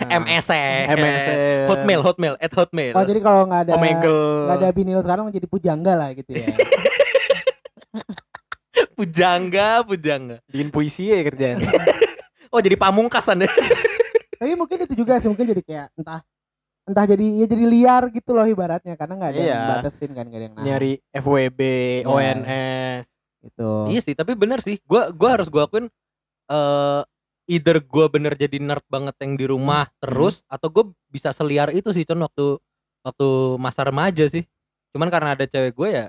MSN 0.00 0.82
MSN. 0.90 1.36
Hotmail 1.66 2.00
Hotmail 2.00 2.34
at 2.36 2.50
Hotmail 2.50 2.92
oh 2.92 3.04
jadi 3.04 3.20
kalau 3.20 3.42
nggak 3.44 3.60
ada 3.64 3.72
Omegle. 3.72 4.22
nggak 4.44 4.56
ada 4.56 4.68
bini 4.72 4.90
lu 4.90 5.00
sekarang 5.00 5.24
jadi 5.28 5.46
pujangga 5.46 5.94
lah 5.94 6.10
gitu 6.12 6.30
ya 6.32 6.42
pujangga 8.94 9.82
pujangga 9.82 10.36
Bikin 10.46 10.68
puisi 10.68 11.08
ya 11.08 11.22
kerjaan. 11.22 11.62
oh 12.52 12.58
jadi 12.58 12.74
pamungkasan 12.74 13.42
deh 13.42 13.52
tapi 14.38 14.54
mungkin 14.54 14.78
itu 14.80 14.94
juga 14.96 15.18
sih 15.18 15.26
mungkin 15.26 15.46
jadi 15.46 15.62
kayak 15.62 15.86
entah 15.94 16.20
entah 16.82 17.04
jadi 17.04 17.26
ya 17.36 17.46
jadi 17.46 17.64
liar 17.64 18.02
gitu 18.08 18.32
loh 18.32 18.42
ibaratnya 18.44 18.94
karena 18.94 19.14
nggak 19.14 19.30
ada 19.30 19.38
yang 19.38 19.50
Iya. 19.50 19.68
batasin 19.76 20.10
kan 20.10 20.24
nggak 20.24 20.34
ada 20.34 20.44
yang 20.44 20.54
nahan 20.54 20.64
Nyari 20.64 20.92
FWB, 21.12 21.60
Iya. 22.00 22.06
ONS. 22.08 23.04
Gitu 23.48 23.88
Iya 23.88 24.00
sih, 24.04 24.12
tapi 24.12 24.36
bener 24.36 24.60
sih. 24.60 24.76
Gua 24.84 25.08
gua 25.10 25.40
harus 25.40 25.48
gua 25.48 25.64
akuin 25.64 25.88
eh 26.48 27.02
either 27.48 27.80
gua 27.80 28.12
bener 28.12 28.36
jadi 28.36 28.60
nerd 28.60 28.84
banget 28.92 29.16
yang 29.24 29.32
di 29.40 29.48
rumah 29.48 29.88
terus 30.04 30.44
atau 30.52 30.68
gue 30.68 30.84
bisa 31.08 31.32
seliar 31.32 31.72
itu 31.72 31.88
sih 31.96 32.04
con 32.04 32.20
waktu 32.20 32.60
waktu 33.00 33.28
masa 33.56 33.88
remaja 33.88 34.28
sih. 34.28 34.44
Cuman 34.92 35.08
karena 35.08 35.32
ada 35.32 35.48
cewek 35.48 35.72
gue 35.72 35.88
ya 35.88 36.06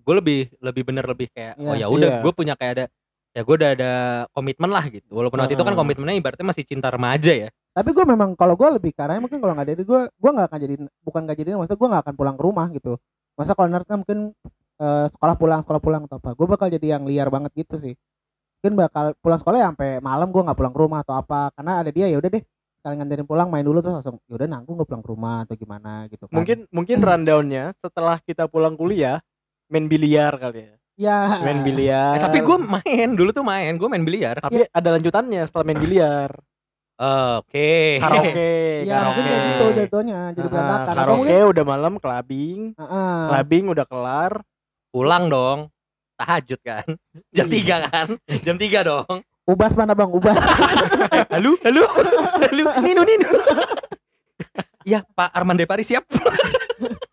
gue 0.00 0.14
lebih 0.18 0.40
lebih 0.58 0.82
bener 0.90 1.06
lebih 1.06 1.30
kayak 1.30 1.54
oh 1.62 1.74
Iya, 1.78 1.86
ya 1.86 1.86
udah 1.86 2.10
iya. 2.10 2.20
gue 2.26 2.32
punya 2.34 2.54
kayak 2.58 2.72
ada 2.74 2.84
ya 3.30 3.40
gue 3.46 3.54
udah 3.54 3.70
ada 3.78 3.92
komitmen 4.34 4.70
lah 4.70 4.82
gitu. 4.90 5.06
Walaupun 5.14 5.38
waktu 5.38 5.54
itu 5.54 5.62
kan 5.62 5.74
komitmennya 5.78 6.18
ibaratnya 6.18 6.46
masih 6.50 6.66
cinta 6.66 6.90
remaja 6.90 7.30
ya. 7.30 7.48
tapi 7.70 7.94
gue 7.94 8.02
memang 8.02 8.34
kalau 8.34 8.58
gue 8.58 8.66
lebih 8.82 8.90
karena 8.90 9.22
mungkin 9.22 9.38
kalau 9.38 9.54
nggak 9.54 9.66
ada 9.70 9.84
gue 9.86 10.00
gue 10.10 10.30
nggak 10.34 10.46
akan 10.50 10.58
jadi 10.58 10.74
bukan 11.06 11.20
nggak 11.22 11.38
jadi 11.38 11.48
maksudnya 11.54 11.78
gue 11.78 11.88
nggak 11.94 12.02
akan 12.02 12.14
pulang 12.18 12.34
ke 12.34 12.42
rumah 12.42 12.66
gitu 12.74 12.92
masa 13.38 13.54
kalau 13.54 13.70
nerd 13.70 13.86
kan 13.86 14.02
mungkin 14.02 14.34
eh, 14.80 15.06
sekolah 15.08 15.34
pulang 15.36 15.60
sekolah 15.60 15.78
pulang 15.78 16.02
atau 16.08 16.16
apa 16.16 16.32
gue 16.32 16.46
bakal 16.48 16.66
jadi 16.66 16.96
yang 16.96 17.04
liar 17.04 17.28
banget 17.28 17.52
gitu 17.54 17.76
sih 17.76 17.94
mungkin 18.58 18.74
bakal 18.76 19.12
pulang 19.20 19.38
sekolah 19.38 19.56
ya 19.56 19.66
sampai 19.70 20.00
malam 20.00 20.28
gue 20.28 20.42
nggak 20.42 20.56
pulang 20.56 20.72
ke 20.72 20.80
rumah 20.80 21.00
atau 21.00 21.14
apa 21.14 21.52
karena 21.52 21.80
ada 21.80 21.88
dia 21.88 22.08
ya 22.08 22.16
udah 22.16 22.28
deh 22.28 22.44
kalian 22.80 22.96
nganterin 22.98 23.24
pulang 23.24 23.48
main 23.48 23.60
dulu 23.60 23.80
terus 23.80 24.00
langsung 24.00 24.16
ya 24.24 24.34
udah 24.36 24.48
nanggung 24.48 24.76
nggak 24.76 24.88
pulang 24.88 25.04
ke 25.04 25.10
rumah 25.12 25.36
atau 25.44 25.54
gimana 25.54 25.92
gitu 26.08 26.24
kan 26.24 26.36
Mungkin 26.40 26.58
mungkin 26.68 26.96
rundownnya 26.98 27.64
setelah 27.76 28.16
kita 28.20 28.48
pulang 28.48 28.72
kuliah 28.72 29.20
main 29.68 29.84
biliar 29.84 30.34
kali 30.34 30.64
ya. 30.64 30.74
ya 31.00 31.18
Main 31.40 31.60
biliar. 31.60 32.16
Eh, 32.16 32.20
tapi 32.20 32.40
gue 32.40 32.56
main 32.58 33.08
dulu 33.14 33.30
tuh 33.30 33.40
main, 33.40 33.72
gue 33.72 33.88
main 33.88 34.00
biliar. 34.00 34.36
tapi 34.36 34.64
ada 34.66 34.88
lanjutannya 34.92 35.44
setelah 35.44 35.64
main 35.64 35.78
biliar. 35.78 36.30
Oke. 37.40 37.96
Karaoke. 37.96 38.52
ya 38.90 39.08
mungkin 39.08 39.24
kayak 39.24 39.42
gitu 39.46 39.64
jatuhnya 39.72 40.18
jadi 40.36 40.44
Ah, 40.44 40.52
berantakan 40.52 40.94
karaoke 41.00 41.38
udah 41.48 41.64
malam 41.64 41.92
clubbing. 41.96 42.60
Heeh. 42.76 43.12
Clubbing 43.32 43.64
udah 43.72 43.86
kelar. 43.88 44.32
Pulang 44.90 45.26
dong. 45.26 45.58
Tahajud 46.16 46.60
kan. 46.60 46.84
Jam 47.36 47.46
Iya. 47.46 47.80
3 47.80 47.86
kan. 47.86 48.06
Jam 48.40 48.56
3 48.56 48.82
dong. 48.82 49.06
ubas 49.48 49.74
mana 49.74 49.98
bang 49.98 50.06
ubas 50.06 50.38
Halo, 51.34 51.58
halo, 51.60 51.82
halo, 52.38 52.64
Nino, 52.78 53.02
Nino. 53.02 53.30
ya, 54.86 55.02
Pak 55.08 55.26
Arman 55.32 55.58
Depari 55.58 55.82
siap. 55.82 56.06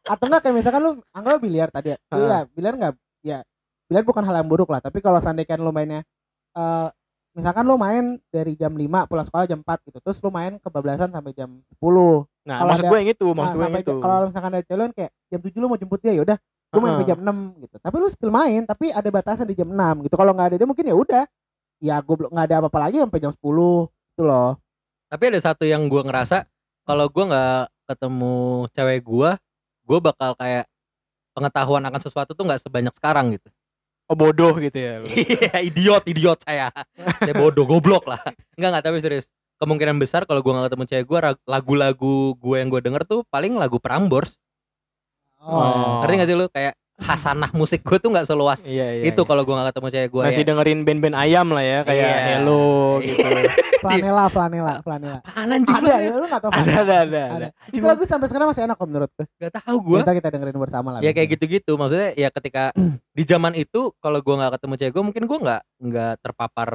atau 0.05 0.23
enggak 0.23 0.39
kayak 0.39 0.55
misalkan 0.55 0.79
lu 0.79 0.91
anggap 1.11 1.31
lu 1.33 1.39
biliar 1.41 1.67
tadi 1.67 1.91
ya 1.91 1.97
iya 2.13 2.47
biliar 2.47 2.73
enggak 2.73 2.93
ya 3.19 3.41
biliar 3.83 4.05
bukan 4.05 4.23
hal 4.23 4.37
yang 4.37 4.47
buruk 4.47 4.69
lah 4.69 4.79
tapi 4.79 5.01
kalau 5.01 5.17
seandainya 5.17 5.57
lu 5.57 5.67
mainnya 5.69 5.99
eh 6.53 6.87
misalkan 7.33 7.65
lu 7.65 7.75
main 7.75 8.15
dari 8.27 8.53
jam 8.53 8.71
5 8.71 8.87
pulang 9.03 9.25
sekolah 9.25 9.43
jam 9.45 9.59
4 9.59 9.67
gitu 9.83 9.97
terus 9.99 10.21
lu 10.21 10.29
main 10.29 10.55
kebablasan 10.57 11.09
sampai 11.09 11.33
jam 11.33 11.49
10 11.75 11.83
Nah, 12.45 12.55
Kalau 12.55 12.69
maksud 12.69 12.79
ada- 12.79 12.87
gue 12.87 12.97
yang 12.97 13.11
itu, 13.11 13.25
nah, 13.25 13.35
maksud 13.35 13.51
gue 13.51 13.59
yang 13.59 13.67
sampai 13.67 13.81
itu. 13.83 13.93
kalau 13.99 14.17
misalkan 14.23 14.51
ada 14.53 14.63
cewek 14.63 14.87
kayak 14.93 15.11
jam 15.27 15.39
7 15.41 15.57
lu 15.57 15.67
mau 15.67 15.75
jemput 15.75 15.99
dia 15.99 16.13
ya 16.13 16.23
gue 16.67 16.79
main 16.79 16.91
sampai 16.93 17.07
jam 17.07 17.19
6 17.23 17.63
gitu 17.63 17.75
tapi 17.79 17.95
lu 17.97 18.07
still 18.11 18.33
main 18.33 18.61
tapi 18.67 18.85
ada 18.91 19.09
batasan 19.09 19.47
di 19.47 19.55
jam 19.55 19.71
6 19.71 20.05
gitu 20.05 20.15
kalau 20.19 20.31
nggak 20.35 20.47
ada 20.51 20.55
dia 20.59 20.67
mungkin 20.67 20.85
ya 20.85 20.95
udah 20.95 21.23
ya 21.79 21.95
gue 22.01 22.15
belum 22.17 22.31
nggak 22.33 22.45
ada 22.51 22.55
apa-apa 22.61 22.79
lagi 22.89 22.97
sampai 22.99 23.19
jam 23.21 23.31
10 23.31 23.39
itu 24.13 24.23
loh 24.25 24.57
Tapi 25.07 25.23
ada 25.31 25.39
satu 25.39 25.63
yang 25.63 25.87
gua 25.87 26.03
ngerasa 26.03 26.43
kalau 26.83 27.07
gua 27.07 27.23
nggak 27.31 27.63
ketemu 27.87 28.35
cewek 28.75 28.99
gua, 29.07 29.29
gua 29.87 29.99
bakal 30.03 30.35
kayak 30.35 30.67
pengetahuan 31.31 31.79
akan 31.87 32.01
sesuatu 32.03 32.35
tuh 32.35 32.43
nggak 32.43 32.59
sebanyak 32.59 32.91
sekarang 32.91 33.31
gitu. 33.31 33.47
Oh 34.07 34.19
bodoh 34.19 34.51
gitu 34.59 34.75
ya. 34.75 34.99
lu. 34.99 35.07
Iya, 35.15 35.63
idiot, 35.63 36.03
idiot 36.11 36.39
saya. 36.43 36.75
saya 37.23 37.35
bodoh, 37.35 37.63
goblok 37.63 38.03
lah. 38.03 38.19
Enggak 38.59 38.69
enggak, 38.75 38.83
tapi 38.83 38.97
serius. 38.99 39.31
Kemungkinan 39.63 39.95
besar 39.95 40.27
kalau 40.27 40.43
gua 40.43 40.59
nggak 40.59 40.75
ketemu 40.75 40.83
cewek 40.91 41.05
gua, 41.07 41.19
rag- 41.31 41.45
lagu-lagu 41.47 42.35
gue 42.35 42.55
yang 42.59 42.67
gue 42.67 42.81
denger 42.83 43.03
tuh 43.07 43.23
paling 43.31 43.55
lagu 43.55 43.79
Prambors. 43.79 44.35
Oh. 45.41 46.01
Ngerti 46.03 46.13
gak 46.17 46.29
sih 46.29 46.37
lu 46.37 46.45
kayak 46.49 46.73
hasanah 46.97 47.53
musik 47.53 47.85
gue 47.85 48.01
tuh 48.01 48.09
nggak 48.09 48.25
seluas 48.25 48.65
Iya, 48.65 48.89
iya. 48.97 49.03
itu 49.13 49.21
iya. 49.21 49.29
kalau 49.29 49.45
gue 49.45 49.53
nggak 49.53 49.69
ketemu 49.69 49.87
cewek 49.93 50.09
gue 50.09 50.21
masih 50.33 50.41
ya. 50.41 50.47
dengerin 50.49 50.79
band-band 50.81 51.13
ayam 51.15 51.47
lah 51.53 51.61
ya 51.61 51.79
kayak 51.85 52.09
Iya. 52.09 52.25
Hello 52.41 52.65
gitu. 53.05 53.21
Flanela, 53.77 54.25
flanela, 54.33 54.73
flanela. 54.81 55.19
Apaan 55.21 55.53
Ada 55.61 55.93
ya, 56.01 56.17
lu 56.17 56.25
gak 56.25 56.41
tau 56.41 56.49
ada, 56.49 56.65
ada, 56.65 56.73
ada, 56.81 56.97
ada. 57.05 57.23
Ada. 57.29 57.47
Itu 57.69 57.85
lagu 57.85 58.01
sampai 58.09 58.25
sekarang 58.25 58.49
masih 58.49 58.65
enak 58.65 58.75
kok 58.81 58.89
menurut 58.89 59.11
gue. 59.13 59.25
Gak 59.37 59.53
tahu 59.61 59.77
gue. 59.85 59.99
Kita 60.01 60.13
kita 60.17 60.27
dengerin 60.33 60.57
bersama 60.57 60.87
lah. 60.97 60.99
Ya 61.05 61.13
kayak 61.13 61.37
gitu-gitu. 61.37 61.77
Maksudnya 61.77 62.17
ya 62.17 62.33
ketika 62.33 62.73
di 63.17 63.23
zaman 63.29 63.53
itu 63.53 63.93
kalau 64.01 64.17
gue 64.17 64.33
nggak 64.33 64.57
ketemu 64.57 64.73
cewek 64.81 64.91
gue 64.97 65.03
mungkin 65.05 65.23
gue 65.29 65.37
nggak 65.37 65.61
nggak 65.85 66.13
terpapar 66.25 66.69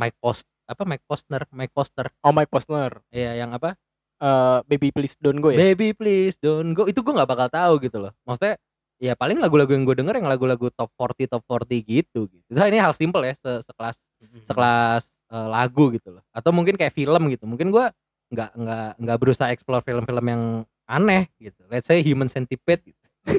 Mike 0.00 0.16
Post 0.16 0.48
apa 0.66 0.82
Mike 0.82 1.04
Postner 1.06 1.42
Mike 1.54 1.70
Poster 1.76 2.06
Oh 2.26 2.34
Mike 2.34 2.50
Posner, 2.50 2.98
ya 3.14 3.38
yang 3.38 3.54
apa 3.54 3.78
Eh, 4.16 4.58
Baby 4.64 4.88
Please 4.90 5.14
Don't 5.16 5.38
Go 5.38 5.52
ya. 5.52 5.58
Baby 5.60 5.92
please 5.92 6.36
don't 6.36 6.72
go. 6.72 6.84
Itu 6.84 7.00
gue 7.00 7.12
nggak 7.12 7.28
bakal 7.28 7.48
tahu 7.48 7.74
gitu 7.78 8.00
loh. 8.00 8.16
Maksudnya 8.24 8.56
ya 8.96 9.12
paling 9.12 9.36
lagu-lagu 9.36 9.68
yang 9.68 9.84
gue 9.84 9.92
denger 9.92 10.16
yang 10.16 10.24
lagu-lagu 10.24 10.72
top 10.72 10.88
40 10.96 11.28
top 11.28 11.42
40 11.44 11.84
gitu 11.84 12.24
gitu. 12.24 12.48
Nah, 12.48 12.64
ini 12.64 12.80
hal 12.80 12.96
simple 12.96 13.20
ya 13.22 13.36
se- 13.36 13.60
sekelas 13.62 13.96
sekelas 14.44 15.02
eh, 15.28 15.48
lagu 15.48 15.92
gitu 15.92 16.16
loh. 16.16 16.24
Atau 16.30 16.48
mungkin 16.50 16.74
kayak 16.74 16.90
film 16.90 17.28
gitu. 17.28 17.44
Mungkin 17.44 17.68
gue 17.68 17.86
nggak 18.26 18.50
nggak 18.56 18.88
nggak 18.98 19.18
berusaha 19.20 19.52
explore 19.52 19.80
film-film 19.80 20.24
yang 20.24 20.42
aneh 20.84 21.28
gitu. 21.36 21.60
Let's 21.68 21.84
say 21.84 22.00
Human 22.00 22.26
Centipede 22.26 22.80
gitu. 22.86 23.04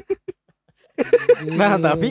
Nah, 1.48 1.78
tapi- 1.78 2.10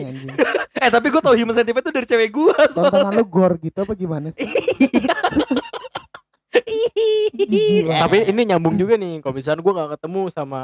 eh 0.77 0.87
tapi 0.87 1.07
gue 1.09 1.19
tau 1.19 1.35
Human 1.35 1.51
Centipede 1.51 1.83
itu 1.83 1.91
dari 1.91 2.07
cewek 2.07 2.31
gue 2.31 2.55
Tontonan 2.71 3.11
lu 3.13 3.27
gore 3.27 3.59
gitu 3.59 3.83
apa 3.83 3.91
gimana 3.93 4.31
sih? 4.31 4.47
Banget. 6.63 8.01
Tapi 8.03 8.17
ini 8.29 8.41
nyambung 8.53 8.75
juga 8.75 8.95
nih. 8.97 9.19
Kalau 9.21 9.33
misalnya 9.35 9.61
gue 9.61 9.73
nggak 9.73 9.89
ketemu 9.97 10.21
sama 10.31 10.59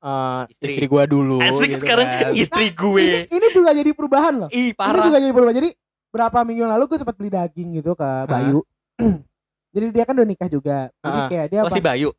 eh, 0.00 0.42
Istri. 0.50 0.66
istri, 0.72 0.84
gue 0.88 1.02
dulu. 1.06 1.38
asik 1.40 1.68
gitu 1.70 1.82
sekarang 1.84 2.06
kan. 2.08 2.32
istri 2.32 2.66
gue 2.72 3.04
Ini, 3.04 3.20
ini 3.28 3.46
juga 3.52 3.70
jadi 3.76 3.90
perubahan 3.92 4.34
loh. 4.46 4.48
ih 4.50 4.72
Ini 4.72 4.78
parah 4.78 5.00
juga 5.04 5.18
jadi 5.20 5.32
perubahan. 5.32 5.56
Jadi 5.60 5.70
berapa 6.10 6.38
minggu 6.42 6.64
lalu 6.66 6.84
gue 6.90 6.98
sempat 6.98 7.16
beli 7.16 7.30
daging 7.30 7.68
gitu 7.82 7.92
ke 7.94 8.10
Bayu. 8.26 8.60
jadi 9.74 9.86
dia 9.94 10.04
kan 10.08 10.14
udah 10.18 10.28
nikah 10.28 10.48
juga. 10.50 10.88
Jadi 10.90 11.20
kayak 11.30 11.46
dia 11.52 11.60
oh 11.62 11.70
si 11.70 11.80
pas 11.80 11.94
Bayu 11.94 12.10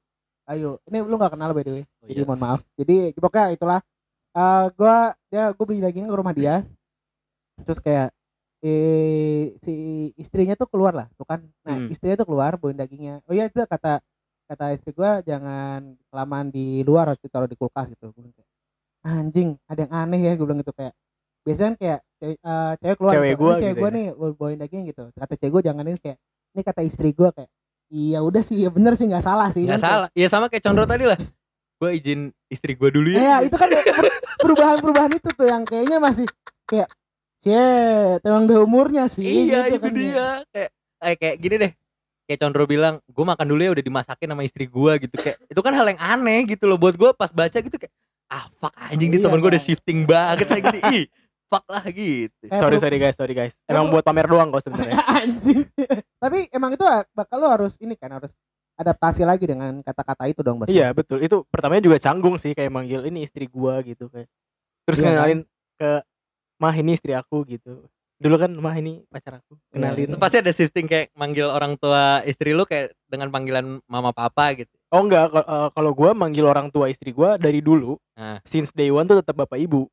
Bayu. 0.46 0.72
Ini 0.90 0.98
lu 1.06 1.16
gak 1.16 1.34
kenal 1.36 1.52
by 1.56 1.64
the 1.64 1.72
way. 1.80 1.84
Oh, 2.02 2.08
Jadi 2.12 2.20
iya. 2.24 2.28
mohon 2.28 2.42
maaf. 2.42 2.62
Jadi 2.76 2.96
pokoknya 3.18 3.56
itulah. 3.56 3.80
Eh 4.32 4.66
gua 4.80 5.12
dia 5.28 5.52
gue 5.52 5.66
beli 5.68 5.80
daging 5.84 6.08
ke 6.08 6.16
rumah 6.16 6.34
dia. 6.36 6.64
Terus 7.62 7.80
kayak 7.84 8.16
eh 8.62 9.58
si 9.58 9.74
istrinya 10.16 10.54
tuh 10.54 10.66
keluar 10.66 10.94
lah, 10.94 11.08
tuh 11.14 11.26
kan. 11.26 11.42
Nah, 11.62 11.76
Hmm. 11.78 11.90
istrinya 11.90 12.16
tuh 12.16 12.26
keluar 12.26 12.56
bawain 12.56 12.76
dagingnya. 12.76 13.26
Oh 13.26 13.34
iya 13.34 13.46
itu 13.46 13.58
kata 13.60 14.00
kata 14.46 14.66
istri 14.72 14.92
gua 14.92 15.20
jangan 15.22 15.82
kelamaan 16.08 16.48
di 16.48 16.82
luar 16.82 17.10
harus 17.10 17.20
ditaruh 17.20 17.46
di 17.46 17.56
kulkas 17.56 17.90
gitu. 17.90 18.12
Kayak, 18.12 18.48
anjing, 19.02 19.50
ada 19.66 19.80
yang 19.82 19.94
aneh 19.98 20.22
ya 20.22 20.32
gue 20.32 20.46
bilang 20.46 20.60
gitu 20.60 20.72
kayak 20.72 20.94
biasanya 21.42 21.68
kan 21.68 21.76
kayak 21.76 22.00
ce- 22.16 22.38
eh, 22.38 22.74
cewek 22.78 22.96
keluar 22.96 23.14
Cewek 23.14 23.30
gitu, 23.30 23.40
gua 23.40 23.50
ini 23.50 23.58
cewek 23.58 23.66
gitu 23.68 23.80
gua 23.80 23.90
ya. 23.90 23.96
nih 23.96 24.06
bawa- 24.14 24.36
bawain 24.36 24.60
daging 24.60 24.84
gitu. 24.86 25.04
Kata 25.12 25.34
cewek 25.36 25.52
gua 25.52 25.62
jangan 25.64 25.84
ini 25.84 25.98
kayak 25.98 26.18
ini 26.52 26.62
kata 26.62 26.82
istri 26.84 27.10
gua 27.12 27.30
kayak 27.32 27.50
iya 27.90 28.20
udah 28.20 28.40
sih 28.40 28.58
ya 28.58 28.70
bener 28.70 28.94
sih 28.94 29.04
nggak 29.04 29.20
salah 29.20 29.50
sih 29.50 29.66
nggak 29.66 29.76
Kan 29.76 29.82
kayak- 29.82 29.96
salah 29.98 30.10
ya 30.14 30.28
sama 30.30 30.46
kayak 30.48 30.64
Condro 30.64 30.86
tadi 30.86 31.04
lah 31.04 31.20
gue 31.76 31.90
izin 31.92 32.20
istri 32.48 32.72
gue 32.72 32.88
dulu 32.88 33.10
Iya 33.12 33.20
ya 33.20 33.38
itu 33.42 33.58
kan 33.58 33.68
per- 33.68 34.16
perubahan-perubahan 34.38 35.12
itu 35.12 35.28
tuh 35.28 35.44
yang 35.44 35.66
kayaknya 35.66 35.98
masih 35.98 36.24
kayak 36.64 36.88
shit 37.42 38.20
emang 38.22 38.46
udah 38.46 38.60
umurnya 38.62 39.06
sih 39.10 39.50
iya 39.50 39.68
gitu 39.68 39.78
itu 39.78 39.78
kan 39.82 39.92
ya. 39.92 39.98
dia 39.98 40.28
kayak 40.54 40.70
kayak 41.02 41.18
kayak 41.18 41.36
gini 41.38 41.56
deh 41.58 41.72
kayak 42.26 42.40
Condro 42.40 42.64
bilang 42.64 42.96
gue 43.04 43.26
makan 43.26 43.46
dulu 43.50 43.62
ya 43.62 43.72
udah 43.74 43.84
dimasakin 43.84 44.30
sama 44.30 44.44
istri 44.46 44.66
gue 44.66 44.92
gitu 45.04 45.16
kayak 45.18 45.38
itu 45.50 45.60
kan 45.60 45.74
hal 45.74 45.86
yang 45.90 46.00
aneh 46.00 46.40
gitu 46.48 46.70
loh 46.70 46.78
buat 46.78 46.96
gue 46.96 47.10
pas 47.12 47.34
baca 47.34 47.58
gitu 47.58 47.76
kayak 47.76 47.92
ah 48.32 48.48
fuck 48.58 48.72
anjing 48.78 49.12
nih 49.12 49.20
Iya, 49.20 49.26
temen 49.28 49.40
gue 49.42 49.50
udah 49.52 49.60
kan. 49.60 49.68
shifting 49.68 50.00
banget 50.08 50.48
lagi 50.48 50.68
nih 50.72 50.84
ih 50.96 51.04
fuck 51.52 51.66
lah 51.68 51.84
gitu 51.84 52.44
Kayak 52.48 52.62
sorry 52.64 52.78
sorry 52.80 52.98
guys, 52.98 53.16
sorry 53.20 53.34
guys. 53.36 53.54
Kayak 53.68 53.76
Emang 53.76 53.92
buat 53.92 54.08
pamer 54.08 54.24
doang 54.24 54.56
kok 54.56 54.64
sebenarnya. 54.64 54.96
Anjing. 55.20 55.68
Tapi 56.16 56.48
emang 56.56 56.72
itu 56.72 56.86
ah, 56.88 57.04
bakal 57.12 57.44
lo 57.44 57.52
harus 57.52 57.76
ini 57.84 58.00
kan 58.00 58.08
harus 58.16 58.32
adaptasi 58.80 59.28
lagi 59.28 59.44
dengan 59.52 59.84
kata-kata 59.84 60.32
itu 60.32 60.40
dong 60.48 60.64
berarti. 60.64 60.72
Iya 60.72 60.96
betul. 60.96 61.20
Itu 61.20 61.44
pertamanya 61.52 61.84
juga 61.84 62.00
canggung 62.00 62.40
sih 62.40 62.56
kayak 62.56 62.72
manggil 62.72 63.04
ini 63.04 63.28
istri 63.28 63.52
gua 63.52 63.84
gitu 63.84 64.08
kayak. 64.08 64.32
Terus 64.88 64.98
Iya 64.98 65.04
kan? 65.04 65.12
kenalin 65.12 65.40
ke 65.76 65.90
mah 66.62 66.72
ini 66.72 66.94
istri 66.94 67.12
aku 67.12 67.42
gitu. 67.44 67.90
Dulu 68.16 68.38
kan 68.38 68.54
mah 68.54 68.78
ini 68.78 69.02
pacar 69.10 69.42
aku. 69.42 69.58
Iya, 69.74 69.82
Kenalin. 69.82 70.08
itu 70.08 70.18
pasti 70.18 70.38
ada 70.38 70.54
shifting 70.54 70.86
kayak 70.86 71.10
manggil 71.12 71.50
orang 71.50 71.74
tua 71.76 72.22
istri 72.22 72.54
lu 72.54 72.64
kayak 72.64 72.94
dengan 73.04 73.28
panggilan 73.28 73.82
mama 73.84 74.14
papa 74.14 74.54
gitu 74.54 74.70
Oh 74.88 75.02
enggak, 75.02 75.34
eh, 75.34 75.70
kalau 75.72 75.92
gua 75.92 76.14
manggil 76.14 76.46
orang 76.46 76.70
tua 76.70 76.86
istri 76.86 77.10
gua 77.10 77.36
dari 77.36 77.60
dulu, 77.60 77.98
Nah. 78.14 78.38
since 78.44 78.70
day 78.70 78.88
one 78.88 79.04
tuh 79.04 79.18
tetap 79.18 79.34
bapak 79.36 79.58
ibu. 79.58 79.90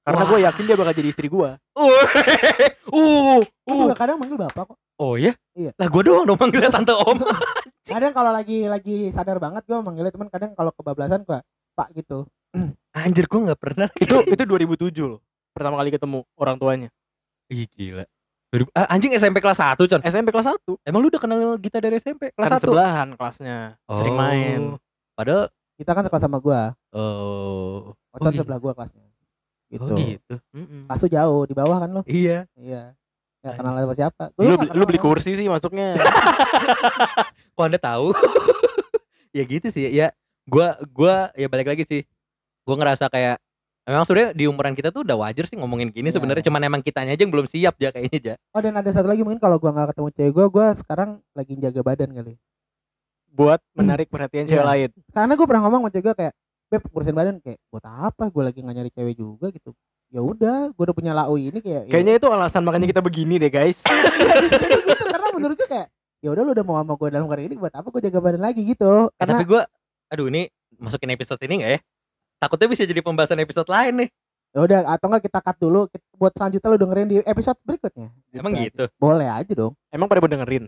Karena 0.00 0.24
Wah. 0.24 0.28
gue 0.30 0.38
yakin 0.40 0.64
dia 0.64 0.76
bakal 0.78 0.94
jadi 0.94 1.08
istri 1.10 1.28
gua. 1.28 1.60
uh 1.76 1.84
uh 2.88 3.40
Gue 3.44 3.68
uh 3.68 3.76
juga 3.84 3.92
kadang 3.94 4.16
manggil 4.16 4.40
bapak 4.40 4.64
kok. 4.64 4.78
oh 4.96 5.14
ya 5.14 5.36
Iya. 5.52 5.76
lah 5.76 5.86
gue 5.86 6.02
doang 6.02 6.24
dong 6.24 6.40
manggilnya 6.40 6.72
tante 6.72 6.96
om 6.96 7.20
Kadang 7.84 8.12
kalau 8.12 8.32
lagi 8.32 8.64
lagi 8.64 9.08
sadar 9.10 9.36
banget 9.36 9.64
gue 9.64 9.76
manggilnya 9.76 10.08
teman 10.08 10.28
kadang 10.28 10.52
kalau 10.52 10.72
kebablasan 10.72 11.20
gue 11.22 11.40
pak 11.74 11.88
gitu. 11.92 12.24
anjir 12.90 13.28
gue 13.28 13.40
nggak 13.44 13.60
pernah 13.60 13.88
Itu 13.94 14.24
itu 14.24 14.42
2007 14.42 14.88
loh. 15.04 15.20
Pertama 15.58 15.74
kali 15.76 15.90
ketemu 15.90 16.18
orang 16.34 16.56
tuanya. 16.56 16.88
Ih 17.48 17.66
gila. 17.68 18.06
2000 18.48 18.70
ah, 18.72 18.86
anjing 18.88 19.12
SMP 19.12 19.38
kelas 19.38 19.58
1, 19.58 19.76
Con. 19.76 20.00
SMP 20.00 20.30
kelas 20.30 20.48
1. 20.48 20.56
Emang 20.80 21.02
lu 21.02 21.10
udah 21.10 21.18
kenal 21.18 21.36
Gita 21.58 21.78
dari 21.78 21.98
SMP 21.98 22.30
kelas 22.30 22.48
Kan 22.48 22.56
1? 22.56 22.64
sebelahan 22.64 23.08
kelasnya. 23.12 23.58
Sering 23.90 24.14
Oh. 24.14 24.18
main. 24.18 24.60
Padahal 25.12 25.50
Kita 25.74 25.92
kan 25.92 26.02
sekelas 26.02 26.22
sama 26.24 26.38
gue. 26.38 26.60
oh, 26.92 27.94
Ocon 28.10 28.30
gitu. 28.30 28.40
sebelah 28.40 28.58
gue 28.58 28.72
kelasnya. 28.72 29.04
Gitu. 29.68 29.84
oh 29.84 29.94
gitu. 29.94 30.34
Kelas 30.88 30.98
tuh 30.98 31.10
jauh 31.12 31.42
di 31.44 31.52
bawah 31.52 31.76
kan 31.78 31.90
lo. 31.92 32.02
Iya. 32.02 32.48
Iya. 32.54 32.96
Gak 33.38 33.54
kenal 33.54 33.74
sama 33.76 33.94
siapa. 33.94 34.24
Gua 34.32 34.42
Lu, 34.44 34.56
beli- 34.56 34.66
lu 34.66 34.74
kenal 34.74 34.86
beli 34.86 34.98
sama- 34.98 35.06
kursi 35.06 35.30
sih 35.34 35.46
masuknya. 35.46 35.94
Kok 37.54 37.64
Anda 37.64 37.78
tahu? 37.78 38.10
ya 39.36 39.42
gitu 39.44 39.68
sih. 39.68 39.86
Ya 39.88 40.10
gua 40.44 40.74
gua 40.88 41.30
ya 41.34 41.46
balik 41.46 41.68
lagi 41.68 41.84
sih. 41.84 42.02
Gua 42.64 42.74
ngerasa 42.74 43.06
kayak 43.06 43.38
Memang 43.88 44.04
sebenarnya 44.04 44.30
di 44.32 44.44
umuran 44.44 44.72
kita 44.72 44.88
tuh 44.88 45.00
udah 45.00 45.16
wajar 45.18 45.44
sih 45.44 45.56
ngomongin 45.56 45.88
gini 45.88 46.06
Iya. 46.06 46.20
sebenarnya 46.20 46.44
cuman 46.44 46.60
emang 46.62 46.80
kitanya 46.80 47.10
aja 47.10 47.24
yang 47.24 47.32
belum 47.32 47.48
siap 47.48 47.72
ya 47.74 47.88
kayaknya 47.88 48.18
ja. 48.20 48.34
Oh 48.52 48.60
dan 48.60 48.76
ada 48.76 48.90
satu 48.90 49.08
lagi 49.08 49.24
mungkin 49.24 49.40
kalau 49.40 49.56
gua 49.56 49.72
nggak 49.72 49.88
ketemu 49.90 50.08
cewek 50.12 50.32
gua, 50.34 50.46
gua 50.46 50.66
sekarang 50.72 51.10
lagi 51.32 51.56
jaga 51.56 51.80
badan 51.82 52.12
kali. 52.12 52.34
buat 53.28 53.62
menarik 53.72 54.08
perhatian 54.08 54.44
cewek 54.44 54.60
Iya. 54.60 54.68
lain. 54.68 54.88
Karena 55.08 55.32
gua 55.32 55.46
pernah 55.46 55.62
ngomong 55.64 55.80
sama 55.80 55.90
cewek 55.90 56.04
gua 56.04 56.14
kayak, 56.16 56.34
beb 56.68 56.82
urusin 56.90 57.14
badan 57.14 57.36
kayak 57.38 57.58
buat 57.68 57.84
apa? 57.86 58.24
Gua 58.28 58.42
lagi 58.44 58.58
nggak 58.60 58.76
nyari 58.76 58.90
cewek 58.90 59.14
juga 59.14 59.46
gitu. 59.48 59.70
Ya 60.08 60.20
udah, 60.20 60.68
gua 60.72 60.84
udah 60.84 60.96
punya 60.96 61.12
lau 61.12 61.34
ini 61.34 61.56
kayak. 61.56 61.82
ya 61.86 61.90
Kayaknya 61.90 62.12
itu 62.18 62.26
alasan 62.26 62.62
makanya 62.62 62.86
kita 62.86 63.00
begini 63.00 63.38
deh 63.38 63.48
guys. 63.48 63.80
udah. 63.88 64.12
Jadi 64.52 64.76
gitu 64.84 65.04
karena 65.06 65.28
menurut 65.32 65.56
gua 65.56 65.68
kayak 65.70 65.86
ya 66.18 66.28
udah 66.28 66.42
lu 66.42 66.50
udah 66.50 66.64
mau 66.66 66.76
sama 66.76 66.92
gua 66.92 67.08
dalam 67.08 67.24
karir 67.24 67.46
ini 67.46 67.56
buat 67.56 67.70
apa 67.70 67.86
gua 67.86 68.02
jaga 68.02 68.18
badan 68.18 68.42
lagi 68.42 68.60
gitu. 68.64 69.08
Eh, 69.08 69.16
Karena 69.16 69.32
tapi 69.32 69.44
gua 69.46 69.62
aduh 70.08 70.26
ini 70.26 70.42
masukin 70.76 71.08
episode 71.08 71.40
ini 71.40 71.54
enggak 71.62 71.72
ya? 71.72 71.80
Takutnya 72.38 72.68
bisa 72.70 72.82
jadi 72.86 73.00
pembahasan 73.02 73.38
episode 73.38 73.68
lain 73.68 74.06
nih. 74.06 74.10
ya 74.48 74.64
udah 74.64 74.80
atau 74.96 75.12
enggak 75.12 75.28
kita 75.28 75.38
cut 75.44 75.56
dulu 75.60 75.80
kita- 75.92 76.08
buat 76.16 76.32
selanjutnya 76.32 76.68
lu 76.72 76.78
dengerin 76.80 77.08
di 77.12 77.16
episode 77.20 77.58
berikutnya. 77.68 78.08
Emang 78.32 78.56
aja. 78.56 78.64
gitu. 78.64 78.84
Boleh 78.96 79.28
aja 79.28 79.52
dong. 79.52 79.76
Emang 79.92 80.08
pada 80.08 80.24
dengerin. 80.24 80.64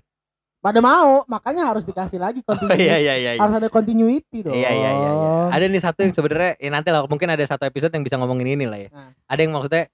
Pada 0.60 0.84
mau, 0.84 1.24
makanya 1.24 1.64
harus 1.72 1.88
dikasih 1.88 2.20
lagi 2.20 2.44
Oh 2.44 2.52
continuity. 2.52 2.76
iya 2.84 2.96
iya 3.00 3.14
iya. 3.16 3.30
iya. 3.34 3.40
Harus 3.40 3.56
ada 3.56 3.72
continuity 3.72 4.44
dong. 4.44 4.52
Iya 4.52 4.68
iya 4.68 4.90
iya. 4.92 5.10
iya. 5.16 5.30
Ada 5.48 5.64
nih 5.72 5.80
satu 5.80 6.04
yang 6.04 6.12
sebenarnya 6.12 6.52
ya 6.60 6.68
nanti 6.68 6.88
lah 6.92 7.08
mungkin 7.08 7.32
ada 7.32 7.40
satu 7.48 7.64
episode 7.64 7.88
yang 7.96 8.04
bisa 8.04 8.20
ngomongin 8.20 8.52
ini 8.52 8.68
lah 8.68 8.76
ya. 8.76 8.88
Nah. 8.92 9.16
Ada 9.24 9.40
yang 9.40 9.52
maksudnya 9.56 9.84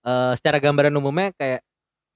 eh 0.00 0.32
secara 0.40 0.56
gambaran 0.56 0.94
umumnya 0.96 1.36
kayak 1.36 1.60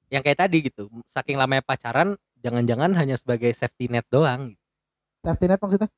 yang 0.08 0.24
kayak 0.24 0.40
tadi 0.40 0.72
gitu. 0.72 0.88
Saking 1.12 1.36
lamanya 1.36 1.60
pacaran, 1.60 2.16
jangan-jangan 2.40 2.96
hanya 2.96 3.20
sebagai 3.20 3.52
safety 3.52 3.92
net 3.92 4.08
doang. 4.08 4.56
Safety 5.20 5.52
net 5.52 5.60
maksudnya? 5.60 5.92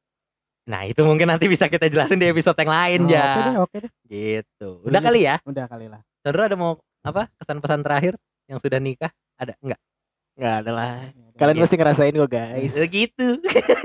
Nah 0.66 0.82
itu 0.82 0.98
mungkin 1.06 1.30
nanti 1.30 1.46
bisa 1.46 1.70
kita 1.70 1.86
jelasin 1.86 2.18
di 2.18 2.26
episode 2.26 2.58
yang 2.58 2.72
lain 2.74 3.00
Oh, 3.06 3.10
ya. 3.10 3.22
Oke 3.22 3.40
deh, 3.40 3.56
oke 3.62 3.76
deh. 3.86 3.92
Gitu. 4.04 4.68
Udah 4.82 4.98
Iya. 4.98 5.06
kali 5.06 5.20
ya. 5.22 5.34
Udah 5.46 5.64
kali 5.70 5.86
lah. 5.86 6.00
Chandra 6.20 6.42
ada 6.50 6.56
mau 6.58 6.74
apa 7.06 7.30
kesan 7.38 7.62
pesan 7.62 7.80
terakhir 7.86 8.18
yang 8.50 8.58
sudah 8.58 8.82
nikah? 8.82 9.14
Ada 9.38 9.54
enggak? 9.62 9.80
Enggak 10.34 10.54
ada 10.58 10.70
lah. 10.74 10.94
Kalian 11.38 11.56
pasti 11.62 11.76
ngerasain 11.78 12.12
kok 12.12 12.28
guys. 12.28 12.74
Gitu. 12.90 13.26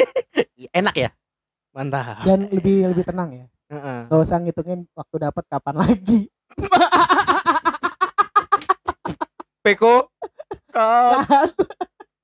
Enak 0.81 0.95
ya? 0.97 1.09
Mantap. 1.71 2.25
Dan 2.25 2.49
lebih 2.49 2.89
lebih 2.89 3.05
tenang 3.05 3.29
ya. 3.29 3.45
Heeh. 3.71 3.99
Gak 4.09 4.19
usah 4.19 4.41
ngitungin 4.41 4.83
waktu 4.91 5.15
dapat 5.21 5.43
kapan 5.47 5.75
lagi. 5.85 6.27
Peko 9.61 10.09
Kan? 10.73 11.21